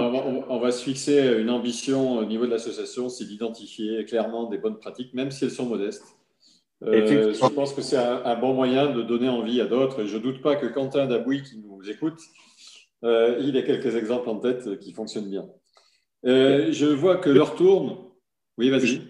on, 0.50 0.60
va, 0.60 0.72
se 0.72 0.84
fixer 0.84 1.38
une 1.38 1.50
ambition 1.50 2.20
au 2.20 2.26
niveau 2.26 2.46
de 2.46 2.52
l'association, 2.52 3.10
c'est 3.10 3.26
d'identifier 3.26 4.06
clairement 4.06 4.46
des 4.50 4.58
bonnes 4.58 4.78
pratiques, 4.78 5.14
même 5.14 5.32
si 5.32 5.44
elles 5.44 5.52
sont 5.52 5.66
modestes. 5.66 6.06
je 6.82 7.54
pense 7.54 7.74
que 7.74 7.82
c'est 7.82 7.98
un, 7.98 8.40
bon 8.40 8.54
moyen 8.54 8.94
de 8.94 9.02
donner 9.02 9.28
envie 9.28 9.60
à 9.60 9.66
d'autres. 9.66 10.06
je 10.06 10.16
ne 10.16 10.22
doute 10.22 10.42
pas 10.42 10.56
que 10.56 10.68
Quentin 10.68 11.08
Dabouy, 11.08 11.42
qui 11.42 11.58
nous 11.58 11.90
écoute, 11.90 12.22
il 13.02 13.58
ait 13.58 13.66
quelques 13.66 13.96
exemples 13.96 14.30
en 14.30 14.38
tête 14.38 14.80
qui 14.80 14.94
fonctionnent 14.94 15.30
bien. 15.30 15.46
Euh, 16.26 16.72
je 16.72 16.88
vois 16.88 17.18
que 17.18 17.30
leur 17.30 17.56
tourne. 17.56 17.98
Oui, 18.58 18.70
vas-y. 18.70 19.02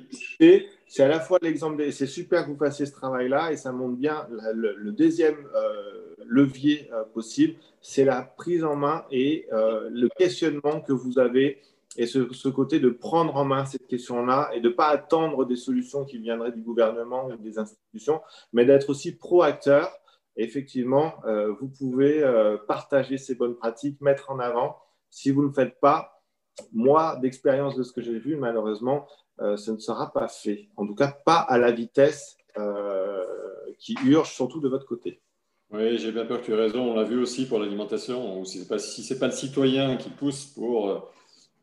C'est 0.87 1.03
à 1.03 1.07
la 1.07 1.19
fois 1.19 1.39
l'exemple, 1.41 1.91
c'est 1.91 2.05
super 2.05 2.45
que 2.45 2.51
vous 2.51 2.57
fassiez 2.57 2.85
ce 2.85 2.91
travail-là 2.91 3.51
et 3.51 3.57
ça 3.57 3.71
montre 3.71 3.97
bien 3.97 4.27
le, 4.29 4.91
deuxième 4.91 5.47
euh, 5.55 6.15
levier 6.25 6.89
euh, 6.93 7.03
possible, 7.03 7.55
c'est 7.81 8.05
la 8.05 8.21
prise 8.21 8.63
en 8.63 8.75
main 8.75 9.03
et 9.11 9.47
le 9.51 10.07
questionnement 10.17 10.81
que 10.81 10.93
vous 10.93 11.19
avez 11.19 11.61
et 11.97 12.05
ce, 12.05 12.49
côté 12.49 12.79
de 12.79 12.89
prendre 12.89 13.35
en 13.35 13.45
main 13.45 13.65
cette 13.65 13.87
question-là 13.87 14.51
et 14.53 14.61
de 14.61 14.69
ne 14.69 14.73
pas 14.73 14.87
attendre 14.87 15.45
des 15.45 15.55
solutions 15.55 16.05
qui 16.05 16.17
viendraient 16.17 16.51
du 16.51 16.61
gouvernement 16.61 17.27
ou 17.27 17.35
des 17.37 17.57
institutions, 17.57 18.21
mais 18.53 18.65
d'être 18.65 18.89
aussi 18.89 19.15
pro-acteur. 19.15 19.91
Effectivement, 20.37 21.15
vous 21.59 21.67
pouvez 21.67 22.23
partager 22.67 23.17
ces 23.17 23.35
bonnes 23.35 23.55
pratiques, 23.55 24.01
mettre 24.01 24.29
en 24.31 24.39
avant. 24.39 24.77
Si 25.09 25.31
vous 25.31 25.41
ne 25.41 25.47
le 25.47 25.53
faites 25.53 25.79
pas, 25.79 26.14
moi, 26.73 27.17
d'expérience 27.21 27.75
de 27.75 27.83
ce 27.83 27.91
que 27.91 28.01
j'ai 28.01 28.19
vu, 28.19 28.35
malheureusement, 28.35 29.07
euh, 29.41 29.57
ce 29.57 29.71
ne 29.71 29.77
sera 29.77 30.11
pas 30.11 30.27
fait. 30.27 30.69
En 30.77 30.87
tout 30.87 30.95
cas, 30.95 31.07
pas 31.25 31.39
à 31.39 31.57
la 31.57 31.71
vitesse 31.71 32.37
euh, 32.57 33.23
qui 33.79 33.95
urge, 34.05 34.31
surtout 34.33 34.61
de 34.61 34.69
votre 34.69 34.85
côté. 34.85 35.21
Oui, 35.71 35.97
j'ai 35.97 36.11
bien 36.11 36.25
peur 36.25 36.39
que 36.39 36.45
tu 36.45 36.53
aies 36.53 36.55
raison. 36.55 36.91
On 36.91 36.95
l'a 36.95 37.03
vu 37.03 37.19
aussi 37.19 37.47
pour 37.47 37.59
l'alimentation. 37.59 38.43
Si 38.45 38.59
ce 38.59 39.13
n'est 39.13 39.19
pas, 39.19 39.25
le 39.25 39.33
citoyen 39.33 39.97
qui 39.97 40.09
pousse 40.09 40.45
pour, 40.45 40.89
euh, 40.89 40.99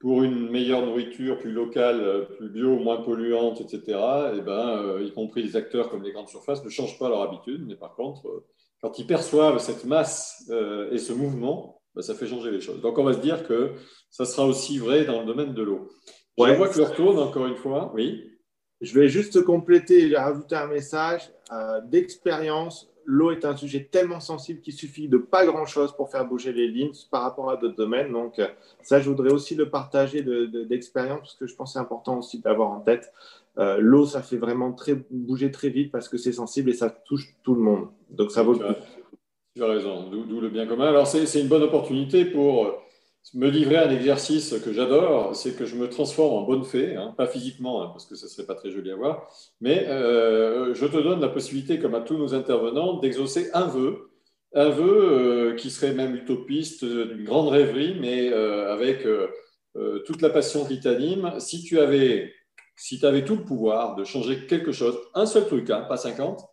pour 0.01 0.23
une 0.23 0.51
meilleure 0.51 0.85
nourriture 0.85 1.39
plus 1.39 1.53
locale, 1.53 2.27
plus 2.37 2.51
bio, 2.51 2.77
moins 2.77 3.01
polluante, 3.01 3.61
etc., 3.61 3.81
et 3.87 4.39
eh 4.39 4.41
ben, 4.43 5.01
y 5.01 5.13
compris 5.13 5.43
les 5.43 5.57
acteurs 5.57 5.89
comme 5.89 6.03
les 6.03 6.13
grandes 6.13 6.29
surfaces 6.29 6.65
ne 6.65 6.69
changent 6.69 6.99
pas 6.99 7.09
leur 7.09 7.23
habitude. 7.23 7.65
Mais 7.67 7.77
par 7.77 7.95
contre, 7.95 8.45
quand 8.83 8.99
ils 8.99 9.07
perçoivent 9.07 9.59
cette 9.59 9.85
masse 9.85 10.51
et 10.91 10.99
ce 10.99 11.13
mouvement, 11.13 11.82
ben, 11.95 12.03
ça 12.03 12.15
fait 12.15 12.27
changer 12.27 12.51
les 12.51 12.61
choses. 12.61 12.81
Donc 12.81 12.99
on 12.99 13.05
va 13.05 13.13
se 13.13 13.21
dire 13.21 13.47
que 13.47 13.73
ça 14.11 14.25
sera 14.25 14.47
aussi 14.47 14.79
vrai 14.79 15.05
dans 15.05 15.21
le 15.21 15.27
domaine 15.27 15.55
de 15.55 15.63
l'eau. 15.63 15.91
Je 16.39 16.53
vois 16.55 16.69
que 16.69 16.79
le 16.79 16.85
retourne 16.85 17.19
encore 17.19 17.47
une 17.47 17.57
fois. 17.57 17.93
Oui. 17.95 18.33
Je 18.81 18.99
vais 18.99 19.09
juste 19.09 19.43
compléter 19.45 20.09
et 20.09 20.17
rajouter 20.17 20.57
un 20.57 20.67
message 20.67 21.31
euh, 21.53 21.81
d'expérience. 21.85 22.89
L'eau 23.05 23.31
est 23.31 23.45
un 23.45 23.57
sujet 23.57 23.89
tellement 23.91 24.21
sensible 24.21 24.61
qu'il 24.61 24.73
suffit 24.73 25.09
de 25.09 25.19
pas 25.19 25.45
grand-chose 25.47 25.93
pour 25.93 26.11
faire 26.11 26.25
bouger 26.25 26.53
les 26.53 26.69
lignes 26.69 26.93
par 27.11 27.23
rapport 27.23 27.51
à 27.51 27.57
d'autres 27.57 27.77
domaines. 27.77 28.13
Donc, 28.13 28.39
euh, 28.39 28.49
ça, 28.83 29.01
je 29.01 29.09
voudrais 29.09 29.33
aussi 29.33 29.55
le 29.55 29.71
partager 29.71 30.23
d'expérience 30.23 31.21
parce 31.21 31.35
que 31.35 31.47
je 31.47 31.55
pense 31.55 31.71
que 31.71 31.73
c'est 31.75 31.79
important 31.79 32.19
aussi 32.19 32.41
d'avoir 32.41 32.71
en 32.71 32.81
tête. 32.81 33.13
Euh, 33.59 33.79
l'eau, 33.79 34.07
ça 34.07 34.23
fait 34.23 34.37
vraiment 34.37 34.73
très, 34.73 34.95
bouger 35.11 35.51
très 35.51 35.69
vite 35.69 35.93
parce 35.93 36.09
que 36.09 36.17
c'est 36.17 36.33
sensible 36.33 36.71
et 36.71 36.75
ça 36.75 36.91
touche 36.91 37.37
tout 37.45 37.55
le 37.55 37.61
monde. 37.61 37.89
Donc, 38.11 38.33
ça 38.33 38.43
vaut 38.43 38.55
le 38.55 38.59
coup. 38.61 38.81
Tu 39.55 39.63
as 39.63 39.67
raison, 39.67 40.09
d'où 40.09 40.41
le 40.41 40.49
bien 40.49 40.67
commun. 40.67 40.89
Alors, 40.89 41.07
c'est 41.07 41.41
une 41.41 41.49
bonne 41.49 41.63
opportunité 41.63 42.25
pour 42.25 42.83
me 43.35 43.49
livrer 43.49 43.77
un 43.77 43.91
exercice 43.91 44.55
que 44.65 44.73
j'adore, 44.73 45.35
c'est 45.37 45.57
que 45.57 45.65
je 45.65 45.77
me 45.77 45.89
transforme 45.89 46.35
en 46.35 46.43
bonne 46.43 46.65
fée, 46.65 46.97
hein, 46.97 47.15
pas 47.17 47.27
physiquement, 47.27 47.83
hein, 47.83 47.89
parce 47.89 48.05
que 48.05 48.15
ce 48.15 48.25
ne 48.25 48.31
serait 48.31 48.47
pas 48.47 48.55
très 48.55 48.71
joli 48.71 48.91
à 48.91 48.97
voir, 48.97 49.29
mais 49.61 49.87
euh, 49.89 50.75
je 50.75 50.87
te 50.87 50.97
donne 50.99 51.21
la 51.21 51.29
possibilité, 51.29 51.79
comme 51.79 51.95
à 51.95 52.01
tous 52.01 52.19
nos 52.19 52.35
intervenants, 52.35 52.99
d'exaucer 52.99 53.51
un 53.55 53.67
vœu, 53.67 54.11
un 54.55 54.71
vœu 54.71 55.53
euh, 55.53 55.55
qui 55.55 55.71
serait 55.71 55.95
même 55.95 56.15
utopiste, 56.17 56.85
d'une 56.85 57.25
grande 57.25 57.49
rêverie, 57.49 57.97
mais 58.01 58.31
euh, 58.33 58.73
avec 58.73 59.07
toute 60.05 60.21
la 60.21 60.29
passion 60.29 60.67
qui 60.67 60.81
t'anime. 60.81 61.33
Si 61.39 61.63
tu 61.63 61.79
avais, 61.79 62.35
si 62.77 63.05
avais 63.07 63.25
tout 63.25 63.37
le 63.37 63.45
pouvoir 63.45 63.95
de 63.97 64.05
changer 64.05 64.47
quelque 64.47 64.73
chose, 64.73 64.99
un 65.15 65.25
seul 65.25 65.47
truc, 65.47 65.71
hein, 65.71 65.83
pas 65.89 65.97
50, 65.97 66.45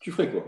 tu 0.00 0.12
ferais 0.12 0.30
quoi? 0.30 0.44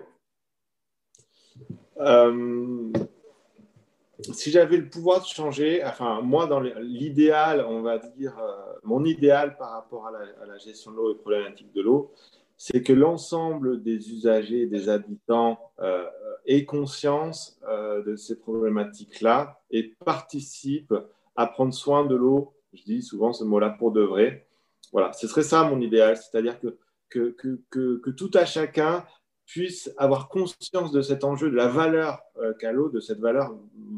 Si 4.32 4.50
j'avais 4.50 4.76
le 4.76 4.88
pouvoir 4.88 5.20
de 5.20 5.26
changer, 5.26 5.84
enfin, 5.84 6.20
moi, 6.22 6.46
dans 6.46 6.60
l'idéal, 6.60 7.64
on 7.66 7.82
va 7.82 7.98
dire, 7.98 8.38
euh, 8.38 8.72
mon 8.82 9.04
idéal 9.04 9.56
par 9.56 9.70
rapport 9.72 10.06
à 10.06 10.12
la, 10.46 10.58
gestion 10.58 10.90
de 10.90 10.96
l'eau 10.96 11.12
et 11.12 11.16
problématique 11.16 11.72
de 11.72 11.80
l'eau, 11.80 12.12
c'est 12.56 12.82
que 12.82 12.92
l'ensemble 12.92 13.82
des 13.82 14.10
usagers, 14.12 14.66
des 14.66 14.88
habitants 14.88 15.58
euh, 15.80 16.04
aient 16.46 16.66
conscience 16.66 17.58
euh, 17.66 18.02
de 18.02 18.16
ces 18.16 18.38
problématiques-là 18.38 19.60
et 19.70 19.94
participent 20.04 20.94
à 21.36 21.46
prendre 21.46 21.72
soin 21.72 22.04
de 22.04 22.14
l'eau. 22.14 22.52
Je 22.74 22.82
dis 22.82 23.02
souvent 23.02 23.32
ce 23.32 23.44
mot-là 23.44 23.70
pour 23.70 23.92
de 23.92 24.02
vrai. 24.02 24.46
Voilà, 24.92 25.12
ce 25.12 25.26
serait 25.26 25.42
ça 25.42 25.64
mon 25.64 25.80
idéal, 25.80 26.16
c'est-à-dire 26.16 26.60
que 26.60 26.76
que, 27.10 27.34
que, 27.70 27.96
que, 27.98 28.10
tout 28.10 28.30
à 28.34 28.44
chacun 28.44 29.04
puisse 29.50 29.92
avoir 29.96 30.28
conscience 30.28 30.92
de 30.92 31.02
cet 31.02 31.24
enjeu, 31.24 31.50
de 31.50 31.56
la 31.56 31.66
valeur 31.66 32.22
euh, 32.38 32.54
qu'a 32.54 32.70
l'eau, 32.70 32.88
de 32.88 33.00
cette 33.00 33.18
valeur 33.18 33.52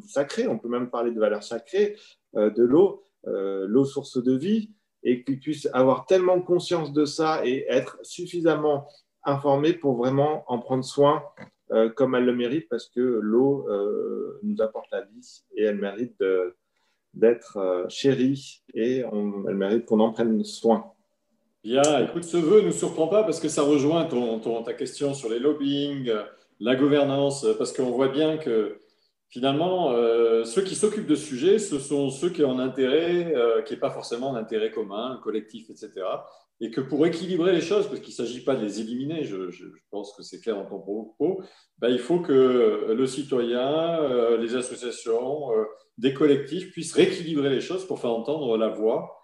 sacrée, 0.09 0.49
on 0.49 0.59
peut 0.59 0.69
même 0.69 0.89
parler 0.89 1.11
de 1.11 1.21
valeur 1.21 1.43
sacrée 1.43 1.97
euh, 2.37 2.49
de 2.49 2.63
l'eau, 2.63 3.05
euh, 3.27 3.67
l'eau 3.69 3.85
source 3.85 4.23
de 4.23 4.35
vie, 4.35 4.71
et 5.03 5.25
qu'il 5.25 5.41
puisse 5.41 5.69
avoir 5.75 6.07
tellement 6.07 6.41
conscience 6.41 6.95
de 6.95 7.05
ça 7.05 7.45
et 7.45 7.67
être 7.69 7.99
suffisamment 8.03 8.89
informé 9.25 9.75
pour 9.75 9.97
vraiment 9.97 10.45
en 10.51 10.59
prendre 10.59 10.85
soin 10.85 11.23
comme 11.97 12.15
elle 12.15 12.27
le 12.27 12.35
mérite 12.35 12.69
parce 12.69 12.89
que 12.91 13.01
l'eau 13.01 13.67
nous 14.43 14.61
apporte 14.61 14.91
la 14.93 15.01
vie 15.01 15.43
et 15.57 15.65
elle 15.65 15.79
mérite 15.79 16.23
d'être 17.15 17.87
chérie 17.89 18.63
et 18.75 18.99
elle 18.99 19.55
mérite 19.55 19.87
qu'on 19.87 20.01
en 20.01 20.13
prenne 20.13 20.45
soin. 20.45 20.93
Bien, 21.65 22.05
écoute, 22.05 22.25
ce 22.25 22.37
vœu 22.37 22.61
ne 22.61 22.67
nous 22.67 22.73
surprend 22.73 23.07
pas 23.07 23.23
parce 23.23 23.39
que 23.39 23.49
ça 23.49 23.63
rejoint 23.63 24.05
ton, 24.07 24.65
ta 24.65 24.75
question 24.75 25.15
sur 25.15 25.29
les 25.29 25.39
lobbying, 25.39 26.13
la 26.59 26.75
gouvernance, 26.75 27.47
parce 27.57 27.73
qu'on 27.73 27.93
voit 27.93 28.09
bien 28.09 28.37
que 28.37 28.81
finalement, 29.29 29.93
euh, 29.93 30.43
ceux 30.43 30.63
qui 30.63 30.75
s'occupent 30.75 31.07
de 31.07 31.15
ce 31.15 31.25
sujet, 31.25 31.61
ce 31.61 31.79
sont 31.79 32.11
ceux 32.11 32.31
qui 32.31 32.43
ont 32.43 32.51
un 32.51 32.59
intérêt 32.59 33.33
euh, 33.37 33.63
qui 33.63 33.75
n'est 33.75 33.79
pas 33.79 33.93
forcément 33.93 34.35
un 34.35 34.41
intérêt 34.41 34.73
commun, 34.73 35.13
un 35.13 35.19
collectif, 35.19 35.71
etc. 35.71 35.93
Et 36.61 36.73
que 36.73 36.81
pour 36.81 37.07
équilibrer 37.07 37.53
les 37.53 37.61
choses, 37.61 37.87
parce 37.87 38.01
qu'il 38.01 38.11
ne 38.11 38.27
s'agit 38.27 38.43
pas 38.43 38.57
de 38.57 38.65
les 38.65 38.81
éliminer, 38.81 39.23
je, 39.23 39.47
pense 39.93 40.17
que 40.17 40.25
c'est 40.25 40.41
clair 40.41 40.57
dans 40.57 40.67
ton 40.67 40.81
propos, 40.81 41.45
ben, 41.79 41.91
il 41.91 42.01
faut 42.01 42.19
que 42.19 42.93
le 42.93 43.07
citoyen, 43.07 44.01
euh, 44.01 44.37
les 44.37 44.57
associations, 44.57 45.51
des 45.97 46.13
collectifs 46.13 46.73
puissent 46.73 46.93
rééquilibrer 46.93 47.51
les 47.51 47.61
choses 47.61 47.87
pour 47.87 48.01
faire 48.01 48.11
entendre 48.11 48.57
la 48.57 48.69
voix 48.69 49.22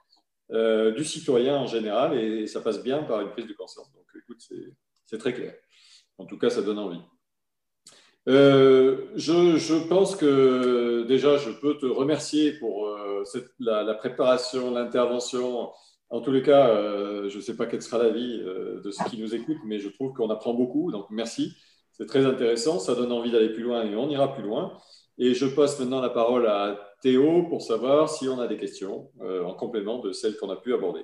du 0.51 1.05
citoyen 1.05 1.57
en 1.57 1.67
général, 1.67 2.19
et, 2.19 2.47
ça 2.47 2.61
passe 2.61 2.83
bien 2.83 3.03
par 3.03 3.21
une 3.21 3.31
prise 3.31 3.47
de 3.47 3.53
conscience. 3.53 3.93
Donc 3.93 4.07
écoute, 4.17 4.43
c'est 5.07 5.19
très 5.19 5.35
clair. 5.35 5.55
En 6.19 6.27
tout 6.27 6.39
cas, 6.39 6.51
ça 6.51 6.63
donne 6.63 6.79
envie. 6.79 7.01
Euh, 8.29 9.07
je, 9.17 9.89
pense 9.89 10.15
que 10.15 11.05
déjà, 11.09 11.39
je 11.39 11.51
peux 11.51 11.79
te 11.79 11.87
remercier 11.87 12.53
pour 12.53 12.87
euh, 12.87 13.25
la, 13.59 13.95
préparation, 13.95 14.71
l'intervention. 14.71 15.71
En 16.11 16.21
tous 16.21 16.33
les 16.33 16.43
cas, 16.43 16.69
euh, 16.69 17.29
je 17.31 17.37
ne 17.37 17.43
sais 17.43 17.57
pas 17.57 17.67
quelle 17.67 17.83
sera 17.83 18.03
la 18.03 18.11
vie 18.11 18.39
de 18.39 18.91
ceux 18.91 19.05
qui 19.09 19.19
nous 19.19 19.35
écoutent, 19.35 19.65
mais 19.65 19.79
je 19.79 19.89
trouve 19.89 20.13
qu'on 20.13 20.31
apprend 20.31 20.55
beaucoup. 20.55 20.93
Donc, 20.93 21.07
merci. 21.11 21.55
C'est 21.93 22.07
très 22.07 22.27
intéressant. 22.27 22.79
Ça 22.79 22.95
donne 22.95 23.13
envie 23.13 23.31
d'aller 23.31 23.51
plus 23.51 23.63
loin 23.63 23.85
et 23.85 23.97
on 23.97 24.11
ira 24.11 24.35
plus 24.35 24.43
loin. 24.43 24.79
Et 25.19 25.35
je 25.35 25.47
passe 25.47 25.79
maintenant 25.81 26.01
la 26.01 26.11
parole 26.11 26.47
à 26.47 26.79
Théo 27.03 27.45
pour 27.45 27.62
savoir 27.62 28.09
si 28.09 28.29
on 28.29 28.41
a 28.41 28.47
des 28.47 28.57
questions 28.57 29.11
en 29.21 29.53
complément 29.55 29.99
de 29.99 30.12
celles 30.12 30.37
qu'on 30.37 30.51
a 30.51 30.57
pu 30.57 30.75
aborder. 30.75 31.03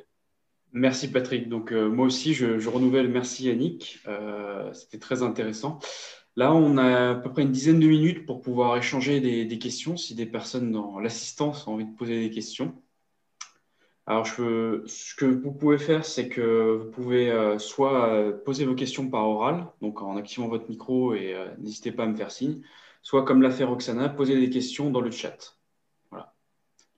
Merci 0.73 1.11
Patrick. 1.11 1.49
Donc 1.49 1.73
moi 1.73 2.07
aussi, 2.07 2.33
je, 2.35 2.69
renouvelle 2.69 3.09
merci 3.09 3.47
Yannick. 3.47 4.01
C'était 4.73 4.99
très 4.99 5.23
intéressant. 5.23 5.81
Là, 6.37 6.53
on 6.53 6.77
a 6.79 7.11
à 7.11 7.15
peu 7.15 7.31
près 7.31 7.43
une 7.43 7.53
dizaine 7.53 7.79
de 7.79 7.87
minutes 7.87 8.27
pour 8.27 8.41
pouvoir 8.41 8.77
échanger 8.77 9.21
des, 9.21 9.59
questions 9.59 9.97
si 9.97 10.15
des 10.17 10.27
personnes 10.27 10.73
dans 10.73 10.99
l'assistance 10.99 11.67
ont 11.69 11.75
envie 11.75 11.85
de 11.85 11.95
poser 11.95 12.21
des 12.21 12.31
questions. 12.31 12.75
Alors, 14.07 14.27
ce 14.27 15.15
que 15.17 15.25
vous 15.25 15.53
pouvez 15.53 15.79
faire, 15.79 16.05
c'est 16.05 16.29
que 16.29 16.83
vous 16.83 16.91
pouvez 16.91 17.31
euh, 17.31 17.59
soit 17.59 18.09
euh, 18.09 18.33
poser 18.33 18.67
vos 18.67 18.75
questions 18.75 19.09
par 19.09 19.27
oral, 19.29 19.67
donc 19.81 20.03
en 20.03 20.17
activant 20.17 20.49
votre 20.49 20.69
micro 20.69 21.15
et 21.15 21.35
euh, 21.35 21.47
n'hésitez 21.59 21.91
pas 21.93 22.03
à 22.05 22.07
me 22.07 22.17
faire 22.17 22.31
signe, 22.31 22.61
soit 23.05 23.25
comme 23.25 23.43
l'a 23.43 23.51
fait 23.51 23.63
Roxana, 23.63 24.09
poser 24.09 24.41
des 24.41 24.51
questions 24.51 24.91
dans 24.91 25.03
le 25.03 25.13
chat. 25.13 25.57
Voilà. 26.11 26.35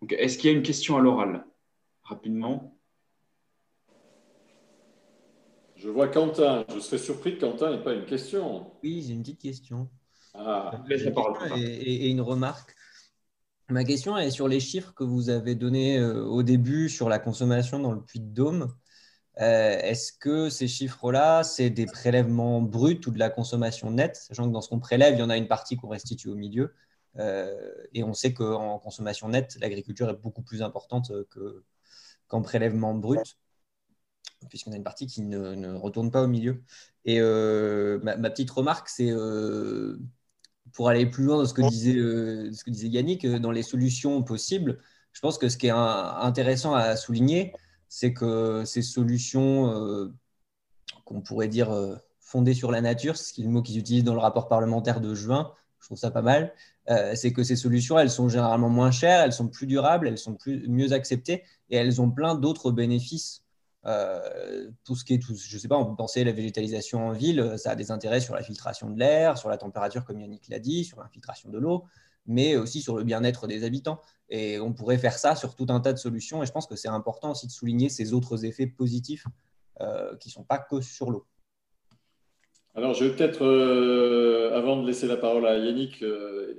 Donc, 0.01 0.13
est-ce 0.13 0.39
qu'il 0.39 0.51
y 0.51 0.55
a 0.55 0.57
une 0.57 0.63
question 0.63 0.97
à 0.97 1.01
l'oral? 1.01 1.45
Rapidement. 2.05 2.79
Je 5.75 5.91
vois 5.91 6.09
Quentin. 6.09 6.65
Je 6.73 6.79
serais 6.79 6.99
surpris 6.99 7.37
que 7.37 7.41
Quentin 7.41 7.73
n'ait 7.73 7.83
pas 7.83 7.93
une 7.93 8.07
question. 8.07 8.73
Oui, 8.83 9.05
j'ai 9.07 9.13
une 9.13 9.23
petite 9.23 9.41
question. 9.41 9.91
Ah, 10.33 10.85
et, 11.57 12.09
une 12.09 12.21
remarque. 12.21 12.75
Ma 13.69 13.83
question 13.83 14.17
est 14.17 14.31
sur 14.31 14.47
les 14.47 14.61
chiffres 14.61 14.95
que 14.95 15.03
vous 15.03 15.29
avez 15.29 15.57
donnés 15.57 15.99
euh, 15.99 16.25
au 16.25 16.45
début 16.45 16.89
sur 16.89 17.09
la 17.09 17.19
consommation 17.19 17.81
dans 17.81 17.93
le 17.93 18.01
puits 18.01 18.21
de 18.21 18.33
Dôme. 18.33 18.73
Euh, 19.41 19.78
est-ce 19.80 20.12
que 20.12 20.49
ces 20.49 20.66
chiffres-là, 20.66 21.43
c'est 21.45 21.68
des 21.70 21.87
prélèvements 21.87 22.62
bruts 22.62 23.01
ou 23.07 23.11
de 23.11 23.18
la 23.18 23.28
consommation 23.30 23.91
nette? 23.91 24.16
Sachant 24.16 24.47
que 24.47 24.53
dans 24.53 24.62
ce 24.62 24.68
qu'on 24.68 24.78
prélève, 24.78 25.14
il 25.14 25.20
y 25.20 25.22
en 25.22 25.30
a 25.30 25.37
une 25.37 25.49
partie 25.49 25.76
qu'on 25.76 25.89
restitue 25.89 26.28
au 26.28 26.34
milieu. 26.34 26.74
Euh, 27.18 27.72
et 27.93 28.03
on 28.03 28.14
sait 28.14 28.32
qu'en 28.32 28.78
consommation 28.78 29.28
nette, 29.28 29.57
l'agriculture 29.61 30.09
est 30.11 30.16
beaucoup 30.16 30.43
plus 30.43 30.62
importante 30.62 31.12
qu'en 32.28 32.43
prélèvement 32.43 32.95
brut 32.95 33.37
puisqu'on 34.51 34.72
a 34.72 34.76
une 34.76 34.84
partie 34.84 35.07
qui 35.07 35.22
ne, 35.22 35.74
retourne 35.74 36.11
pas 36.11 36.22
au 36.22 36.28
milieu. 36.28 36.62
Et 37.05 37.20
euh, 37.20 37.99
ma, 38.03 38.30
petite 38.30 38.51
remarque, 38.51 38.89
c'est 38.89 39.11
pour 40.72 40.89
aller 40.89 41.07
plus 41.07 41.24
loin 41.24 41.39
dans 41.39 41.47
ce 41.47 41.55
que 41.55 41.62
disait, 41.62 41.95
ce 41.95 42.62
que 42.62 42.70
disait 42.70 42.89
Yannick, 42.89 43.26
dans 43.26 43.51
les 43.51 43.62
solutions 43.62 44.22
possibles, 44.22 44.78
je 45.12 45.20
pense 45.20 45.39
que 45.39 45.49
ce 45.49 45.57
qui 45.57 45.68
est 45.68 45.70
intéressant 45.70 46.74
à 46.74 46.97
souligner, 46.97 47.55
c'est 47.89 48.12
que 48.12 48.64
ces 48.64 48.82
solutions 48.82 50.12
qu'on 51.05 51.20
pourrait 51.20 51.49
dire 51.49 51.70
fondées 52.20 52.55
sur 52.55 52.70
la 52.70 52.80
nature, 52.80 53.16
c'est 53.16 53.41
le 53.43 53.49
mot 53.49 53.62
qu'ils 53.62 53.78
utilisent 53.78 54.05
dans 54.05 54.14
le 54.14 54.20
rapport 54.20 54.49
parlementaire 54.49 55.01
de 55.01 55.14
juin, 55.14 55.53
je 55.80 55.87
trouve 55.87 55.99
ça 55.99 56.11
pas 56.11 56.22
mal, 56.22 56.53
c'est 57.14 57.32
que 57.32 57.43
ces 57.43 57.57
solutions, 57.57 57.99
elles 57.99 58.11
sont 58.11 58.28
généralement 58.28 58.68
moins 58.68 58.91
chères, 58.91 59.20
elles 59.20 59.32
sont 59.32 59.49
plus 59.49 59.66
durables, 59.66 60.09
elles 60.09 60.18
sont 60.18 60.34
plus, 60.34 60.68
mieux 60.68 60.93
acceptées 60.93 61.45
et 61.70 61.76
elles 61.76 62.01
ont 62.01 62.11
plein 62.11 62.34
d'autres 62.34 62.70
bénéfices. 62.72 63.43
Euh, 63.87 64.68
tout 64.82 64.97
ce 64.97 65.05
qui 65.05 65.14
est, 65.14 65.18
tout, 65.18 65.37
je 65.37 65.59
sais 65.59 65.68
pas, 65.68 65.76
on 65.76 65.84
peut 65.84 65.95
penser 65.95 66.24
la 66.24 66.32
végétalisation 66.32 67.07
en 67.07 67.12
ville, 67.12 67.55
ça 67.57 67.70
a 67.70 67.76
des 67.76 67.93
intérêts 67.93 68.20
sur 68.20 68.34
la 68.34 68.43
filtration 68.43 68.91
de 68.91 68.99
l'air, 68.99 69.39
sur 69.39 69.49
la 69.49 69.59
température, 69.59 70.05
comme 70.05 70.20
Yannick 70.20 70.49
l'a 70.49 70.59
dit, 70.59 70.84
sur 70.84 71.01
l'infiltration 71.01 71.51
de 71.51 71.59
l'eau, 71.59 71.84
mais 72.27 72.57
aussi 72.57 72.81
sur 72.81 72.97
le 72.97 73.05
bien-être 73.05 73.47
des 73.47 73.64
habitants. 73.64 74.01
Et 74.29 74.59
on 74.59 74.72
pourrait 74.72 74.99
faire 74.99 75.18
ça 75.18 75.37
sur 75.37 75.55
tout 75.55 75.66
un 75.68 75.81
tas 75.81 75.93
de 75.93 75.99
solutions. 75.99 76.43
Et 76.43 76.47
je 76.47 76.53
pense 76.53 76.66
que 76.66 76.77
c'est 76.77 76.89
important 76.89 77.33
aussi 77.33 77.47
de 77.47 77.53
souligner 77.53 77.89
ces 77.89 78.12
autres 78.12 78.45
effets 78.45 78.66
positifs 78.66 79.27
euh, 79.81 80.16
qui 80.16 80.29
ne 80.29 80.33
sont 80.33 80.45
pas 80.45 80.59
que 80.59 80.81
sur 80.81 81.11
l'eau. 81.11 81.27
Alors, 82.74 82.93
je 82.93 83.05
vais 83.05 83.16
peut-être, 83.16 83.45
euh, 83.45 84.55
avant 84.55 84.83
de 84.83 84.87
laisser 84.87 85.07
la 85.07 85.16
parole 85.16 85.47
à 85.47 85.57
Yannick, 85.57 86.05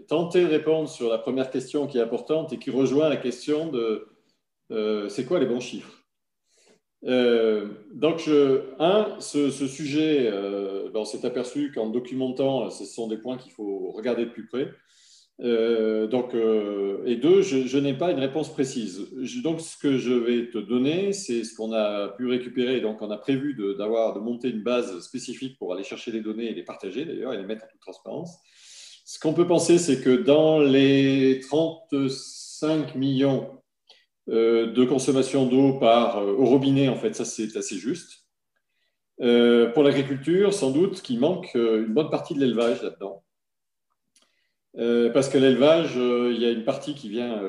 tenter 0.08 0.44
de 0.44 0.50
répondre 0.50 0.90
sur 0.90 1.10
la 1.10 1.18
première 1.18 1.52
question 1.52 1.86
qui 1.88 2.00
est 2.00 2.02
importante 2.02 2.54
et 2.54 2.58
qui 2.58 2.72
rejoint 2.72 3.10
la 3.10 3.18
question 3.18 3.72
de 3.72 4.08
c'est 5.10 5.26
quoi 5.26 5.40
les 5.40 5.46
bons 5.46 5.60
chiffres? 5.60 5.98
Euh, 7.06 7.68
donc, 7.94 8.30
un, 8.80 9.16
ce, 9.20 9.50
sujet, 9.50 10.30
euh, 10.32 10.90
ben, 10.92 11.02
on 11.02 11.06
s'est 11.06 11.26
aperçu 11.26 11.72
qu'en 11.72 11.90
documentant, 11.90 12.70
ce 12.70 12.86
sont 12.86 13.08
des 13.08 13.18
points 13.18 13.38
qu'il 13.38 13.52
faut 13.52 13.92
regarder 13.92 14.26
de 14.26 14.32
plus 14.32 14.48
près. 14.48 14.70
Euh, 15.40 16.08
donc, 16.08 16.34
et 17.06 17.16
deux, 17.16 17.42
je, 17.42 17.78
n'ai 17.78 17.94
pas 17.94 18.12
une 18.12 18.20
réponse 18.20 18.52
précise. 18.52 19.08
donc, 19.44 19.62
ce 19.62 19.78
que 19.78 19.98
je 19.98 20.14
vais 20.14 20.50
te 20.50 20.58
donner, 20.58 21.14
c'est 21.14 21.44
ce 21.44 21.56
qu'on 21.56 21.74
a 21.74 22.10
pu 22.10 22.28
récupérer. 22.28 22.82
Donc, 22.82 23.02
on 23.02 23.12
a 23.12 23.18
prévu 23.18 23.56
d'avoir 23.78 24.14
de, 24.14 24.20
monter 24.20 24.50
une 24.50 24.64
base 24.64 25.00
spécifique 25.00 25.58
pour 25.60 25.74
aller 25.74 25.84
chercher 25.84 26.12
les 26.12 26.22
données 26.22 26.50
et 26.50 26.54
les 26.54 26.64
partager 26.64 27.06
d'ailleurs 27.06 27.34
et 27.34 27.38
les 27.38 27.46
mettre 27.46 27.66
en 27.66 27.68
toute 27.68 27.82
transparence. 27.82 28.38
Ce 29.06 29.20
qu'on 29.20 29.34
peut 29.34 29.48
penser, 29.48 29.78
c'est 29.78 30.02
que 30.02 30.10
dans 30.10 30.60
les 30.60 31.40
35 31.48 32.96
millions 32.96 33.58
euh, 34.30 34.74
de 34.74 34.84
consommation 34.84 35.46
d'eau 35.46 35.80
par 35.80 36.18
euh, 36.18 36.34
au 36.34 36.46
robinet, 36.46 36.90
en 36.90 36.98
fait, 36.98 37.16
ça 37.16 37.24
c'est 37.24 37.56
assez 37.56 37.78
juste. 37.78 38.26
Euh, 39.22 39.72
pour 39.72 39.84
l'agriculture, 39.84 40.54
sans 40.54 40.72
doute 40.72 41.02
qu'il 41.02 41.20
manque 41.20 41.56
une 41.56 41.94
bonne 41.94 42.10
partie 42.10 42.34
de 42.34 42.42
l'élevage 42.42 42.84
là-dedans. 42.84 43.24
Parce 45.14 45.30
que 45.30 45.38
l'élevage, 45.38 45.96
il 45.96 46.38
y 46.40 46.46
a 46.46 46.52
une 46.52 46.64
partie 46.64 46.94
qui 46.96 47.10
vient 47.10 47.42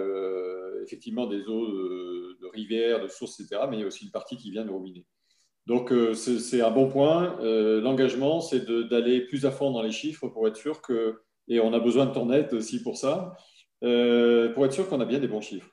effectivement 0.83 1.27
des 1.27 1.47
eaux 1.47 1.67
de, 1.67 2.47
rivières, 2.53 3.03
de 3.03 3.09
sources, 3.09 3.41
etc., 3.41 3.63
mais 3.69 3.77
il 3.77 3.81
y 3.81 3.85
a 3.85 3.87
aussi 3.87 4.07
une 4.07 4.11
partie 4.11 4.37
qui 4.37 4.51
vient 4.51 4.65
de 4.65 4.71
robinet. 4.71 5.05
Donc 5.67 5.93
c'est 6.15 6.63
un 6.63 6.71
bon 6.71 6.89
point. 6.89 7.37
L'engagement, 7.41 8.41
c'est 8.41 8.65
d'aller 8.89 9.21
plus 9.21 9.45
à 9.45 9.51
fond 9.51 9.71
dans 9.71 9.83
les 9.83 9.91
chiffres 9.91 10.29
pour 10.29 10.49
être 10.49 10.57
sûr 10.57 10.81
que, 10.81 11.21
et 11.49 11.61
on 11.61 11.75
a 11.75 11.81
besoin 11.81 12.07
de 12.07 12.15
ton 12.15 12.31
aide 12.33 12.53
aussi 12.55 12.83
pour 12.83 12.97
ça, 12.97 13.37
pour 13.81 14.65
être 14.65 14.73
sûr 14.73 14.89
qu'on 14.89 15.01
a 15.01 15.05
bien 15.05 15.19
des 15.19 15.29
bons 15.29 15.43
chiffres. 15.43 15.71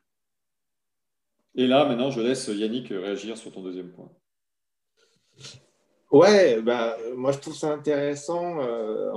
Et 1.55 1.67
là, 1.67 1.85
maintenant, 1.85 2.11
je 2.11 2.19
laisse 2.19 2.47
Yannick 2.49 2.89
réagir 2.89 3.37
sur 3.37 3.51
ton 3.53 3.61
deuxième 3.61 3.93
point. 3.93 4.11
Ouais, 6.11 6.61
bah, 6.61 6.97
moi 7.15 7.31
je 7.31 7.39
trouve 7.39 7.55
ça 7.55 7.71
intéressant 7.71 8.61
euh, 8.61 9.11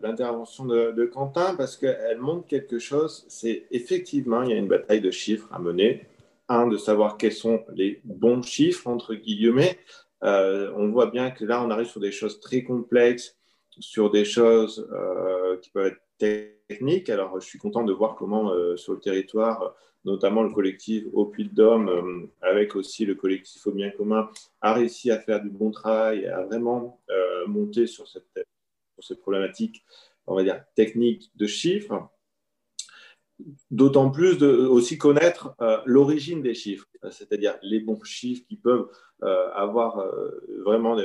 l'intervention 0.00 0.66
de, 0.66 1.04
Quentin 1.06 1.54
parce 1.56 1.76
qu'elle 1.76 2.18
montre 2.18 2.46
quelque 2.46 2.78
chose. 2.78 3.24
C'est 3.28 3.66
effectivement, 3.70 4.42
il 4.42 4.50
y 4.50 4.52
a 4.52 4.56
une 4.56 4.68
bataille 4.68 5.00
de 5.00 5.10
chiffres 5.10 5.48
à 5.52 5.58
mener. 5.58 6.06
Un, 6.48 6.66
de 6.66 6.76
savoir 6.76 7.16
quels 7.16 7.32
sont 7.32 7.64
les 7.74 8.00
bons 8.04 8.42
chiffres, 8.42 8.86
entre 8.86 9.14
guillemets. 9.14 9.78
Euh, 10.24 10.72
on 10.76 10.88
voit 10.88 11.06
bien 11.06 11.30
que 11.30 11.44
là, 11.44 11.64
on 11.64 11.70
arrive 11.70 11.86
sur 11.86 12.00
des 12.00 12.12
choses 12.12 12.38
très 12.38 12.62
complexes, 12.62 13.36
sur 13.78 14.10
des 14.10 14.26
choses 14.26 14.86
euh, 14.92 15.56
qui 15.58 15.70
peuvent 15.70 15.86
être 15.86 16.00
techniques. 16.68 17.08
Alors, 17.08 17.40
je 17.40 17.46
suis 17.46 17.58
content 17.58 17.82
de 17.82 17.92
voir 17.92 18.14
comment 18.14 18.52
sur 18.76 18.92
le 18.92 19.00
territoire, 19.00 19.74
notamment 20.04 20.42
le 20.42 20.50
collectif 20.50 21.04
Au 21.12 21.26
Puy 21.26 21.48
de 21.48 21.54
Dôme, 21.54 21.88
euh, 21.88 22.26
avec 22.42 22.76
aussi 22.76 23.06
le 23.06 23.14
collectif 23.14 23.66
Au 23.66 23.72
Bien 23.72 23.90
Commun, 23.90 24.28
a 24.60 24.74
réussi 24.74 25.10
à 25.10 25.18
faire 25.18 25.40
du 25.40 25.50
bon 25.50 25.70
travail 25.70 26.26
à 26.26 26.42
vraiment 26.42 27.00
euh, 27.10 27.46
monter 27.46 27.86
sur 27.86 28.06
cette, 28.06 28.24
sur 28.94 29.04
cette 29.04 29.20
problématique, 29.20 29.84
on 30.26 30.34
va 30.34 30.42
dire, 30.42 30.64
technique 30.74 31.30
de 31.36 31.46
chiffres. 31.46 32.08
d'autant 33.70 34.10
plus 34.10 34.38
de 34.38 34.46
aussi 34.46 34.96
connaître 34.96 35.56
l'origine 35.86 36.40
des 36.40 36.54
chiffres, 36.54 36.86
c'est-à-dire 37.10 37.58
les 37.62 37.80
bons 37.80 38.02
chiffres 38.04 38.44
qui 38.48 38.56
peuvent 38.56 38.88
avoir 39.54 40.06
vraiment 40.64 40.96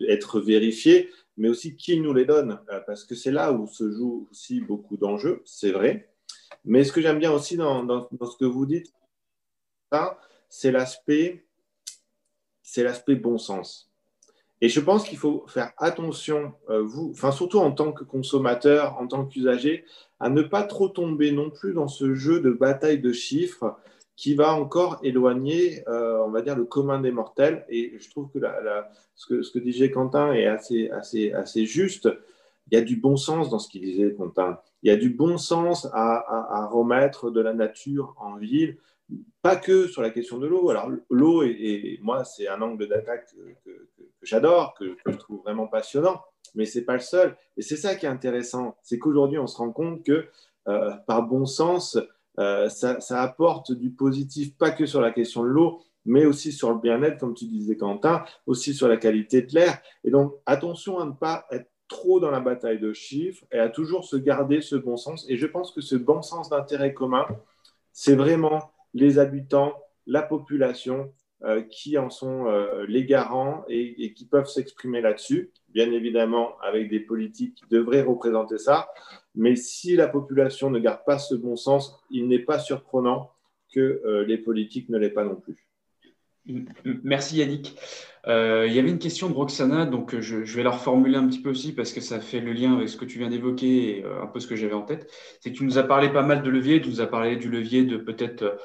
être 0.00 0.40
vérifiés, 0.40 1.10
mais 1.36 1.48
aussi 1.48 1.76
qui 1.76 2.00
nous 2.00 2.14
les 2.14 2.24
donne, 2.24 2.58
parce 2.86 3.04
que 3.04 3.14
c'est 3.14 3.30
là 3.30 3.52
où 3.52 3.66
se 3.66 3.90
joue 3.90 4.28
aussi 4.30 4.60
beaucoup 4.60 4.96
d'enjeux, 4.96 5.42
c'est 5.44 5.72
vrai. 5.72 6.10
Mais 6.64 6.84
ce 6.84 6.92
que 6.92 7.00
j'aime 7.00 7.18
bien 7.18 7.32
aussi 7.32 7.56
dans, 7.56 7.84
dans, 7.84 8.08
ce 8.10 8.36
que 8.36 8.44
vous 8.44 8.66
dites, 8.66 8.92
c'est 10.48 10.72
l'aspect, 10.72 11.46
c'est 12.62 12.82
l'aspect 12.82 13.14
bon 13.14 13.38
sens. 13.38 13.87
Et 14.60 14.68
je 14.68 14.80
pense 14.80 15.08
qu'il 15.08 15.18
faut 15.18 15.44
faire 15.46 15.72
attention, 15.78 16.52
euh, 16.68 16.82
vous, 16.82 17.10
enfin 17.12 17.30
surtout 17.30 17.58
en 17.58 17.70
tant 17.70 17.92
que 17.92 18.04
consommateur, 18.04 18.96
en 19.00 19.06
tant 19.06 19.24
qu'usager, 19.24 19.84
à 20.18 20.30
ne 20.30 20.42
pas 20.42 20.64
trop 20.64 20.88
tomber 20.88 21.30
non 21.30 21.50
plus 21.50 21.74
dans 21.74 21.86
ce 21.86 22.14
jeu 22.14 22.40
de 22.40 22.50
bataille 22.50 22.98
de 22.98 23.12
chiffres 23.12 23.76
qui 24.16 24.34
va 24.34 24.52
encore 24.54 24.98
éloigner, 25.04 25.84
euh, 25.88 26.24
on 26.26 26.30
va 26.30 26.42
dire, 26.42 26.56
le 26.56 26.64
commun 26.64 27.00
des 27.00 27.12
mortels. 27.12 27.64
Et 27.68 27.96
je 28.00 28.10
trouve 28.10 28.28
que, 28.32 28.40
ce, 29.14 29.50
que 29.52 29.58
disait 29.60 29.92
Quentin 29.92 30.32
est 30.32 30.46
assez, 30.46 31.66
juste. 31.66 32.08
Il 32.70 32.76
y 32.76 32.80
a 32.80 32.84
du 32.84 32.96
bon 32.96 33.16
sens 33.16 33.48
dans 33.48 33.60
ce 33.60 33.68
qu'il 33.68 33.82
disait, 33.82 34.12
Quentin. 34.14 34.58
Il 34.82 34.88
y 34.88 34.92
a 34.92 34.96
du 34.96 35.10
bon 35.10 35.38
sens 35.38 35.88
à 35.92 36.68
remettre 36.72 37.30
de 37.30 37.40
la 37.40 37.54
nature 37.54 38.16
en 38.18 38.36
ville 38.36 38.78
pas 39.42 39.56
que 39.56 39.86
sur 39.86 40.02
la 40.02 40.10
question 40.10 40.38
de 40.38 40.46
l'eau. 40.46 40.70
Alors, 40.70 40.90
l'eau, 41.10 41.42
et, 41.42 41.98
moi, 42.02 42.24
c'est 42.24 42.48
un 42.48 42.60
angle 42.60 42.88
d'attaque 42.88 43.26
que, 43.64 43.88
j'adore, 44.22 44.74
que, 44.74 44.96
je 45.06 45.16
trouve 45.16 45.42
vraiment 45.42 45.66
passionnant, 45.66 46.20
mais 46.54 46.66
ce 46.66 46.78
n'est 46.78 46.84
pas 46.84 46.94
le 46.94 47.00
seul. 47.00 47.36
Et 47.56 47.62
c'est 47.62 47.76
ça 47.76 47.94
qui 47.94 48.06
est 48.06 48.10
intéressant, 48.10 48.76
c'est 48.82 48.98
qu'aujourd'hui, 48.98 49.38
on 49.38 49.46
se 49.46 49.56
rend 49.56 49.72
compte 49.72 50.04
que, 50.04 50.26
euh, 50.68 50.90
par 51.06 51.22
bon 51.22 51.46
sens, 51.46 51.98
euh, 52.38 52.68
ça, 52.68 53.22
apporte 53.22 53.72
du 53.72 53.90
positif, 53.90 54.56
pas 54.56 54.70
que 54.70 54.86
sur 54.86 55.00
la 55.00 55.10
question 55.10 55.42
de 55.42 55.48
l'eau, 55.48 55.80
mais 56.04 56.24
aussi 56.24 56.52
sur 56.52 56.72
le 56.72 56.78
bien-être, 56.78 57.18
comme 57.18 57.34
tu 57.34 57.46
disais, 57.46 57.76
Quentin, 57.76 58.24
aussi 58.46 58.74
sur 58.74 58.88
la 58.88 58.96
qualité 58.96 59.42
de 59.42 59.54
l'air. 59.54 59.80
Et 60.04 60.10
donc, 60.10 60.34
attention 60.46 60.98
à 60.98 61.04
ne 61.04 61.12
pas 61.12 61.46
être 61.50 61.70
trop 61.88 62.20
dans 62.20 62.30
la 62.30 62.40
bataille 62.40 62.78
de 62.78 62.92
chiffres 62.92 63.44
et 63.50 63.58
à 63.58 63.68
toujours 63.68 64.04
se 64.04 64.16
garder 64.16 64.60
ce 64.60 64.76
bon 64.76 64.96
sens. 64.96 65.24
Et 65.28 65.36
je 65.36 65.46
pense 65.46 65.72
que 65.72 65.80
ce 65.80 65.96
bon 65.96 66.22
sens 66.22 66.50
d'intérêt 66.50 66.94
commun, 66.94 67.26
c'est 67.92 68.14
vraiment 68.14 68.70
les 68.94 69.18
habitants, 69.18 69.74
la 70.06 70.22
population 70.22 71.12
euh, 71.44 71.62
qui 71.62 71.96
en 71.98 72.10
sont 72.10 72.46
euh, 72.48 72.84
les 72.88 73.04
garants 73.04 73.64
et, 73.68 74.12
qui 74.12 74.26
peuvent 74.26 74.48
s'exprimer 74.48 75.00
là-dessus, 75.00 75.52
bien 75.68 75.92
évidemment 75.92 76.58
avec 76.60 76.90
des 76.90 76.98
politiques 76.98 77.54
qui 77.54 77.64
devraient 77.70 78.02
représenter 78.02 78.58
ça. 78.58 78.88
Mais 79.36 79.54
si 79.54 79.94
la 79.94 80.08
population 80.08 80.68
ne 80.68 80.80
garde 80.80 81.04
pas 81.06 81.16
ce 81.20 81.36
bon 81.36 81.54
sens, 81.54 81.96
il 82.10 82.26
n'est 82.26 82.40
pas 82.40 82.58
surprenant 82.58 83.30
que 83.72 84.02
euh, 84.04 84.24
les 84.26 84.36
politiques 84.36 84.88
ne 84.88 84.98
l'aient 84.98 85.10
pas 85.10 85.22
non 85.22 85.36
plus. 85.36 85.68
Merci 87.04 87.36
Yannick. 87.36 87.78
il 88.26 88.72
y 88.72 88.78
avait 88.80 88.90
une 88.90 88.98
question 88.98 89.28
de 89.28 89.34
Roxana, 89.34 89.86
donc 89.86 90.18
je, 90.18 90.38
vais 90.38 90.64
la 90.64 90.70
reformuler 90.70 91.18
un 91.18 91.28
petit 91.28 91.40
peu 91.40 91.50
aussi 91.50 91.72
parce 91.72 91.92
que 91.92 92.00
ça 92.00 92.18
fait 92.18 92.40
le 92.40 92.52
lien 92.52 92.74
avec 92.74 92.88
ce 92.88 92.96
que 92.96 93.04
tu 93.04 93.18
viens 93.18 93.28
d'évoquer 93.28 93.98
et 93.98 94.04
un 94.04 94.26
peu 94.26 94.40
ce 94.40 94.48
que 94.48 94.56
j'avais 94.56 94.74
en 94.74 94.82
tête. 94.82 95.08
C'est 95.40 95.52
que 95.52 95.58
tu 95.58 95.64
nous 95.64 95.78
as 95.78 95.84
parlé 95.84 96.08
pas 96.08 96.22
mal 96.22 96.42
de 96.42 96.50
leviers, 96.50 96.80
tu 96.80 96.88
nous 96.88 97.00
as 97.00 97.06
parlé 97.06 97.36
du 97.36 97.48
levier 97.48 97.84
de 97.84 97.96
peut-être 97.96 98.58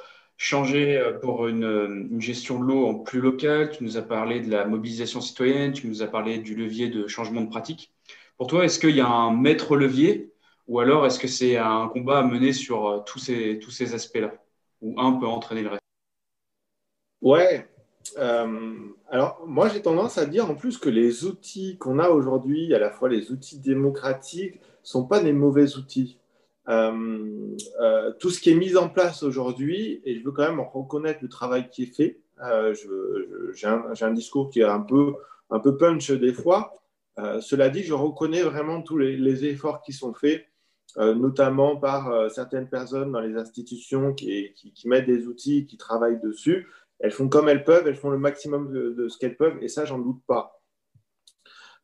changer 0.43 0.97
euh, 0.97 1.13
pour 1.13 1.47
une, 1.47 2.19
gestion 2.19 2.59
de 2.59 2.65
l'eau 2.65 2.85
en 2.85 2.95
plus 2.95 3.21
locale. 3.21 3.71
Tu 3.71 3.83
nous 3.83 3.97
as 3.97 4.01
parlé 4.01 4.41
de 4.41 4.51
la 4.51 4.65
mobilisation 4.65 5.21
citoyenne, 5.21 5.71
tu 5.71 5.87
nous 5.87 6.03
as 6.03 6.07
parlé 6.07 6.37
du 6.37 6.53
levier 6.53 6.89
de 6.89 7.07
changement 7.07 7.41
de 7.41 7.49
pratique. 7.49 7.93
Pour 8.37 8.47
toi, 8.47 8.65
est-ce 8.65 8.77
qu'il 8.77 8.95
y 8.95 9.01
a 9.01 9.07
un 9.07 9.33
maître 9.33 9.77
levier 9.77 10.31
ou 10.67 10.79
alors 10.79 11.05
est-ce 11.05 11.19
que 11.19 11.27
c'est 11.27 11.57
un 11.57 11.89
combat 11.89 12.19
à 12.19 12.23
mener 12.23 12.51
sur 12.51 12.87
euh, 12.87 12.99
tous 13.05 13.19
ces, 13.19 13.59
tous 13.59 13.71
ces 13.71 13.93
aspects-là 13.95 14.33
Ou 14.81 14.99
un 14.99 15.13
peut 15.13 15.27
entraîner 15.27 15.61
le 15.61 15.69
reste? 15.69 15.81
Ouais. 17.21 17.65
Euh, 18.17 18.73
alors, 19.09 19.41
moi, 19.47 19.69
j'ai 19.69 19.81
tendance 19.81 20.17
à 20.17 20.25
dire 20.25 20.49
en 20.49 20.55
plus 20.55 20.77
que 20.77 20.89
les 20.89 21.23
outils 21.23 21.77
qu'on 21.77 21.99
a 21.99 22.09
aujourd'hui, 22.09 22.73
à 22.73 22.79
la 22.79 22.91
fois 22.91 23.07
les 23.07 23.31
outils 23.31 23.59
démocratiques, 23.59 24.55
ne 24.55 24.59
sont 24.83 25.05
pas 25.05 25.21
des 25.21 25.31
mauvais 25.31 25.77
outils. 25.77 26.17
Euh, 26.69 27.57
euh, 27.81 28.13
tout 28.19 28.29
ce 28.29 28.39
qui 28.39 28.51
est 28.51 28.55
mis 28.55 28.77
en 28.77 28.89
place 28.89 29.23
aujourd'hui, 29.23 30.01
et 30.05 30.17
je 30.17 30.23
veux 30.23 30.31
quand 30.31 30.47
même 30.47 30.61
reconnaître 30.61 31.19
le 31.21 31.29
travail 31.29 31.69
qui 31.69 31.83
est 31.83 31.95
fait. 31.95 32.21
Euh, 32.41 32.73
j'ai 33.53 33.67
un, 33.67 34.13
discours 34.13 34.49
qui 34.49 34.61
est 34.61 34.65
un 34.65 34.79
peu, 34.79 35.13
un 35.49 35.59
peu 35.59 35.77
punch 35.77 36.11
des 36.11 36.33
fois. 36.33 36.73
cela 37.41 37.69
dit, 37.69 37.83
je 37.83 37.93
reconnais 37.93 38.41
vraiment 38.41 38.81
tous 38.81 38.97
les, 38.97 39.45
efforts 39.45 39.81
qui 39.81 39.93
sont 39.93 40.13
faits, 40.13 40.45
notamment 40.97 41.77
par 41.77 42.31
certaines 42.31 42.69
personnes 42.69 43.11
dans 43.11 43.19
les 43.19 43.35
institutions 43.37 44.13
qui, 44.13 44.53
qui, 44.53 44.87
mettent 44.87 45.05
des 45.05 45.27
outils, 45.27 45.65
qui 45.67 45.77
travaillent 45.77 46.21
dessus. 46.21 46.67
Elles 46.99 47.11
font 47.11 47.29
comme 47.29 47.49
elles 47.49 47.63
peuvent, 47.63 47.87
elles 47.87 47.95
font 47.95 48.09
le 48.09 48.17
maximum 48.17 48.71
de 48.71 49.07
ce 49.09 49.17
qu'elles 49.17 49.37
peuvent, 49.37 49.61
et 49.61 49.67
ça, 49.67 49.85
j'en 49.85 49.99
doute 49.99 50.21
pas. 50.25 50.61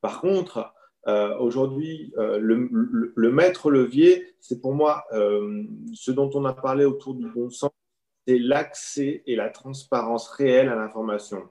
Par 0.02 0.22
contre, 0.22 0.74
euh, 1.08 1.38
aujourd'hui, 1.38 2.14
euh, 2.18 2.39
le, 2.39 3.32
maître 3.32 3.72
levier, 3.72 4.36
c'est 4.39 4.60
pour 4.60 4.74
moi 4.74 5.06
euh, 5.14 5.64
ce 5.93 6.12
dont 6.12 6.30
on 6.34 6.43
a 6.45 6.54
parlé 6.54 6.84
autour 6.86 7.14
du 7.14 7.28
bon 7.30 7.50
sens, 7.50 7.72
c'est 8.28 8.38
l'accès 8.38 9.24
et 9.26 9.36
la 9.36 9.50
transparence 9.50 10.28
réelle 10.30 10.70
à 10.70 10.76
l'information. 10.76 11.50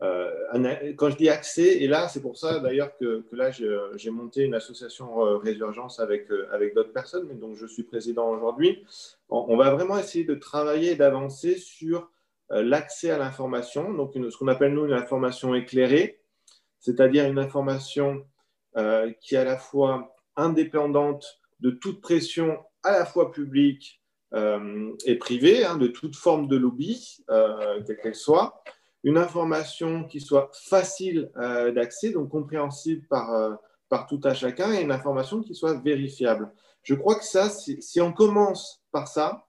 quand 0.00 1.10
je 1.10 1.16
dis 1.16 1.28
accès, 1.28 1.82
et 1.82 1.88
là, 1.88 2.08
c'est 2.08 2.22
pour 2.22 2.36
ça 2.36 2.60
d'ailleurs 2.60 2.96
que, 2.98 3.24
là, 3.32 3.50
j'ai 3.50 4.10
monté 4.10 4.42
une 4.42 4.54
association 4.54 5.38
Résurgence 5.38 5.98
avec, 5.98 6.28
avec 6.52 6.74
d'autres 6.74 6.92
personnes, 6.92 7.26
mais 7.28 7.34
dont 7.34 7.54
je 7.54 7.66
suis 7.66 7.82
président 7.82 8.28
aujourd'hui. 8.30 8.84
On, 9.28 9.46
on, 9.48 9.56
va 9.56 9.74
vraiment 9.74 9.98
essayer 9.98 10.24
de 10.24 10.34
travailler 10.34 10.92
et 10.92 10.94
d'avancer 10.94 11.56
sur 11.56 12.10
l'accès 12.50 13.10
à 13.10 13.18
l'information, 13.18 13.92
donc 13.92 14.12
ce 14.14 14.36
qu'on 14.38 14.48
appelle 14.48 14.72
nous 14.72 14.86
une 14.86 14.92
information 14.92 15.54
éclairée, 15.54 16.20
c'est-à-dire 16.78 17.26
une 17.26 17.38
information 17.38 18.24
euh, 18.76 19.12
qui 19.20 19.34
est 19.34 19.38
à 19.38 19.44
la 19.44 19.56
fois 19.56 20.16
indépendante 20.36 21.40
de 21.60 21.70
toute 21.70 22.00
pression 22.00 22.58
à 22.82 22.92
la 22.92 23.06
fois 23.06 23.30
publique 23.30 24.02
euh, 24.34 24.90
et 25.06 25.16
privée, 25.16 25.64
hein, 25.64 25.76
de 25.76 25.86
toute 25.86 26.16
forme 26.16 26.48
de 26.48 26.56
lobby, 26.56 27.24
euh, 27.30 27.80
quelle 27.86 27.96
qu'elle 27.98 28.14
soit, 28.14 28.62
une 29.04 29.16
information 29.16 30.04
qui 30.04 30.20
soit 30.20 30.50
facile 30.54 31.30
d'accès, 31.74 32.10
donc 32.10 32.30
compréhensible 32.30 33.06
par, 33.08 33.58
par 33.90 34.06
tout 34.06 34.20
à 34.24 34.32
chacun, 34.32 34.72
et 34.72 34.80
une 34.80 34.92
information 34.92 35.42
qui 35.42 35.54
soit 35.54 35.74
vérifiable. 35.74 36.50
Je 36.82 36.94
crois 36.94 37.16
que 37.16 37.24
ça, 37.24 37.50
si 37.50 38.00
on 38.00 38.14
commence 38.14 38.82
par 38.92 39.06
ça, 39.06 39.46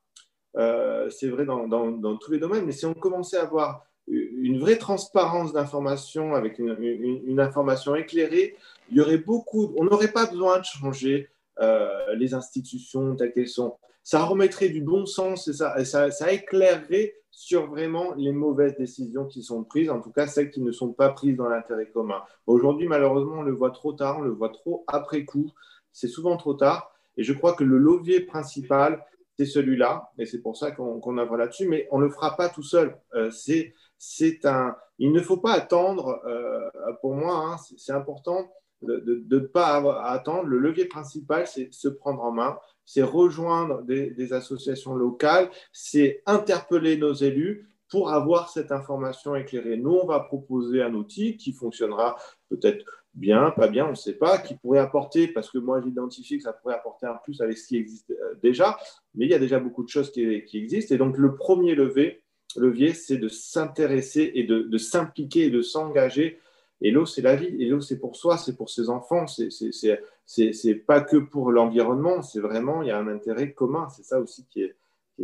c'est 1.09 1.29
vrai 1.29 1.45
dans, 1.45 1.67
dans, 1.67 2.17
tous 2.17 2.33
les 2.33 2.39
domaines, 2.39 2.65
mais 2.65 2.73
si 2.73 2.85
on 2.85 2.93
commençait 2.93 3.37
à 3.37 3.43
avoir 3.43 3.85
une 4.07 4.59
vraie 4.59 4.77
transparence 4.77 5.53
d'information 5.53 6.35
avec 6.35 6.59
une, 6.59 6.75
une, 6.79 7.39
information 7.39 7.95
éclairée, 7.95 8.55
il 8.89 8.97
y 8.97 9.01
aurait 9.01 9.17
beaucoup, 9.17 9.73
on 9.77 9.83
n'aurait 9.83 10.11
pas 10.11 10.25
besoin 10.25 10.59
de 10.59 10.65
changer 10.65 11.29
euh, 11.59 12.15
les 12.15 12.33
institutions 12.33 13.15
telles 13.15 13.33
qu'elles 13.33 13.47
sont. 13.47 13.77
Ça 14.03 14.23
remettrait 14.23 14.69
du 14.69 14.81
bon 14.81 15.05
sens 15.05 15.47
et 15.47 15.53
ça, 15.53 15.83
ça, 15.85 16.11
ça, 16.11 16.31
éclairerait 16.31 17.15
sur 17.31 17.67
vraiment 17.67 18.13
les 18.15 18.31
mauvaises 18.31 18.75
décisions 18.77 19.25
qui 19.25 19.41
sont 19.41 19.63
prises, 19.63 19.89
en 19.89 19.99
tout 19.99 20.11
cas 20.11 20.27
celles 20.27 20.51
qui 20.51 20.61
ne 20.61 20.71
sont 20.71 20.93
pas 20.93 21.09
prises 21.09 21.35
dans 21.35 21.49
l'intérêt 21.49 21.89
commun. 21.89 22.21
Aujourd'hui, 22.45 22.87
malheureusement, 22.87 23.39
on 23.39 23.43
le 23.43 23.53
voit 23.53 23.71
trop 23.71 23.93
tard, 23.93 24.19
on 24.19 24.21
le 24.21 24.31
voit 24.31 24.49
trop 24.49 24.83
après 24.87 25.25
coup. 25.25 25.51
C'est 25.91 26.07
souvent 26.07 26.37
trop 26.37 26.53
tard. 26.53 26.91
Et 27.17 27.23
je 27.23 27.33
crois 27.33 27.53
que 27.53 27.63
le 27.63 27.77
levier 27.77 28.19
principal, 28.21 29.03
c'est 29.37 29.45
celui-là. 29.45 30.11
Et 30.17 30.25
c'est 30.25 30.41
pour 30.41 30.57
ça 30.57 30.71
qu'on 30.71 30.99
qu 30.99 31.19
œuvre 31.19 31.37
là-dessus. 31.37 31.67
Mais 31.67 31.87
on 31.91 31.99
ne 31.99 32.03
le 32.03 32.09
fera 32.09 32.35
pas 32.35 32.49
tout 32.49 32.63
seul. 32.63 32.97
Euh, 33.15 33.31
c'est 33.31 34.45
un. 34.45 34.75
Il 34.99 35.11
ne 35.11 35.21
faut 35.21 35.37
pas 35.37 35.53
attendre. 35.53 36.21
Euh, 36.25 36.69
pour 37.01 37.15
moi, 37.15 37.37
hein, 37.37 37.57
c'est 37.77 37.93
important 37.93 38.49
de 38.81 39.23
ne 39.29 39.39
pas 39.39 40.03
attendre. 40.03 40.45
Le 40.45 40.59
levier 40.59 40.85
principal, 40.85 41.47
c'est 41.47 41.73
se 41.73 41.87
prendre 41.87 42.23
en 42.23 42.31
main, 42.31 42.57
c'est 42.85 43.03
rejoindre 43.03 43.81
des, 43.83 44.33
associations 44.33 44.95
locales, 44.95 45.49
c'est 45.71 46.21
interpeller 46.25 46.97
nos 46.97 47.13
élus 47.13 47.69
pour 47.89 48.11
avoir 48.11 48.49
cette 48.49 48.71
information 48.71 49.35
éclairée. 49.35 49.77
Nous, 49.77 49.91
on 49.91 50.05
va 50.05 50.19
proposer 50.19 50.81
un 50.81 50.93
outil 50.93 51.37
qui 51.37 51.53
fonctionnera 51.53 52.15
peut-être 52.49 52.85
bien, 53.13 53.51
pas 53.51 53.67
bien, 53.67 53.85
on 53.85 53.91
ne 53.91 53.95
sait 53.95 54.13
pas, 54.13 54.37
qui 54.37 54.55
pourrait 54.55 54.79
apporter, 54.79 55.27
parce 55.27 55.49
que 55.49 55.57
moi 55.57 55.81
j'identifie 55.81 56.37
que 56.37 56.43
ça 56.43 56.51
pourrait 56.51 56.75
apporter 56.75 57.05
un 57.05 57.17
plus 57.23 57.39
avec 57.41 57.57
ce 57.57 57.67
qui 57.67 57.77
existe 57.77 58.11
euh, 58.11 58.35
déjà, 58.43 58.77
mais 59.13 59.25
il 59.25 59.31
y 59.31 59.33
a 59.33 59.39
déjà 59.39 59.57
beaucoup 59.59 59.83
de 59.83 59.89
choses 59.89 60.11
qui, 60.11 60.21
existent. 60.53 60.93
Et 60.93 60.97
donc 60.97 61.17
le 61.17 61.35
premier 61.35 61.75
levier, 61.75 62.23
levier 62.57 62.93
c'est 62.93 63.17
de 63.17 63.29
s'intéresser 63.29 64.31
et 64.35 64.43
de 64.43 64.77
s'impliquer 64.77 65.45
et 65.45 65.49
de 65.49 65.61
s'engager 65.61 66.39
et 66.81 66.91
l'eau, 66.91 67.05
c'est 67.05 67.21
la 67.21 67.35
vie. 67.35 67.55
Et 67.59 67.67
l'eau, 67.67 67.81
c'est 67.81 67.99
pour 67.99 68.15
soi, 68.15 68.37
c'est 68.37 68.55
pour 68.55 68.69
ses 68.69 68.89
enfants. 68.89 69.25
C'est 69.27 70.75
pas 70.75 71.01
que 71.01 71.17
pour 71.17 71.51
l'environnement. 71.51 72.21
C'est 72.21 72.39
vraiment, 72.39 72.81
il 72.81 72.89
y 72.89 72.91
a 72.91 72.97
un 72.97 73.07
intérêt 73.07 73.53
commun. 73.53 73.87
C'est 73.89 74.03
ça 74.03 74.19
aussi 74.19 74.45
qui 74.49 74.63
est, 74.63 74.75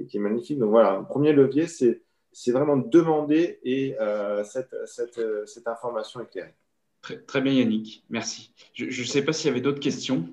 qui 0.07 0.17
est, 0.17 0.19
magnifique. 0.19 0.59
Donc 0.59 0.69
voilà, 0.69 0.97
le 0.99 1.05
premier 1.05 1.33
levier, 1.33 1.67
c'est 1.67 2.51
vraiment 2.51 2.77
demander 2.77 3.59
et 3.63 3.95
euh, 3.99 4.43
cette, 4.43 4.75
cette, 4.85 5.19
cette, 5.45 5.67
information 5.67 6.21
éclairée. 6.21 6.53
Très, 7.01 7.17
très 7.19 7.41
bien, 7.41 7.51
Yannick. 7.53 8.05
Merci. 8.09 8.53
Je 8.73 8.85
ne 8.85 9.07
sais 9.07 9.23
pas 9.23 9.33
s'il 9.33 9.47
y 9.47 9.51
avait 9.51 9.61
d'autres 9.61 9.81
questions. 9.81 10.29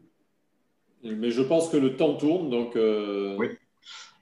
Mais 1.02 1.30
je 1.30 1.42
pense 1.42 1.68
que 1.68 1.76
le 1.76 1.96
temps 1.96 2.14
tourne. 2.16 2.50
Donc, 2.50 2.76
euh, 2.76 3.36
oui. 3.38 3.48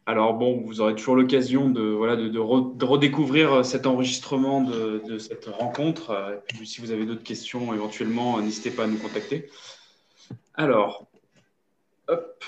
Alors 0.08 0.34
bon, 0.34 0.60
vous 0.60 0.80
aurez 0.80 0.94
toujours 0.94 1.16
l'occasion 1.16 1.68
de, 1.68 1.82
voilà, 1.82 2.14
de, 2.14 2.38
redécouvrir 2.38 3.64
cet 3.64 3.86
enregistrement 3.86 4.60
de, 4.60 5.18
cette 5.18 5.46
rencontre. 5.46 6.40
Et 6.48 6.54
puis, 6.54 6.66
si 6.66 6.80
vous 6.80 6.92
avez 6.92 7.06
d'autres 7.06 7.24
questions, 7.24 7.74
éventuellement, 7.74 8.40
n'hésitez 8.40 8.70
pas 8.70 8.84
à 8.84 8.86
nous 8.86 8.98
contacter. 8.98 9.50
Alors, 10.54 11.06
hop. 12.06 12.44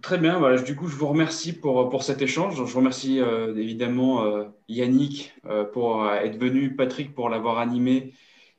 Très 0.00 0.18
bien, 0.18 0.38
voilà. 0.38 0.60
du 0.60 0.76
coup, 0.76 0.86
je 0.86 0.94
vous 0.94 1.08
remercie 1.08 1.52
pour, 1.52 1.90
pour 1.90 2.02
cet 2.02 2.22
échange. 2.22 2.56
Je 2.56 2.62
vous 2.62 2.78
remercie 2.78 3.20
euh, 3.20 3.54
évidemment 3.56 4.24
euh, 4.24 4.44
Yannick 4.68 5.34
euh, 5.46 5.64
pour 5.64 6.08
être 6.10 6.38
venu, 6.38 6.76
Patrick 6.76 7.14
pour 7.14 7.28
l'avoir 7.28 7.58
animé, 7.58 8.14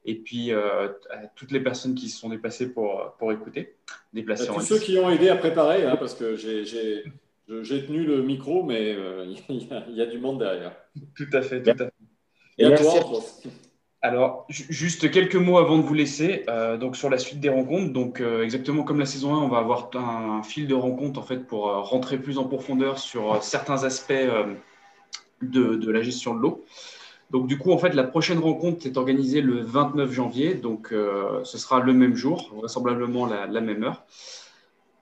et 0.05 0.15
puis 0.15 0.51
à 0.51 0.91
toutes 1.35 1.51
les 1.51 1.61
personnes 1.61 1.95
qui 1.95 2.09
se 2.09 2.19
sont 2.19 2.29
déplacées 2.29 2.73
pour, 2.73 3.15
pour 3.17 3.31
écouter. 3.31 3.75
Déplacés 4.11 4.47
tous 4.47 4.61
ceux 4.61 4.79
qui 4.79 4.97
ont 4.97 5.09
aidé 5.09 5.29
à 5.29 5.37
préparer, 5.37 5.85
hein, 5.85 5.95
parce 5.95 6.13
que 6.13 6.35
j'ai 6.35 7.03
tenu 7.47 8.03
le 8.05 8.21
micro, 8.21 8.63
mais 8.63 8.95
il 9.49 9.95
y, 9.95 10.01
a 10.01 10.05
du 10.05 10.19
monde 10.19 10.39
derrière. 10.39 10.75
Tout 11.15 11.27
à 11.33 11.41
fait, 11.41 11.61
tout 11.61 11.71
à 11.71 11.75
fait. 11.75 11.93
Et, 12.57 12.65
à 12.65 12.77
toi, 12.77 12.93
alors, 14.03 14.45
juste 14.49 15.09
quelques 15.11 15.37
mots 15.37 15.57
avant 15.57 15.77
de 15.77 15.83
vous 15.83 15.93
laisser. 15.93 16.43
Euh, 16.49 16.75
donc 16.75 16.97
sur 16.97 17.09
la 17.09 17.17
suite 17.17 17.39
des 17.39 17.47
rencontres, 17.47 17.93
donc 17.93 18.19
euh, 18.19 18.43
exactement 18.43 18.83
comme 18.83 18.99
la 18.99 19.05
saison 19.05 19.33
1, 19.33 19.37
on 19.37 19.47
va 19.47 19.59
avoir 19.59 19.89
un, 19.95 20.43
fil 20.43 20.67
de 20.67 20.75
rencontres 20.75 21.21
en 21.21 21.23
fait 21.23 21.47
pour 21.47 21.69
euh, 21.69 21.79
rentrer 21.79 22.17
plus 22.17 22.37
en 22.37 22.43
profondeur 22.43 22.99
sur 22.99 23.41
certains 23.41 23.85
aspects 23.85 24.13
de, 25.41 25.89
la 25.89 26.01
gestion 26.01 26.35
de 26.35 26.41
l'eau. 26.41 26.65
Donc 27.31 27.47
du 27.47 27.57
coup, 27.57 27.71
en 27.71 27.77
fait, 27.77 27.93
la 27.93 28.03
prochaine 28.03 28.39
rencontre 28.39 28.85
est 28.85 28.97
organisée 28.97 29.39
le 29.39 29.61
29 29.61 30.11
janvier, 30.11 30.53
donc 30.53 30.89
ce 30.91 31.57
sera 31.57 31.79
le 31.79 31.93
même 31.93 32.15
jour, 32.15 32.51
vraisemblablement 32.57 33.25
la, 33.25 33.47
la, 33.47 33.61
même 33.61 33.83
heure. 33.83 34.03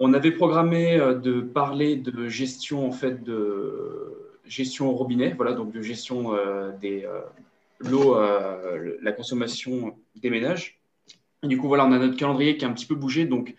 On 0.03 0.13
avait 0.13 0.31
programmé 0.31 0.97
de 0.97 1.41
parler 1.41 1.95
de 1.95 2.27
gestion 2.27 2.87
en 2.87 2.91
fait 2.91 3.23
de 3.23 4.39
gestion 4.45 4.89
au 4.89 4.93
robinet, 4.93 5.33
voilà, 5.33 5.53
donc 5.53 5.71
de 5.71 5.81
gestion 5.81 6.33
des 6.81 7.05
l'eau, 7.83 8.15
euh, 8.15 8.97
la 9.01 9.11
consommation 9.11 9.95
des 10.15 10.29
ménages. 10.29 10.79
du 11.43 11.57
coup, 11.57 11.67
voilà, 11.67 11.85
on 11.85 11.91
a 11.91 11.97
notre 11.97 12.17
calendrier 12.17 12.57
qui 12.57 12.65
a 12.65 12.67
un 12.67 12.73
petit 12.73 12.85
peu 12.85 12.95
bougé, 12.95 13.25
donc 13.25 13.55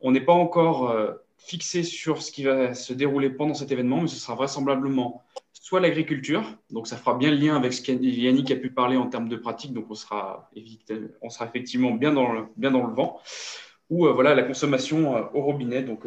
on 0.00 0.10
n'est 0.10 0.20
pas 0.20 0.32
encore 0.32 0.90
euh, 0.90 1.12
fixé 1.38 1.82
sur 1.82 2.22
ce 2.22 2.32
qui 2.32 2.42
va 2.42 2.74
se 2.74 2.92
dérouler 2.92 3.30
pendant 3.30 3.54
cet 3.54 3.70
événement, 3.70 4.00
mais 4.00 4.08
ce 4.08 4.16
sera 4.16 4.34
vraisemblablement 4.34 5.22
soit 5.52 5.80
l'agriculture, 5.80 6.56
donc 6.70 6.88
ça 6.88 6.96
fera 6.96 7.14
bien 7.14 7.30
le 7.30 7.36
lien 7.36 7.54
avec 7.54 7.72
ce 7.72 7.82
qu'Yannick 7.82 8.50
a 8.50 8.56
pu 8.56 8.70
parler 8.70 8.96
en 8.96 9.06
termes 9.06 9.28
de 9.28 9.36
pratique, 9.36 9.72
donc 9.72 9.86
on 9.90 9.94
sera, 9.94 10.50
on 11.22 11.30
sera 11.30 11.46
effectivement 11.46 11.92
bien 11.92 12.12
dans 12.12 12.32
le, 12.32 12.44
bien 12.56 12.70
dans 12.70 12.86
le 12.86 12.94
vent, 12.94 13.20
ou 13.90 14.06
euh, 14.06 14.12
voilà 14.12 14.34
la 14.34 14.44
consommation 14.44 15.14
au 15.34 15.42
robinet, 15.42 15.82
donc 15.82 16.06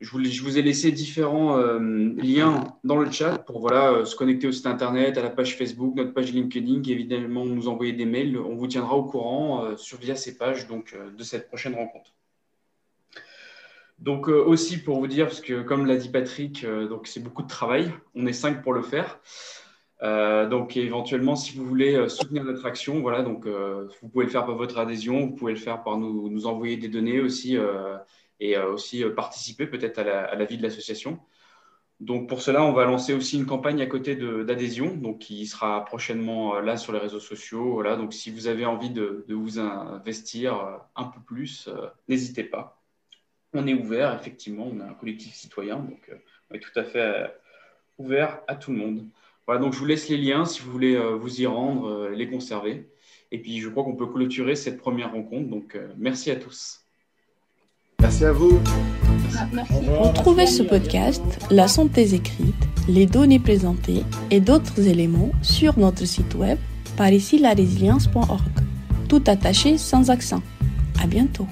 je 0.00 0.42
vous, 0.42 0.58
ai 0.58 0.62
laissé 0.62 0.92
différents 0.92 1.58
euh, 1.58 1.80
liens 2.16 2.76
dans 2.84 2.98
le 2.98 3.10
chat 3.10 3.38
pour 3.38 3.60
voilà, 3.60 3.90
euh, 3.90 4.04
se 4.04 4.14
connecter 4.14 4.46
au 4.46 4.52
site 4.52 4.66
internet, 4.66 5.18
à 5.18 5.22
la 5.22 5.30
page 5.30 5.56
Facebook, 5.56 5.96
notre 5.96 6.14
page 6.14 6.32
LinkedIn, 6.32 6.82
évidemment 6.84 7.44
nous 7.44 7.66
envoyer 7.66 7.92
des 7.92 8.04
mails. 8.04 8.38
On 8.38 8.54
vous 8.54 8.68
tiendra 8.68 8.94
au 8.94 9.04
courant 9.04 9.64
euh, 9.64 9.76
sur 9.76 9.98
via 9.98 10.14
ces 10.14 10.38
pages 10.38 10.68
de 10.68 11.22
cette 11.24 11.48
prochaine 11.48 11.74
rencontre. 11.74 12.12
Donc 13.98 14.28
aussi 14.28 14.78
pour 14.78 15.00
vous 15.00 15.08
dire, 15.08 15.26
parce 15.26 15.40
que 15.40 15.62
comme 15.62 15.84
l'a 15.84 15.96
dit 15.96 16.08
Patrick, 16.08 16.64
c'est 17.02 17.20
beaucoup 17.20 17.42
de 17.42 17.48
travail. 17.48 17.92
On 18.14 18.26
est 18.28 18.32
cinq 18.32 18.62
pour 18.62 18.72
le 18.72 18.82
faire. 18.82 19.18
Donc 20.02 20.76
éventuellement, 20.76 21.36
si 21.36 21.56
vous 21.56 21.64
voulez 21.64 22.08
soutenir 22.08 22.44
notre 22.44 22.66
action, 22.66 23.00
voilà, 23.00 23.22
donc 23.22 23.46
vous 23.46 24.08
pouvez 24.08 24.24
le 24.24 24.30
faire 24.30 24.46
par 24.46 24.56
votre 24.56 24.78
adhésion, 24.78 25.26
vous 25.26 25.34
pouvez 25.34 25.52
le 25.52 25.58
faire 25.58 25.82
par 25.82 25.98
nous, 25.98 26.46
envoyer 26.46 26.76
des 26.76 26.88
données 26.88 27.20
aussi 27.20 27.58
et 28.40 28.56
euh, 28.56 28.72
aussi 28.72 29.04
euh, 29.04 29.14
participer 29.14 29.66
peut-être 29.66 29.98
à 29.98 30.34
la, 30.34 30.44
vie 30.44 30.58
de 30.58 30.62
l'association. 30.62 31.20
Donc 32.00 32.28
pour 32.28 32.42
cela, 32.42 32.62
on 32.62 32.72
va 32.72 32.84
lancer 32.84 33.12
aussi 33.12 33.36
une 33.36 33.46
campagne 33.46 33.82
à 33.82 33.86
côté 33.86 34.14
d'adhésion, 34.14 34.94
donc 34.94 35.18
qui 35.18 35.46
sera 35.46 35.84
prochainement 35.84 36.56
euh, 36.56 36.62
là 36.62 36.76
sur 36.76 36.92
les 36.92 37.00
réseaux 37.00 37.20
sociaux. 37.20 37.72
Voilà, 37.72 37.96
donc 37.96 38.14
si 38.14 38.30
vous 38.30 38.46
avez 38.46 38.66
envie 38.66 38.90
de, 38.90 39.24
vous 39.28 39.58
investir 39.58 40.80
un 40.94 41.04
peu 41.04 41.20
plus, 41.20 41.68
n'hésitez 42.08 42.44
pas. 42.44 42.80
On 43.54 43.66
est 43.66 43.74
ouvert, 43.74 44.14
effectivement, 44.14 44.68
on 44.70 44.80
a 44.80 44.84
un 44.84 44.94
collectif 44.94 45.34
citoyen, 45.34 45.78
donc 45.78 46.10
on 46.50 46.54
est 46.54 46.60
tout 46.60 46.78
à 46.78 46.84
fait 46.84 47.34
ouvert 47.96 48.42
à 48.46 48.54
tout 48.54 48.70
le 48.70 48.78
monde. 48.78 49.08
Voilà, 49.48 49.62
donc 49.62 49.72
je 49.72 49.78
vous 49.78 49.86
laisse 49.86 50.10
les 50.10 50.18
liens 50.18 50.44
si 50.44 50.60
vous 50.60 50.70
voulez 50.70 50.96
vous 51.18 51.40
y 51.40 51.46
rendre, 51.46 52.10
les 52.10 52.28
conserver. 52.28 52.90
Et 53.32 53.38
puis 53.38 53.60
je 53.60 53.70
crois 53.70 53.82
qu'on 53.82 53.96
peut 53.96 54.06
clôturer 54.06 54.54
cette 54.54 54.76
première 54.76 55.12
rencontre. 55.12 55.48
Donc 55.48 55.78
merci 55.96 56.30
à 56.30 56.36
tous. 56.36 56.82
Merci 58.00 58.26
à 58.26 58.32
vous. 58.32 58.60
Retrouvez 60.00 60.46
ce 60.46 60.62
podcast, 60.62 61.22
la 61.50 61.66
synthèse 61.66 62.12
écrite, 62.12 62.54
les 62.90 63.06
données 63.06 63.38
présentées 63.38 64.02
et 64.30 64.40
d'autres 64.40 64.86
éléments 64.86 65.30
sur 65.40 65.78
notre 65.78 66.04
site 66.04 66.34
web 66.34 66.58
par 66.98 67.10
ici 67.10 67.38
la 67.38 67.54
résilience.org. 67.54 68.42
Tout 69.08 69.22
attaché 69.26 69.78
sans 69.78 70.10
accent. 70.10 70.42
À 71.02 71.06
bientôt. 71.06 71.46